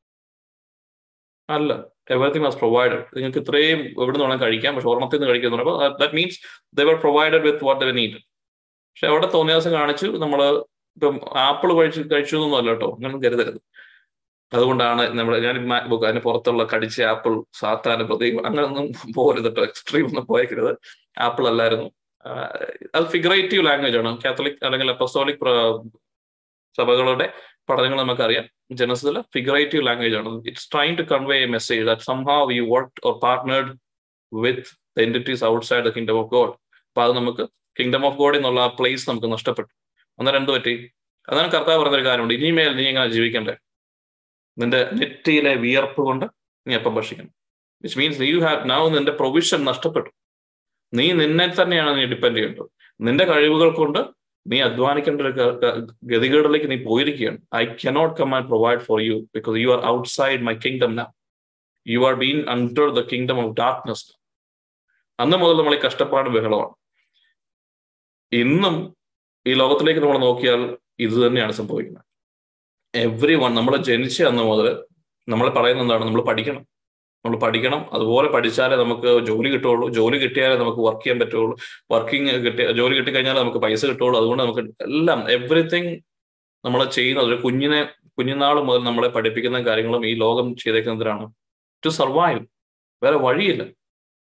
[1.49, 5.65] അല്ല എവറിങ് വാസ് പ്രൊവൈഡഡ് നിങ്ങൾക്ക് ഇത്രയും എവിടെ നിന്ന് കഴിക്കാം പക്ഷെ ഓർമ്മത്തിൽ നിന്ന് കഴിക്കുന്നു
[6.01, 6.39] that means
[6.75, 10.65] the were provided with what the need പക്ഷെ അവിടെ തോന്നിയ ദിവസം കാണിച്ചു നമ്മൾ
[10.97, 13.61] ഇപ്പം ആപ്പിൾ കഴിച്ചു കഴിച്ചു എന്നൊന്നും അല്ല കേട്ടോ അങ്ങനൊന്നും കരുതരുത്.
[14.53, 20.27] അതുകൊണ്ടാണ് നമ്മൾ ഞാൻ മാക്ബുക്ക് അതിന് പുറത്തുള്ള കടിച്ച ആപ്പിൾ സാത്താന പ്രതീകം അങ്ങനൊന്നും പോകരുത് കേട്ടോ എക്സ്ട്രീം ഒന്നും
[20.27, 20.77] പോയേക്കരുത്.
[21.21, 21.91] ആപ്പിൾ അല്ലായിരുന്നു.
[22.95, 24.19] അത് ഫിഗറേറ്റീവ് ലാംഗ്വേജ് ആണ്.
[24.25, 25.39] കാത്തലിക് അല്ലെങ്കിൽ അപ്പസ്റ്റോളിക്
[26.79, 27.33] സഭകളുടെ
[27.69, 28.49] പഠനങ്ങൾ നമുക്കറിയാം.
[28.71, 30.29] ജനസിൽ ഫിഗറേറ്റീവ് ലാംഗ്വേജ് ആണ്.
[30.29, 33.77] It's trying to convey a message that some have you work or partnered
[34.33, 34.62] with
[34.99, 37.49] the entities outside the kingdom of God അപ്പൊ അത് നമുക്ക്
[37.81, 39.69] കിങ്ഡം ഓഫ് ഗോഡ് എന്നുള്ള ആ പ്ലേസ് നമുക്ക് നഷ്ടപ്പെട്ടു.
[40.19, 40.91] അന്നേരം എന്ത് പറ്റി?
[41.29, 42.35] അതാണ് കർത്താവ് പറഞ്ഞൊരു കാര്യമുണ്ട്.
[42.35, 43.57] ഇനിമേൽ നീ എങ്ങനെ ജീവിക്കണ്ടേ?
[44.59, 46.27] നിന്റെ നെറ്റിയിലെ വിയർപ്പ് കൊണ്ട്
[46.67, 47.31] നീ അപ്പം ഭക്ഷിക്കണം.
[47.83, 50.11] Which means you have now നിന്റെ പ്രൊവിഷൻ നഷ്ടപ്പെട്ടു.
[50.95, 52.67] നീ നിന്നെ തന്നെയാണ് നീ ഡിപ്പെൻഡ് ചെയ്യേണ്ടത്.
[53.01, 53.99] നിന്റെ കഴിവുകൾ കൊണ്ട്
[54.51, 55.33] നീ അധ്വാനിക്കേണ്ട ഒരു
[56.13, 57.39] ഗതികേടിലേക്ക് നീ പോയിരിക്കുകയാണ്.
[57.61, 59.81] I cannot come and provide for you because you are
[60.17, 61.09] outside my kingdom now
[61.87, 64.07] you are been under the kingdom of darkness
[65.19, 66.75] അന്ന് മുതൽ നമ്മൾ ഈ കഷ്ടപ്പാട് ബഹളമാണ്.
[68.33, 68.77] ഇന്നും
[69.47, 70.63] ഈ ലോകത്തിലേക്ക് നമ്മൾ നോക്കിയാൽ
[71.05, 72.05] ഇത് തന്നെയാണ് സംഭവിക്കുന്നത്.
[72.95, 74.67] എവ്രി വൺ നമ്മൾ ജനിച്ച അന്ന് മുതൽ
[75.33, 76.05] നമ്മൾ പറയുന്ന എന്താണ്?
[76.09, 76.63] നമ്മൾ പഠിക്കണം.
[77.27, 77.81] നമ്മൾ പഠിക്കണം.
[77.97, 81.55] അതുപോലെ പഠിച്ചാലേ നമുക്ക് ജോലി കിട്ടുള്ളൂ ജോലി കിട്ടിയാലേ നമുക്ക് വർക്ക് ചെയ്യാൻ പറ്റുള്ളൂ
[81.95, 85.93] വർക്കിംഗ് കിട്ടി ജോലി കിട്ടിക്കഴിഞ്ഞാൽ നമുക്ക് പൈസ കിട്ടുള്ളൂ അതുകൊണ്ട് നമുക്ക് എല്ലാം എവറിത്തിങ്
[86.64, 87.81] നമ്മൾ ചെയ്യുന്നത് ഒരു കുഞ്ഞിനെ
[88.18, 91.24] കുഞ്ഞുനാൾ മുതൽ നമ്മളെ പഠിപ്പിക്കുന്ന കാര്യങ്ങളും ഈ ലോകം ചെയ്തേക്കുന്നതിനാണ്.
[91.83, 92.41] ടു സർവൈവ്
[93.03, 93.62] വേറെ വഴിയില്ല.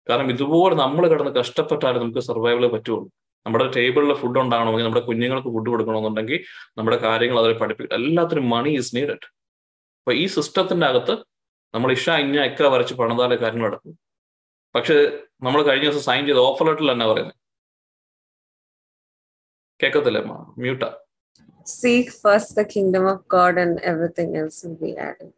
[0.08, 3.08] കാരണം ഇതുപോലെ നമ്മൾ കിടന്ന് കഷ്ടപ്പെട്ടാലേ നമുക്ക് സർവൈവൽ പറ്റുള്ളൂ
[3.46, 6.40] നമ്മുടെ ടേബിളിൽ ഫുഡ് ഉണ്ടാകണമെങ്കിൽ നമ്മുടെ കുഞ്ഞുങ്ങൾക്ക് ഫുഡ് കൊടുക്കണമെന്നുണ്ടെങ്കിൽ
[6.78, 7.96] നമ്മുടെ കാര്യങ്ങൾ അവരെ പഠിപ്പിക്കും.
[8.00, 9.28] എല്ലാത്തിനും മണി ഈസ് നീഡഡ്
[10.02, 11.16] അപ്പൊ ഈ സിസ്റ്റത്തിന്റെ അകത്ത്
[11.74, 13.94] നമ്മൾ ഇഷ ഇന്ന എക്ക വരച്ച് പണിതാലെ കാര്യങ്ങൾ നടക്കും.
[14.76, 14.96] പക്ഷെ
[15.46, 17.38] നമ്മൾ കഴിഞ്ഞ ദിവസം സൈൻ ചെയ്ത ഓഫർ ലെറ്ററിൽ എന്നാ പറയുന്നത്
[19.80, 20.22] കേക്കത്തില്ല
[20.64, 20.90] മ്യൂട്ടാ
[21.68, 25.30] Seek first the kingdom of God, and everything else will be added.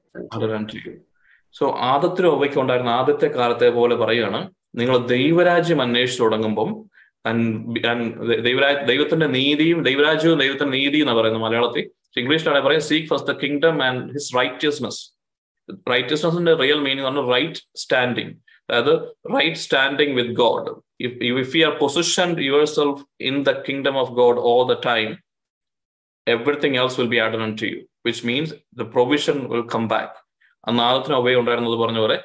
[1.56, 4.40] So ആദത്തിന് ഒവയ്ക്ക് ഉണ്ടായിരുന്ന ആദ്യത്തെ കാലത്തെ പോലെ പറയുകയാണ്.
[4.76, 6.70] നിങ്ങൾ ദൈവരാജ്യം അന്വേഷിച്ചു തുടങ്ങുമ്പം
[8.48, 11.84] ദൈവരാജ് ദൈവത്തിന്റെ നീതിയും ദൈവരാജ്യവും ദൈവത്തിന്റെ നീതി എന്ന് പറയുന്നത് മലയാളത്തിൽ.
[12.22, 15.02] ഇംഗ്ലീഷിലാണ് പറയുക seek first the kingdom and his righteousness
[15.92, 18.34] റൈറ്റിയസ്നെസിന്റെ real meaning പറഞ്ഞാൽ റൈറ്റ് സ്റ്റാൻഡിങ്
[18.70, 18.94] അതായത്
[19.36, 20.72] right standing with God
[21.06, 22.30] if you are position
[22.76, 25.10] yourself in the kingdom of God all the time
[26.28, 30.14] everything else will be added to you which means the provision will come back
[30.64, 32.18] ആ നാളത്തിന് ഒവേ ഉണ്ടായിരുന്നത് പറഞ്ഞ പോലെ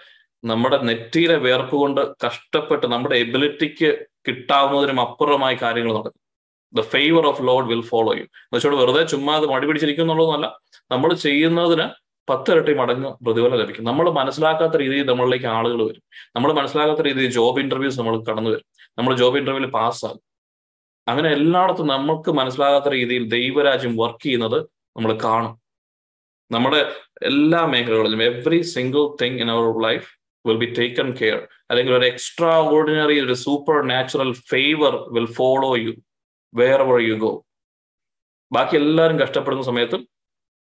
[0.45, 3.89] നമ്മുടെ നെറ്റിയിലെ വേർപ്പ് കൊണ്ട് കഷ്ടപ്പെട്ട് നമ്മുടെ എബിലിറ്റിക്ക്
[4.27, 6.21] കിട്ടാവുന്നതിനും അപ്പുറമായി കാര്യങ്ങൾ നടക്കും.
[6.75, 10.49] The favour of Lord will follow you എന്നുവെച്ചോട് വെറുതെ ചുമ്മാ അത് മടി പിടിച്ചിരിക്കും എന്നുള്ളതൊന്നല്ല
[10.91, 11.87] നമ്മൾ ചെയ്യുന്നതിന്
[12.29, 13.85] പത്തിരട്ടി മടങ്ങ് പ്രതിഫലം ലഭിക്കും.
[13.85, 16.03] നമ്മൾ മനസ്സിലാക്കാത്ത രീതിയിൽ നമ്മളിലേക്ക് ആളുകൾ വരും.
[16.37, 18.67] നമ്മൾ മനസ്സിലാക്കാത്ത രീതിയിൽ ജോബ് ഇന്റർവ്യൂസ് നമ്മൾ കടന്നു വരും.
[18.99, 20.23] നമ്മൾ ജോബ് ഇന്റർവ്യൂവിൽ പാസ്സാകും
[21.09, 24.59] അങ്ങനെ എല്ലായിടത്തും നമുക്ക് മനസ്സിലാകാത്ത രീതിയിൽ ദൈവരാജ്യം വർക്ക് ചെയ്യുന്നത്
[24.97, 25.55] നമ്മൾ കാണും.
[26.51, 26.81] നമ്മുടെ
[27.23, 30.09] എല്ലാ മേഖലകളിലും every single thing in our life
[30.47, 31.39] will be taken care
[31.71, 33.35] അല്ലെങ്കിൽ ഒരു എക്സ്ട്രാ ഓർഡിനറി ഒരു
[33.87, 35.93] supernatural favour will follow you
[36.81, 37.33] wherever you go
[38.53, 40.03] ബാക്കി എല്ലാവരും കഷ്ടപ്പെടുന്ന സമയത്തും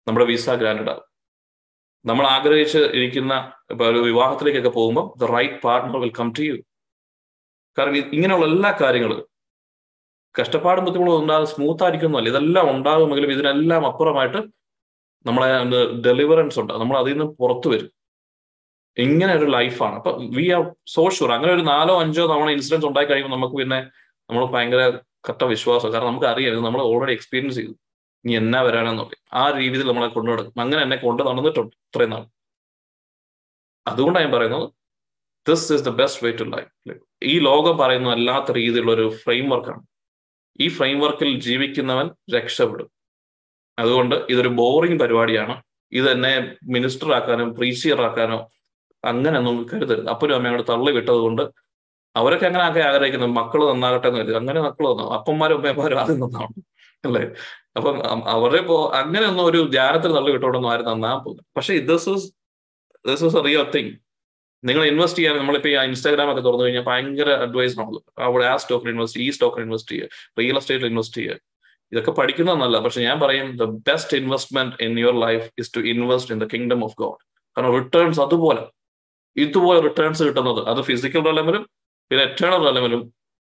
[0.07, 1.14] നമ്മുടെ വിസ ഗ്രാൻഡ് ആകും.
[2.05, 3.35] നമ്മൾ ആഗ്രഹിച്ച് ഇരിക്കുന്ന
[3.73, 6.57] ഇപ്പൊ ഒരു വിവാഹത്തിലേക്കൊക്കെ പോകുമ്പോൾ the right partner will come to you
[7.77, 9.21] കാരണം ഇങ്ങനെയുള്ള എല്ലാ കാര്യങ്ങളും
[10.35, 14.41] കഷ്ടപ്പാടും ബുദ്ധിമുട്ടും ഉണ്ടാകും സ്മൂത്ത് ആയിരിക്കുന്നല്ല ഇതെല്ലാം ഉണ്ടാകുമെങ്കിലും ഇതിനെല്ലാം അപ്പുറമായിട്ട്
[15.27, 15.49] നമ്മളെ
[16.07, 16.73] ഡെലിവറൻസ് ഉണ്ട്.
[16.81, 17.91] നമ്മൾ അതിൽ നിന്ന് പുറത്തു വരും.
[18.97, 20.63] ഇങ്ങനെ ഒരു ലൈഫാണ് അപ്പൊ വി ആർ
[20.95, 23.79] സോ ഷുവർ അങ്ങനെ ഒരു നാലോ അഞ്ചോ തവണ ഇൻസിഡൻസ് ഉണ്ടായി കഴിയുമ്പോൾ നമുക്ക് പിന്നെ
[24.31, 24.83] നമ്മൾ ഭയങ്കര
[25.29, 25.89] കട്ട വിശ്വാസം.
[25.95, 27.75] കാരണം നമുക്ക് അറിയാം ഇത് നമ്മൾ ഓൾറെഡി എക്സ്പീരിയൻസ് ചെയ്തു.
[28.25, 30.55] ഇനി എന്നാ വരാനെന്നൊക്കെ ആ രീതിയിൽ നമ്മളെ കൊണ്ടു നടക്കും.
[30.61, 32.25] അങ്ങനെ എന്നെ കൊണ്ട് നടന്നിട്ടുണ്ട് ഇത്രയും നാൾ.
[33.87, 34.67] അതുകൊണ്ടാണ് ഞാൻ പറയുന്നത്
[35.49, 36.71] this is the best way to life
[37.33, 39.83] ഈ ലോകം പറയുന്ന അല്ലാത്ത രീതിയിലുള്ള ഒരു ഫ്രെയിം വർക്കാണ്
[40.65, 42.89] ഈ ഫ്രെയിം വർക്കിൽ ജീവിക്കുന്നവൻ രക്ഷപ്പെടും.
[43.79, 45.55] അതുകൊണ്ട് ഇതൊരു ബോറിംഗ് പരിപാടിയാണ്.
[45.93, 46.33] ഇത് എന്നെ
[46.75, 48.39] മിനിസ്റ്റർ ആക്കാനോ പ്രീസിയർ ആക്കാനോ
[49.05, 50.09] അങ്ങനെ ഒന്നും കരുതരുത്.
[50.15, 51.43] അപ്പനും കൂടെ തള്ളി വിട്ടത് കൊണ്ട്
[52.17, 54.37] അവരൊക്കെ അങ്ങനെ ആകെ ആഗ്രഹിക്കുന്നത് മക്കൾ നന്നാകട്ടെ എന്ന് കരുതി.
[54.43, 56.21] അങ്ങനെ മക്കൾ നന്നാവും അപ്പന്മാരും അമ്മമാരും ആദ്യം
[57.09, 57.23] അല്ലേ?
[57.79, 57.97] അപ്പം
[58.35, 62.27] അവരുടെ ഇപ്പോ അങ്ങനെ ഒന്നും ഒരു ധ്യാനത്തിൽ തള്ളി വിട്ടോടൊന്നും ആരും നന്നാ പോകുന്നത് പക്ഷെ this is
[63.05, 63.93] this is a real thing
[64.65, 68.91] നിങ്ങൾ ഇൻവെസ്റ്റ് ചെയ്യാൻ നമ്മളിപ്പോ ഈ ഇൻസ്റ്റാഗ്രാം ഒക്കെ തുറന്നു കഴിഞ്ഞാൽ ഭയങ്കര അഡ്വൈസ് ആണല്ലോ അവിടെ ആ സ്റ്റോക്കിൽ
[68.95, 70.09] ഇൻവെസ്റ്റ് ഈ സ്റ്റോക്കിൽ ഇൻവെസ്റ്റ് ചെയ്യുക
[70.41, 71.37] റിയൽ എസ്റ്റേറ്റിൽ ഇൻവെസ്റ്റ് ചെയ്യുക.
[71.93, 76.39] ഇതൊക്കെ പഠിക്കുന്നതെന്നല്ല പക്ഷെ ഞാൻ പറയും the best investment in your life is to invest in
[76.45, 77.21] the kingdom of God
[77.57, 78.63] കാരണം റിട്ടേൺസ് അതുപോലെ.
[79.37, 80.61] ഇതുപോലെ റിട്ടേൺസ് കിട്ടുന്നത്.
[80.71, 81.63] അത് ഫിസിക്കൽ റെലമിലും
[82.11, 83.03] പിന്നെ എറ്റേണൽ റെലമിലും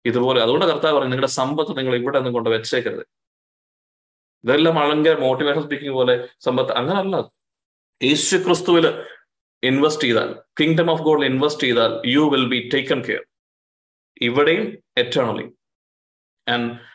[0.05, 0.39] ഇതുപോലെ.
[0.45, 3.05] അതുകൊണ്ട് കർത്താവ് പറയും നിങ്ങളുടെ സമ്പത്ത് നിങ്ങൾ ഇവിടെ നിന്ന് കൊണ്ട് വെച്ചേക്കരുത്.
[4.43, 7.15] ഇതെല്ലാം ഭയങ്കര മോട്ടിവേഷൻ സ്പീക്കിംഗ് പോലെ സമ്പത്ത് അങ്ങനല്ല.
[8.03, 9.03] യേശു ക്രിസ്തുവിൽ
[9.63, 13.23] ഇൻവെസ്റ്റ് ചെയ്താൽ കിങ്ഡം ഓഫ് ഗോഡിൽ ഇൻവെസ്റ്റ് ചെയ്താൽ you will be taken care
[14.21, 15.45] ഇവിടെയും എറ്റേണലി
[16.47, 16.93] ആൻഡ്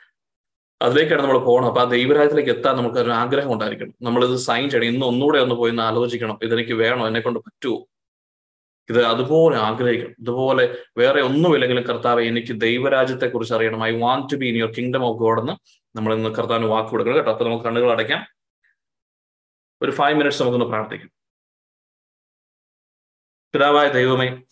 [0.82, 3.94] അതിലേക്കാണ് നമ്മൾ പോകണം അപ്പൊ ആ ദൈവരാജ്യത്തിലേക്ക് എത്താൻ നമുക്ക് ഒരു ആഗ്രഹം ഉണ്ടായിരിക്കണം.
[4.02, 4.94] നമ്മളിത് സൈൻ ചെയ്യണം.
[4.94, 6.38] ഇന്ന് ഒന്നുകൂടെ ഒന്ന് പോയി ഒന്ന് ആലോചിക്കണം.
[6.42, 7.06] ഇതെനിക്ക് വേണോ?
[7.06, 7.88] എന്നെ കൊണ്ട് പറ്റുമോ
[8.90, 10.14] ഇത് അതുപോലെ ആഗ്രഹിക്കണം.
[10.18, 13.84] ഇതുപോലെ വേറെ ഒന്നുമില്ലെങ്കിലും കർത്താവ് എനിക്ക് ദൈവരാജ്യത്തെ കുറിച്ച് അറിയണം.
[13.84, 15.52] I want to be in your kingdom of God എന്ന്
[15.96, 17.30] നമ്മൾ ഇന്ന് കർത്താവിന് വാക്ക് കൊടുക്കണം കേട്ടോ.
[17.30, 18.26] അപ്പൊ നമുക്ക് കണ്ണുകൾ അടയ്ക്കാം.
[19.82, 21.10] ഒരു ഫൈവ് മിനിറ്റ്സ് നമുക്കൊന്ന് പ്രാർത്ഥിക്കാം.
[23.54, 24.42] പിതാവായ ദൈവമേ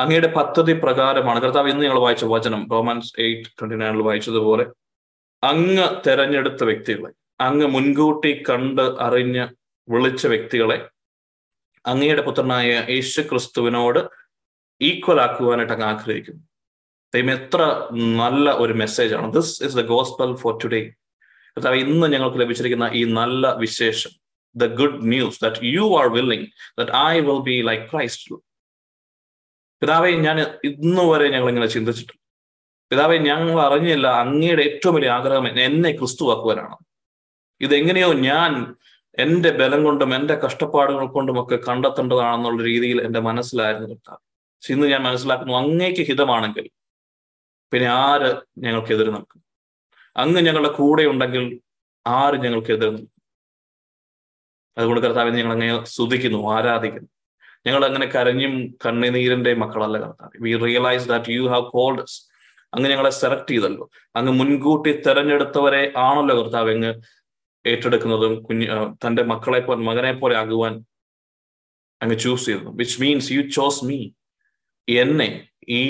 [0.00, 1.40] അങ്ങയുടെ പദ്ധതി പ്രകാരമാണ്.
[1.40, 2.68] കർത്താവ് ഇന്ന് ഞങ്ങൾ വായിച്ച വചനം.
[2.72, 4.66] റോമാൻസ് എയ്റ്റ് ട്വന്റി നയനിൽ വായിച്ചതുപോലെ
[5.44, 9.48] അങ്ങ് തെരഞ്ഞെടുത്ത വ്യക്തികളെ അങ്ങ് മുൻകൂട്ടി കണ്ട് അറിഞ്ഞ്
[9.88, 10.88] വിളിച്ച വ്യക്തികളെ
[11.84, 14.00] അങ്ങയുടെ പുത്രനായ യേശു ക്രിസ്തുവിനോട്
[14.80, 16.42] ഈക്വൽ ആക്കുവാനായിട്ട് അങ്ങ് ആഗ്രഹിക്കുന്നു.
[17.14, 17.60] ദൈവം എത്ര
[18.22, 18.74] നല്ല ഒരു
[19.20, 19.28] ആണ്.
[19.38, 20.82] This is the gospel for today
[21.56, 24.12] കർത്താവ് ഇന്ന് ഞങ്ങൾക്ക് ലഭിച്ചിരിക്കുന്ന ഈ നല്ല വിശേഷം
[24.56, 26.46] the good news that you are willing
[26.78, 28.36] that I will be like Christ
[29.82, 32.20] പിതാവെ ഞാൻ ഇന്ന് വരെ ഞങ്ങൾ ഇങ്ങനെ ചിന്തിച്ചിട്ടില്ല.
[32.90, 36.76] പിതാവെ ഞങ്ങൾ അറിഞ്ഞില്ല അങ്ങയുടെ ഏറ്റവും വലിയ ആഗ്രഹം എന്നെ ക്രിസ്തുവാക്കുവാനാണ്
[37.60, 38.52] ഇതെങ്ങനെയോ ഞാൻ
[39.18, 44.18] എന്റെ ബലം കൊണ്ടും എന്റെ കഷ്ടപ്പാടുകൾ കൊണ്ടും ഒക്കെ കണ്ടെത്തേണ്ടതാണെന്നുള്ള രീതിയിൽ എന്റെ മനസ്സിലായിരുന്നു കർത്താവ്.
[44.42, 46.70] പക്ഷെ ഇന്ന് ഞാൻ മനസ്സിലാക്കുന്നു അങ്ങേക്ക് ഹിതമാണെങ്കിൽ
[47.72, 49.44] പിന്നെ ആര് ഞങ്ങൾക്കെതിരെ നിൽക്കും?
[50.16, 51.60] അങ്ങ് ഞങ്ങളുടെ കൂടെ ഉണ്ടെങ്കിൽ
[52.06, 53.22] ആര് ഞങ്ങൾക്കെതിരെ നിൽക്കും?
[54.78, 57.08] അതുകൊണ്ട് കർത്താവ് ഞങ്ങൾ അങ്ങനെ സ്തുതിക്കുന്നു ആരാധിക്കുന്നു.
[57.66, 60.30] ഞങ്ങൾ അങ്ങനെ കരഞ്ഞും കണ്ണുനീരിന്റെ മക്കളല്ല കർത്താവ്.
[60.40, 62.00] We realise that you have called
[62.74, 63.90] അങ്ങ് ഞങ്ങളെ സെലക്ട് ചെയ്തല്ലോ.
[64.16, 66.70] അങ്ങ് മുൻകൂട്ടി തെരഞ്ഞെടുത്തവരെ ആണല്ലോ കർത്താവ്.
[66.70, 66.94] അങ്ങ്
[67.66, 68.66] ഏറ്റെടുക്കുന്നതും കുഞ്ഞ്
[69.06, 70.84] തന്റെ മക്കളെ പോലെ മകനെ പോലെ ആകുവാൻ
[72.02, 74.10] അങ്ങ് ചൂസ് ചെയ്തു which means you chose me
[74.88, 75.82] എന്നെ ഈ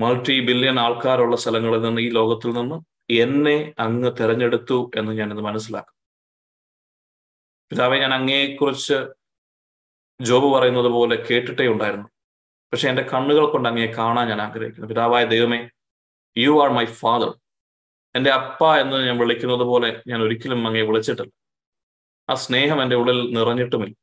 [0.00, 2.76] മൾട്ടി ബില്യൺ ആൾക്കാരുള്ള സ്ഥലങ്ങളിൽ നിന്ന് ഈ ലോകത്തിൽ നിന്ന്
[3.10, 5.96] എന്നെ അങ്ങ് തെരഞ്ഞെടുത്തു എന്ന് ഞാനിത് മനസ്സിലാക്കും
[7.70, 8.98] പിതാവെ ഞാൻ അങ്ങയെക്കുറിച്ച്
[10.20, 12.08] ജോബ് പറയുന്നത് പോലെ കേട്ടിട്ടേ ഉണ്ടായിരുന്നു.
[12.72, 14.88] പക്ഷെ എന്റെ കണ്ണുകൾ കൊണ്ട് അങ്ങയെ കാണാൻ ഞാൻ ആഗ്രഹിക്കുന്നു.
[14.88, 15.68] പിതാവായ ദൈവമേ
[16.36, 17.30] യു ആർ മൈ ഫാദർ
[18.16, 21.32] എന്റെ അപ്പ എന്ന് ഞാൻ വിളിക്കുന്നത് പോലെ ഞാൻ ഒരിക്കലും അങ്ങയെ വിളിച്ചിട്ടില്ല.
[22.30, 23.96] ആ സ്നേഹം എന്റെ ഉള്ളിൽ നിറഞ്ഞിട്ടുമില്ല.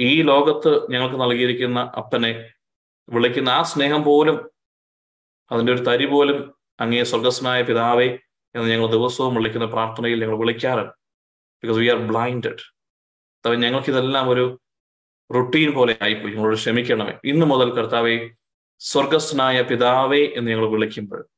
[0.00, 2.52] ഈ ലോകത്ത് ഞങ്ങൾക്ക് നൽകിയിരിക്കുന്ന അപ്പനെ
[3.08, 4.50] വിളിക്കുന്ന ആ സ്നേഹം പോലും
[5.52, 8.18] അതിന്റെ ഒരു തരി പോലും അങ്ങേ സ്വർഗസ്നായ പിതാവേ
[8.54, 10.92] എന്ന് ഞങ്ങൾ ദിവസവും വിളിക്കുന്ന പ്രാർത്ഥനയിൽ ഞങ്ങൾ വിളിക്കാറുണ്ട്.
[11.62, 12.78] ബിക്കോസ് വി ആർ ബ്ലൈൻഡഡ്
[13.56, 14.60] ഞങ്ങൾക്ക് ഇതെല്ലാം ഒരു
[15.34, 16.32] റുട്ടീൻ പോലെ ആയിപ്പോയി.
[16.34, 17.18] ഞങ്ങളോട് ക്ഷമിക്കണമേ.
[17.24, 18.30] ഇന്ന് മുതൽ കർത്താവെ
[18.78, 21.28] സ്വർഗസ്നായ പിതാവേ എന്ന് ഞങ്ങൾ വിളിക്കുമ്പോൾ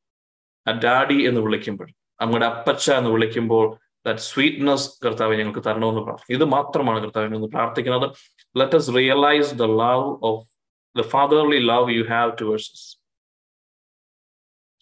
[0.68, 1.88] ആ ഡാഡി എന്ന് വിളിക്കുമ്പോൾ
[2.22, 3.66] നമ്മുടെ അപ്പച്ച എന്ന് വിളിക്കുമ്പോൾ
[4.06, 8.06] ദാറ്റ് സ്വീറ്റ്നെസ് കർത്താവെ ഞങ്ങൾക്ക് തരണമെന്ന് പ്രാർത്ഥിക്കും ഇത് മാത്രമാണ് കർത്താവിനെ ഒന്ന് പ്രാർത്ഥിക്കുന്നത്.
[8.60, 10.44] Let us realise the love of
[10.98, 12.82] the fatherly love you have towards us.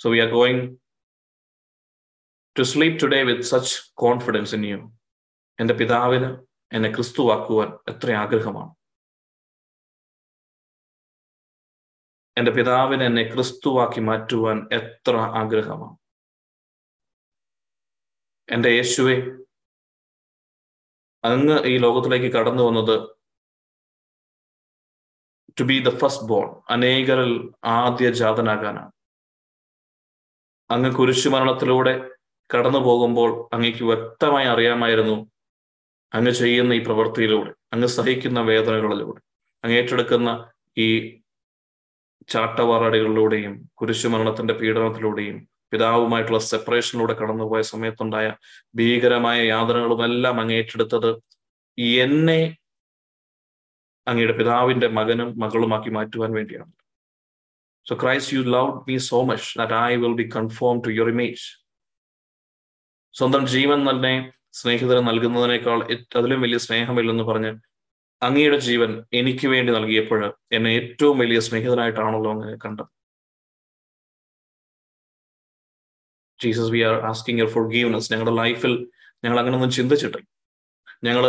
[0.00, 0.58] So we are going
[2.56, 3.70] to sleep today with such
[4.04, 4.78] confidence in you.
[5.60, 6.28] എന്റെ പിതാവിന്
[6.76, 8.72] എന്നെ ക്രിസ്തുവാക്കുവാൻ എത്ര ആഗ്രഹമാണ്.
[12.38, 15.96] എന്റെ പിതാവിന് എന്നെ ക്രിസ്തുവാക്കി മാറ്റുവാൻ എത്ര ആഗ്രഹമാണ്.
[18.48, 19.16] എന്റെ യേശുവെ
[21.24, 22.96] അങ്ങ് ഈ ലോകത്തിലേക്ക് കടന്നു വന്നത്
[25.58, 27.32] to be the first born അനേകരിൽ
[27.64, 28.90] ആദ്യ ജാതനാകാനാണ്.
[30.70, 31.94] അങ്ങ് കുരിശുമരണത്തിലൂടെ
[32.50, 35.16] കടന്നു പോകുമ്പോൾ അങ്ങേക്ക് വ്യക്തമായി അറിയാമായിരുന്നു
[36.12, 39.20] അങ്ങ് ചെയ്യുന്ന ഈ പ്രവൃത്തിയിലൂടെ അങ്ങ് സഹിക്കുന്ന വേദനകളിലൂടെ
[39.64, 40.28] അങ്ങ് ഏറ്റെടുക്കുന്ന
[40.76, 40.88] ഈ
[42.28, 45.36] ചാട്ടവാറടികളിലൂടെയും കുരിശുമരണത്തിന്റെ പീഡനത്തിലൂടെയും
[45.72, 48.26] പിതാവുമായിട്ടുള്ള സെപ്പറേഷനിലൂടെ കടന്നുപോയ സമയത്തുണ്ടായ
[48.74, 51.10] ഭീകരമായ യാതനകളും എല്ലാം അങ്ങേറ്റെടുത്തത്
[52.00, 52.40] എന്നെ
[54.06, 56.70] അങ്ങയുടെ പിതാവിന്റെ മകനും മകളുമാക്കി മാറ്റുവാൻ വേണ്ടിയാണ്.
[57.86, 61.44] So Christ you love me so much that I will be conform to your image
[63.14, 64.14] സ്വന്തം ജീവൻ തന്നെ
[64.52, 65.78] സ്നേഹിതരെ നൽകുന്നതിനേക്കാൾ
[66.16, 67.52] അതിലും വലിയ സ്നേഹമില്ലെന്ന് പറഞ്ഞ്
[68.22, 72.90] അങ്ങയുടെ ജീവൻ എനിക്ക് വേണ്ടി നൽകിയപ്പോൾ എന്നെ ഏറ്റവും വലിയ സ്നേഹിതനായിട്ടാണല്ലോ അങ്ങനെ കണ്ടത്.
[76.42, 78.74] Jesus we are asking your forgiveness ഞങ്ങളുടെ ലൈഫിൽ
[79.24, 80.26] ഞങ്ങൾ അങ്ങനെയൊന്നും ചിന്തിച്ചിട്ടില്ല.
[81.04, 81.24] ഞങ്ങൾ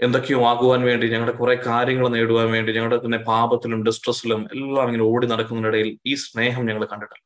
[0.00, 5.26] എന്തൊക്കെയോ ആകുവാൻ വേണ്ടി ഞങ്ങളുടെ കുറെ കാര്യങ്ങൾ നേടുവാൻ വേണ്ടി ഞങ്ങളുടെ തന്നെ പാപത്തിലും ഡിസ്ട്രസ്സിലും എല്ലാം ഇങ്ങനെ ഓടി
[5.26, 7.24] നടക്കുന്നതിനിടയിൽ ഈ സ്നേഹം ഞങ്ങൾ കണ്ടിട്ടില്ല.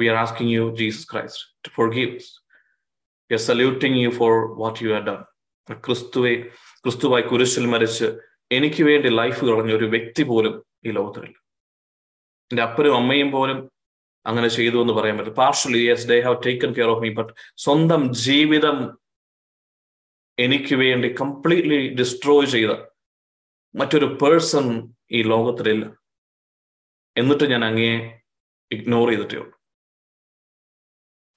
[0.00, 2.30] We are asking you Jesus Christ forgiveness
[3.30, 4.32] saluting you for
[4.62, 5.20] what you are done
[5.86, 6.34] ക്രിസ്തുവെ
[6.84, 8.18] ക്രിസ്തുവായി കുരിശിൽ മരിച്ച്
[8.52, 11.38] എനിക്ക് വേണ്ടി ലൈഫ് കളഞ്ഞ ഒരു വ്യക്തി പോലും ഈ ലോകത്തിലില്ല.
[12.52, 13.72] എന്റെ അപ്പനും അമ്മയും പോലും
[14.26, 18.14] അങ്ങനെ ചെയ്തു എന്ന് പറയാൻ പറ്റും partially yes they have taken care of me but സ്വന്തം
[18.14, 18.98] ജീവിതം
[20.38, 22.70] എനിക്ക് വേണ്ടി കംപ്ലീറ്റ്ലി ഡിസ്ട്രോയ് ചെയ്ത
[23.74, 25.96] മറ്റൊരു പേഴ്സൺ ഈ ലോകത്തിലില്ല.
[27.16, 28.20] എന്നിട്ട് ഞാൻ അങ്ങേ
[28.72, 29.58] ഇഗ്നോർ ചെയ്തിട്ടേ ഉള്ളൂ.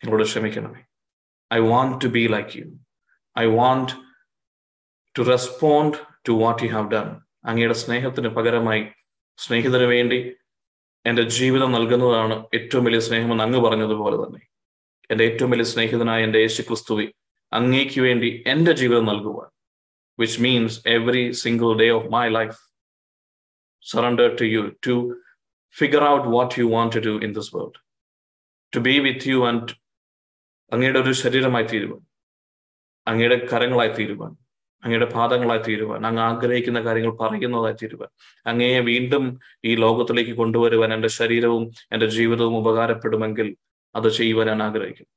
[0.03, 0.81] നിങ്ങളോട് ക്ഷമിക്കണമേ.
[1.53, 2.65] I want to be like you
[3.39, 4.05] I want
[5.16, 7.07] to respond to what you have done
[7.45, 8.84] അങ്ങയുടെ സ്നേഹത്തിന് പകരമായി
[9.39, 10.20] സ്നേഹിതന് വേണ്ടി
[11.05, 14.41] എന്റെ ജീവിതം നൽകുന്നതാണ് ഏറ്റവും വലിയ സ്നേഹമെന്ന് അങ്ങ് പറഞ്ഞതുപോലെ തന്നെ.
[15.09, 17.05] എന്റെ ഏറ്റവും വലിയ സ്നേഹിതനായ എന്റെ യേശു ക്രിസ്തുവി
[17.51, 19.49] അങ്ങേക്ക് വേണ്ടി എന്റെ ജീവിതം നൽകുവാൻ
[20.20, 22.57] which means every single day of my life
[23.86, 24.95] surrender to you to
[25.76, 27.78] figure out what you want to do in this world
[28.74, 29.76] to be with you and
[30.72, 32.01] അങ്ങയുടെ ഒരു ശരീരമായി തീരുവാൻ
[33.07, 34.32] അങ്ങയുടെ കരങ്ങളായി തീരുവാൻ
[34.86, 38.09] അങ്ങയുടെ പാദങ്ങളായി തീരുവാൻ അങ്ങ് ആഗ്രഹിക്കുന്ന കാര്യങ്ങൾ പറയുന്നതായി തീരുവാൻ.
[38.47, 43.55] അങ്ങയെ വീണ്ടും ഈ ലോകത്തിലേക്ക് കൊണ്ടുവരുവാൻ എന്റെ ശരീരവും എന്റെ ജീവിതവും ഉപകാരപ്പെടുമെങ്കിൽ
[43.95, 45.09] അത് ചെയ്യുവാൻ ഞാൻ ആഗ്രഹിക്കുന്നു.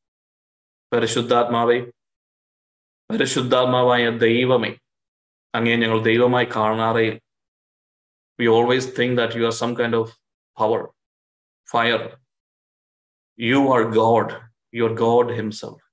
[0.93, 1.93] പരിശുദ്ധാത്മാവെ
[3.11, 4.75] പരിശുദ്ധാത്മാവായ ദൈവമേ
[5.55, 7.19] അങ്ങയെ ഞങ്ങൾ ദൈവമായി കാണാറേ.
[8.41, 10.19] We always think that you are some kind of
[10.59, 10.89] power
[11.71, 12.19] fire
[13.41, 14.35] you are God
[14.77, 15.85] you are God himself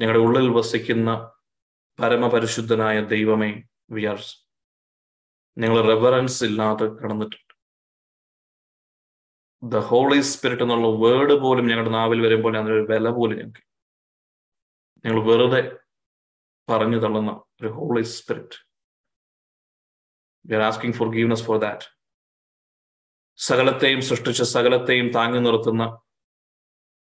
[0.00, 1.30] ഞങ്ങളുടെ ഉള്ളിൽ വസിക്കുന്ന
[1.98, 3.50] പരമപരിശുദ്ധനായ ദൈവമേ
[3.94, 4.20] വി ആർ
[5.56, 7.52] ഞങ്ങൾ റെവറൻസ് ഇല്ലാതെ കടന്നിട്ടുണ്ട്.
[9.62, 13.62] ദ ഹോളി സ്പിരിറ്റ് എന്നുള്ള വേർഡ് പോലും ഞങ്ങളുടെ നാവിൽ വരുമ്പോൾ അതിനൊരു വില പോലും ഞങ്ങൾക്ക്
[15.04, 15.62] ഞങ്ങൾ വെറുതെ
[16.68, 17.30] പറഞ്ഞു തള്ളുന്ന
[17.60, 18.58] ഒരു Holy Spirit
[20.44, 21.86] we are asking forgiveness for that
[23.38, 25.84] സകലത്തെയും സൃഷ്ടിച്ച് സകലത്തെയും താങ്ങി നിർത്തുന്ന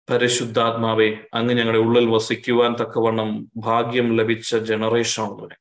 [0.09, 5.57] പരിശുദ്ധാത്മാവെ അങ്ങ് ഞങ്ങളുടെ ഉള്ളിൽ വസിക്കുവാൻ തക്കവണ്ണം ഭാഗ്യം ലഭിച്ച ജനറേഷനുള്ളവരെ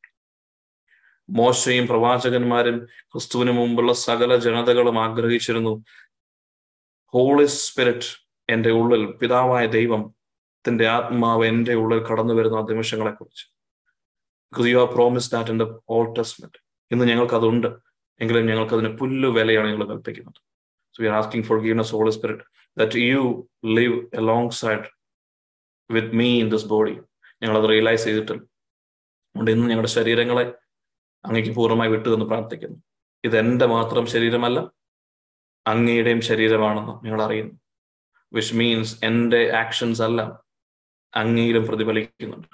[1.30, 2.78] മോശയും പ്രവാചകന്മാരും
[3.12, 5.74] ക്രിസ്തുവിന് മുമ്പുള്ള സകല ജനതകളും ആഗ്രഹിച്ചിരുന്നു
[7.14, 8.10] ഹോളി സ്പിരിറ്റ്
[8.50, 10.04] എന്റെ ഉള്ളിൽ പിതാവായ ദൈവം
[10.66, 13.46] തന്റെ ആത്മാവ് എന്റെ ഉള്ളിൽ കടന്നു വരുന്ന നിമിഷങ്ങളെ കുറിച്ച്
[14.54, 16.60] you are promise that in the old testament
[16.92, 17.70] ഇന്ന് ഞങ്ങൾക്കതുണ്ട്
[18.22, 20.40] എങ്കിലും ഞങ്ങൾക്ക് അതിന് പുല്ലു വിലയാണ് ഞങ്ങൾ കൽപ്പിക്കുന്നത്.
[20.96, 22.46] So we are asking forgiveness Holy Spirit
[22.78, 24.86] that you live alongside
[25.92, 27.00] with me in this body
[27.44, 30.54] അത് റിയലൈസ് ചെയ്തിട്ടില്ല അതുകൊണ്ട് ഇന്ന് ഞങ്ങളുടെ ശരീരങ്ങളെ
[31.26, 32.78] അങ്ങേക്ക് പൂർണമായി വിട്ടു എന്ന് പ്രാർത്ഥിക്കുന്നു.
[33.24, 34.60] ഇത് എന്റെ മാത്രം ശരീരമല്ല
[35.68, 37.60] അങ്ങയുടെയും ശരീരമാണെന്ന് ഞങ്ങൾ അറിയുന്നു.
[38.34, 40.44] വിച്ച് മീൻസ് എന്റെ ആക്ഷൻസ് എല്ലാം
[41.16, 42.48] അങ്ങയിലും പ്രതിഫലിക്കുന്നുണ്ട്.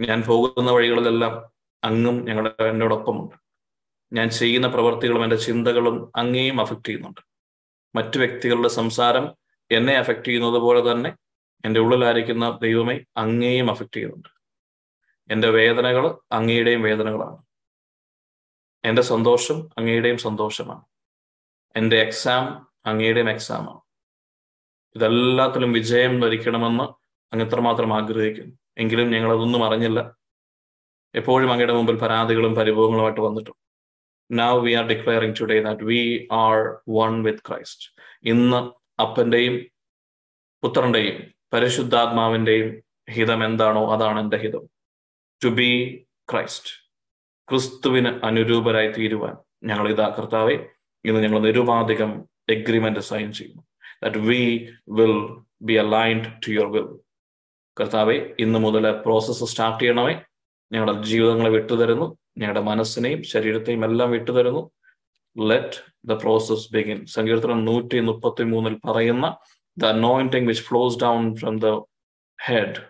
[0.00, 1.50] ഞാൻ പോകുന്ന വഴികളിലെല്ലാം
[1.84, 3.36] അങ്ങും ഞങ്ങളുടെ എന്നോടൊപ്പമുണ്ട്.
[4.12, 7.27] ഞാൻ ചെയ്യുന്ന പ്രവർത്തികളും എന്റെ ചിന്തകളും അങ്ങേയും അഫക്റ്റ് ചെയ്യുന്നുണ്ട്.
[7.94, 9.34] മറ്റു വ്യക്തികളുടെ സംസാരം
[9.70, 11.10] എന്നെ അഫക്റ്റ് ചെയ്യുന്നത് പോലെ തന്നെ
[11.64, 14.28] എന്റെ ഉള്ളിലായിരിക്കുന്ന ദൈവമേ അങ്ങേയും അഫക്റ്റ് ചെയ്യുന്നുണ്ട്.
[15.30, 17.38] എന്റെ വേദനകൾ അങ്ങയുടെയും വേദനകളാണ്.
[18.84, 20.84] എന്റെ സന്തോഷം അങ്ങയുടെയും സന്തോഷമാണ്.
[21.76, 22.44] എന്റെ എക്സാം
[22.86, 23.80] അങ്ങയുടെയും എക്സാമാണ്
[24.96, 26.84] ഇതെല്ലാത്തിലും വിജയം വരിക്കണമെന്ന്
[27.32, 28.54] അങ്ങ് എത്രമാത്രം ആഗ്രഹിക്കുന്നു.
[28.78, 30.00] എങ്കിലും ഞങ്ങളതൊന്നും അറിഞ്ഞില്ല.
[31.14, 33.67] എപ്പോഴും അങ്ങയുടെ മുമ്പിൽ പരാതികളും പരിഭവങ്ങളുമായിട്ട് വന്നിട്ടുണ്ട്.
[34.30, 36.56] Now we are declaring today that we are
[36.88, 38.60] one with Christ ഇന്ന്
[39.02, 39.66] അപ്പന്റെയും
[40.62, 41.16] പുത്രന്റെയും
[41.52, 44.70] പരിശുദ്ധാത്മാവിന്റെയും ഹിതം എന്താണോ അതാണ് എന്റെ ഹിതം.
[45.44, 45.70] ടു ബി
[46.32, 46.72] ക്രൈസ്റ്റ്
[47.48, 50.66] ക്രിസ്തുവിന് അനുരൂപരായി തീരുവാൻ ഞങ്ങൾ ഇതാ കർത്താവെ
[51.04, 53.62] ഇന്ന് ഞങ്ങൾ നിരുപാധികം എഗ്രിമെന്റ് സൈൻ ചെയ്യുന്നു
[54.02, 55.16] that we will
[55.62, 56.88] be aligned to your will
[57.80, 60.20] കർത്താവെ ഇന്ന് മുതൽ പ്രോസസ്സ് സ്റ്റാർട്ട് ചെയ്യണമേ.
[60.72, 62.18] ഞങ്ങളുടെ ജീവിതങ്ങളെ വിട്ടുതരുന്നു.
[62.38, 64.62] ഞങ്ങളുടെ മനസ്സിനെയും ശരീരത്തെയും എല്ലാം വിട്ടുതരുന്നു
[65.36, 69.26] ലെറ്റ് ദ പ്രോസസ് ബിഗിൻ സങ്കീർത്തനം നൂറ്റി മുപ്പത്തി മൂന്നിൽ പറയുന്ന
[69.76, 71.70] the anointing which flows down from the
[72.38, 72.80] head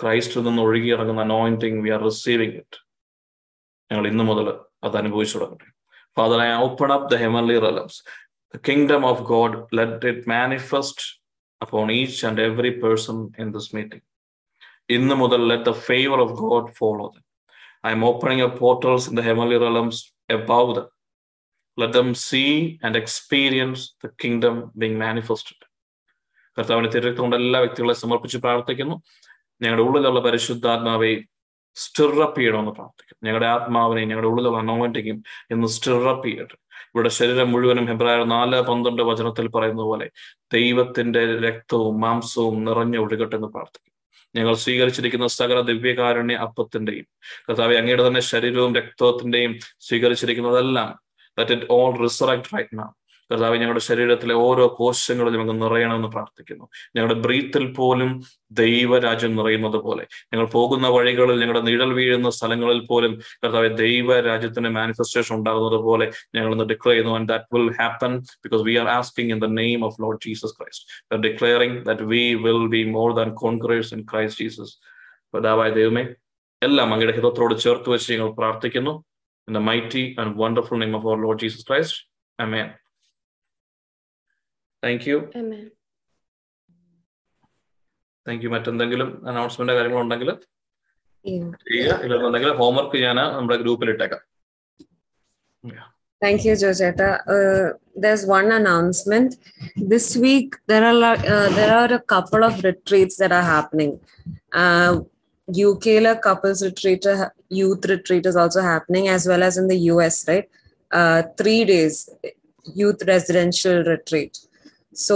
[0.00, 2.78] ക്രൈസ്റ്റിൽ നിന്ന് ഒഴുകിയിറങ്ങുന്ന anointing we are receiving it
[3.90, 4.46] ഞങ്ങൾ ഇന്നു മുതൽ
[4.86, 5.68] അത് അനുഭവിച്ചു തുടങ്ങട്ടെ.
[6.16, 7.98] Father I open up the heavenly realms
[8.54, 11.04] the kingdom of God let it manifest
[11.60, 14.04] upon each and every person in this meeting
[14.96, 17.24] ഇന്ന് മുതൽ let the favour of God follow them.
[17.88, 19.98] I am opening up portals in the heavenly realms
[20.30, 20.88] above them.
[21.78, 22.50] Let them see
[22.82, 25.58] and experience the kingdom being manifested.
[26.56, 28.94] കർത്താവിനെ തിരക്കൊണ്ട് എല്ലാ വ്യക്തികളെ സമർപ്പിച്ച് പ്രാർത്ഥിക്കുന്നു
[29.60, 31.10] ഞങ്ങളുടെ ഉള്ളിലുള്ള പരിശുദ്ധാത്മാവെ
[31.76, 35.18] സ്റ്റിറപ്പ് ചെയ്യണമെന്ന് പ്രാർത്ഥിക്കുന്നു ഞങ്ങളുടെ ആത്മാവിനെ ഞങ്ങളുടെ ഉള്ളിലുള്ള അനോമറ്റിക്കും
[35.54, 36.56] ഇന്ന് സ്റ്റിറപ്പ് ചെയ്യട്ടെ
[36.90, 40.08] ഇവിടെ ശരീരം മുഴുവനും ഹെബ്രായർ നാല് പന്ത്രണ്ട് വചനത്തിൽ പറയുന്നത് പോലെ
[40.56, 43.94] ദൈവത്തിന്റെ രക്തവും മാംസവും നിറഞ്ഞു ഒഴുകട്ടെ എന്ന് പ്രാർത്ഥിക്കും
[44.38, 47.06] ഞങ്ങൾ സ്വീകരിച്ചിരിക്കുന്ന സകല ദിവ്യകാരുണ്യ അപ്പത്തിന്റെയും
[47.46, 50.90] കർത്താവ് അങ്ങയുടെ തന്നെ ശരീരവും രക്തത്തിന്റെയും സ്വീകരിച്ചിരിക്കുന്നതെല്ലാം
[51.38, 52.86] that it all resurrect right നാ
[53.30, 56.64] കർത്താവ് ഞങ്ങളുടെ ശരീരത്തിലെ ഓരോ കോശങ്ങളും ഞങ്ങൾക്ക് നിറയണമെന്ന് പ്രാർത്ഥിക്കുന്നു.
[56.96, 58.10] ഞങ്ങളുടെ ബ്രീത്തിൽ പോലും
[58.60, 60.04] ദൈവരാജ്യം നിറയുന്നത് പോലെ.
[60.32, 63.14] ഞങ്ങൾ പോകുന്ന വഴികളിൽ ഞങ്ങളുടെ നിഴൽ വീഴുന്ന സ്ഥലങ്ങളിൽ പോലും
[63.44, 67.14] കർത്താവ് ദൈവരാജ്യത്തിന്റെ മാനിഫെസ്റ്റേഷൻ ഉണ്ടാകുന്നത് പോലെ ഞങ്ങൾ ഇന്ന് ഡിക്ലെയർ ചെയ്യുന്നു.
[67.18, 68.14] And that will happen
[68.46, 72.64] because we are asking in the name of Lord Jesus Christ declaring that we will
[72.76, 74.74] be more than conquerors in Christ Jesus
[75.34, 76.06] കർത്താവായ ദൈവമേ
[76.62, 78.92] എല്ലാം അങ്ങയുടെ ഹിതത്തോട് ചേർത്ത് വെച്ച് ഞങ്ങൾ പ്രാർത്ഥിക്കുന്നു.
[79.48, 81.98] In the mighty and wonderful name of our Lord Jesus Christ
[82.38, 82.68] amen
[84.83, 85.63] Thank you Amen.
[88.27, 90.31] Thank you മറ്റെന്തെങ്കിലും അനൗൺസ്മെന്റ് കാര്യങ്ങളുണ്ടെങ്കിൽ
[91.25, 91.49] Yeah.
[91.67, 94.21] ചെയ്യുക ഇല്ലെന്നുണ്ടെങ്കിൽ ഹോംവർക്ക് ഞാൻ നമ്മുടെ ഗ്രൂപ്പിൽ ഇട്ടേക്കാം
[96.21, 97.07] Thank you, Georgetta.
[97.33, 97.63] Uh,
[98.03, 99.31] there's one announcement.
[99.93, 103.91] This week, there are lo- uh, there are a couple of retreats that are happening.
[104.61, 104.91] Uh,
[105.67, 107.27] UK la couples retreat, uh,
[107.61, 110.47] youth retreat is also happening, as well as in the US, right?
[110.91, 111.97] Uh, three days
[112.81, 114.33] youth residential retreat.
[114.97, 115.15] So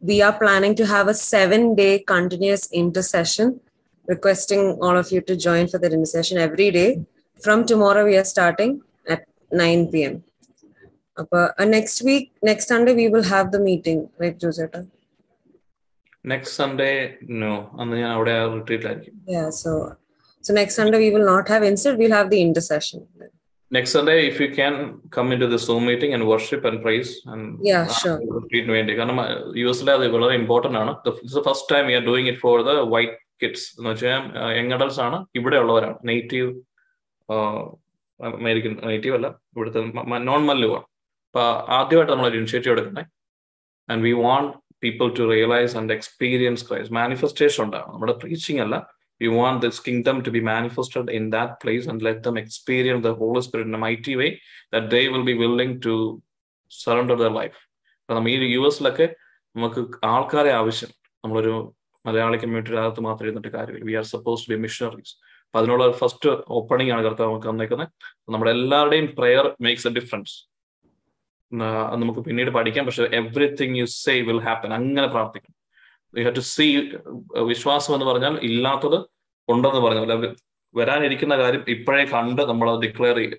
[0.00, 3.48] we are planning to have a seven-day continuous intercession.
[4.08, 6.90] Requesting all of you to join for that intercession every day.
[7.38, 8.70] From tomorrow, we are starting
[9.06, 9.22] at
[9.52, 10.16] 9 p.m.
[11.16, 11.38] അപ്പൊ
[11.74, 14.80] next week next Sunday we will have the meeting right ജോസേട്ടാ
[16.24, 16.90] next Sunday
[17.42, 19.70] no അന്ന് ഞാൻ അവിടെ റിട്രീറ്റിലായിരിക്കും Yeah, so
[20.44, 22.40] so next Sunday we will not have insert, we'll have the
[23.75, 24.73] next Sunday if you can
[25.15, 27.11] come into the Zoom meeting and worship and praise
[27.69, 28.17] Yeah, sure.
[28.75, 29.19] വേണ്ടി കാരണം
[29.61, 30.93] U എസിലെ അത് വളരെ important ആണ്.
[31.49, 34.23] First time you are doing it for the white kids എന്ന് വെച്ചാൽ
[34.57, 35.97] young adults ആണ് ഇവിടെ ഉള്ളവരാണ്.
[36.11, 36.49] നേറ്റീവ്
[38.19, 39.79] അമേരിക്കൻ നേറ്റീവ് അല്ല ഇവിടുത്തെ
[40.29, 40.85] നോൺ മല്ലു ആണ്
[41.27, 41.43] അപ്പൊ
[41.77, 43.03] ആദ്യമായിട്ട് നമ്മൾ ഒരു ഇനിഷ്യേറ്റീവ് എടുക്കണേ
[43.89, 44.51] and we want
[44.83, 48.75] people to realise and experience Christ manifestation ഉണ്ടാവും നമ്മുടെ പ്രീച്ചിങ് അല്ല
[49.23, 53.11] we want this kingdom to be manifested in that place and let them experience the
[53.21, 54.29] Holy Spirit a mighty way
[54.73, 55.95] way they they will be to
[56.71, 57.57] surrender their life
[58.09, 59.05] നമ്മൾ ഈ U എസിലൊക്കെ
[59.55, 59.81] നമുക്ക്
[60.13, 60.91] ആൾക്കാരെ ആവശ്യം.
[61.23, 61.53] നമ്മളൊരു
[62.05, 63.85] മലയാളി കമ്മ്യൂണിറ്റിയുടെ അകത്ത് മാത്രം ഇരുന്നിട്ട് കാര്യമില്ല.
[63.89, 65.13] We are suppose to be missionaries
[65.45, 67.89] അപ്പൊ അതിനുള്ള ഫസ്റ്റ് ഓപ്പണിംഗ് ആണ് കർത്താവ് നമുക്ക് തന്നേക്കുന്നത്.
[68.33, 70.35] നമ്മുടെ എല്ലാവരുടെയും പ്രെയർ മേക്സ് എ ഡിഫറൻസ്
[72.01, 72.85] നമുക്ക് പിന്നീട് പഠിക്കാം.
[72.87, 75.57] പക്ഷെ everything you say will happen അങ്ങനെ പ്രാർത്ഥിക്കണം.
[76.19, 76.67] യു ഹാവ് ടു സീ
[77.51, 78.97] വിശ്വാസം എന്ന് പറഞ്ഞാൽ ഇല്ലാത്തത്
[79.53, 80.01] ഉണ്ടെന്ന് പറഞ്ഞ.
[80.75, 83.37] വരാനിരിക്കുന്ന കാര്യം ഇപ്പോഴേ കണ്ട് നമ്മൾ അത് ഡിക്ലെയർ ചെയ്യുക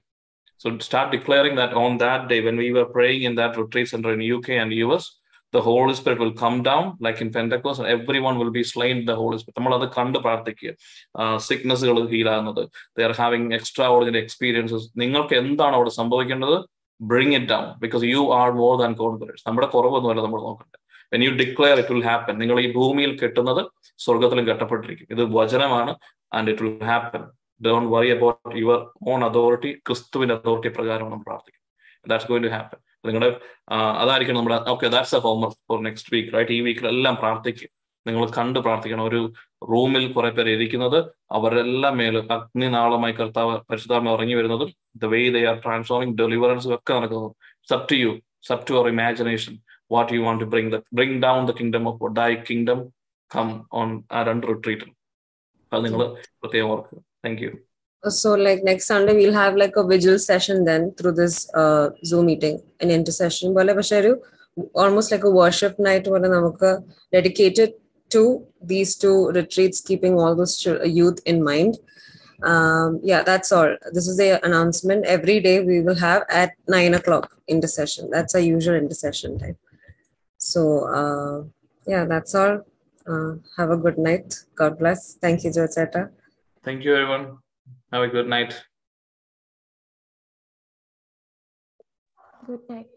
[0.63, 4.11] so start declaring that on that day when we were praying in that retreat centre
[4.17, 5.09] in U K and U S
[5.55, 9.15] the Holy Spirit will come down like in Pentecost and one will be slain the
[9.21, 9.59] the spirit.
[9.61, 10.71] നമ്മൾ അത് കണ്ട് പ്രാർത്ഥിക്കുക.
[11.49, 12.63] സിക്നസ്സുകൾ ഹീലാകുന്നത്
[12.99, 13.55] they are having
[13.97, 16.57] extraordinary experiences നിങ്ങൾക്ക് എന്താണ് അവിടെ സംഭവിക്കേണ്ടത്?
[17.01, 20.79] Bring it down because you are more than confidence നമ്മുടെ കുറവൊന്നുമല്ല നമ്മൾ നോക്കണ്ടേ.
[21.15, 23.63] When you declare it will happen നിങ്ങൾ ഈ ഭൂമിയിൽ കെട്ടുന്നത്
[24.05, 25.09] സ്വർഗത്തിലും കെട്ടപ്പെട്ടിരിക്കും.
[25.15, 25.95] ഇത് വചനമാണ്
[26.37, 27.25] and it will happen
[27.65, 28.81] don't worry about your
[29.13, 31.63] own authority ക്രിസ്തുവിന്റെ അതോറിറ്റി പ്രകാരം നമ്മൾ പ്രാർത്ഥിക്കും.
[32.11, 33.29] ദാറ്റ്സ് ഗോയിങ് ടു ഹാപ്പൻ നിങ്ങളുടെ
[34.03, 37.71] അതായിരിക്കും നമ്മുടെ okay that's a homework for next week right ഈ വീക്കിലെല്ലാം പ്രാർത്ഥിക്കും
[38.07, 39.05] നിങ്ങൾ കണ്ട് പ്രാർത്ഥിക്കണം.
[39.11, 39.21] ഒരു
[39.73, 40.99] റൂമിൽ കുറെ പേർ ഇരിക്കുന്നത്
[41.37, 44.71] അവരെല്ലാം മേൽ അഗ്നിനാളമായി കർത്താവ് പരിശുദ്ധാമ ഇറങ്ങി വരുന്നതും
[45.03, 47.35] the way they are transforming ഡെലിവറൻസും ഒക്കെ നടക്കുന്നതും.
[47.71, 48.11] Sub to you
[48.49, 49.55] sub to our imagination
[49.96, 52.82] what you want to bring the bring down the kingdom of thy kingdom
[53.32, 54.92] come on ആ രണ്ട് റിട്രീറ്റും
[55.72, 56.04] അത് നിങ്ങൾ
[56.44, 57.52] പ്രത്യേകം ഓർക്കുക thank you
[58.04, 62.26] so like next sunday we'll have like a vigil session then through this uh, zoom
[62.30, 64.12] meeting an intercession പോലെ പക്ഷെ ഒരു
[64.84, 66.70] almost like a worship night പോലെ നമുക്ക്
[67.16, 67.72] dedicated
[68.12, 68.22] to
[68.72, 70.56] these two retreats keeping all those
[71.00, 71.74] youth in mind
[72.52, 76.94] um, yeah that's all this is the announcement every day we will have at nine
[77.00, 79.58] o'clock intercession that's our usual intercession time
[80.53, 80.61] so
[81.01, 81.37] uh,
[81.87, 82.55] yeah that's all
[83.11, 86.11] uh, have a good night god bless thank you Josetta.
[86.63, 87.39] thank you everyone
[87.93, 88.65] have a good night.
[92.47, 92.94] Good night, please God.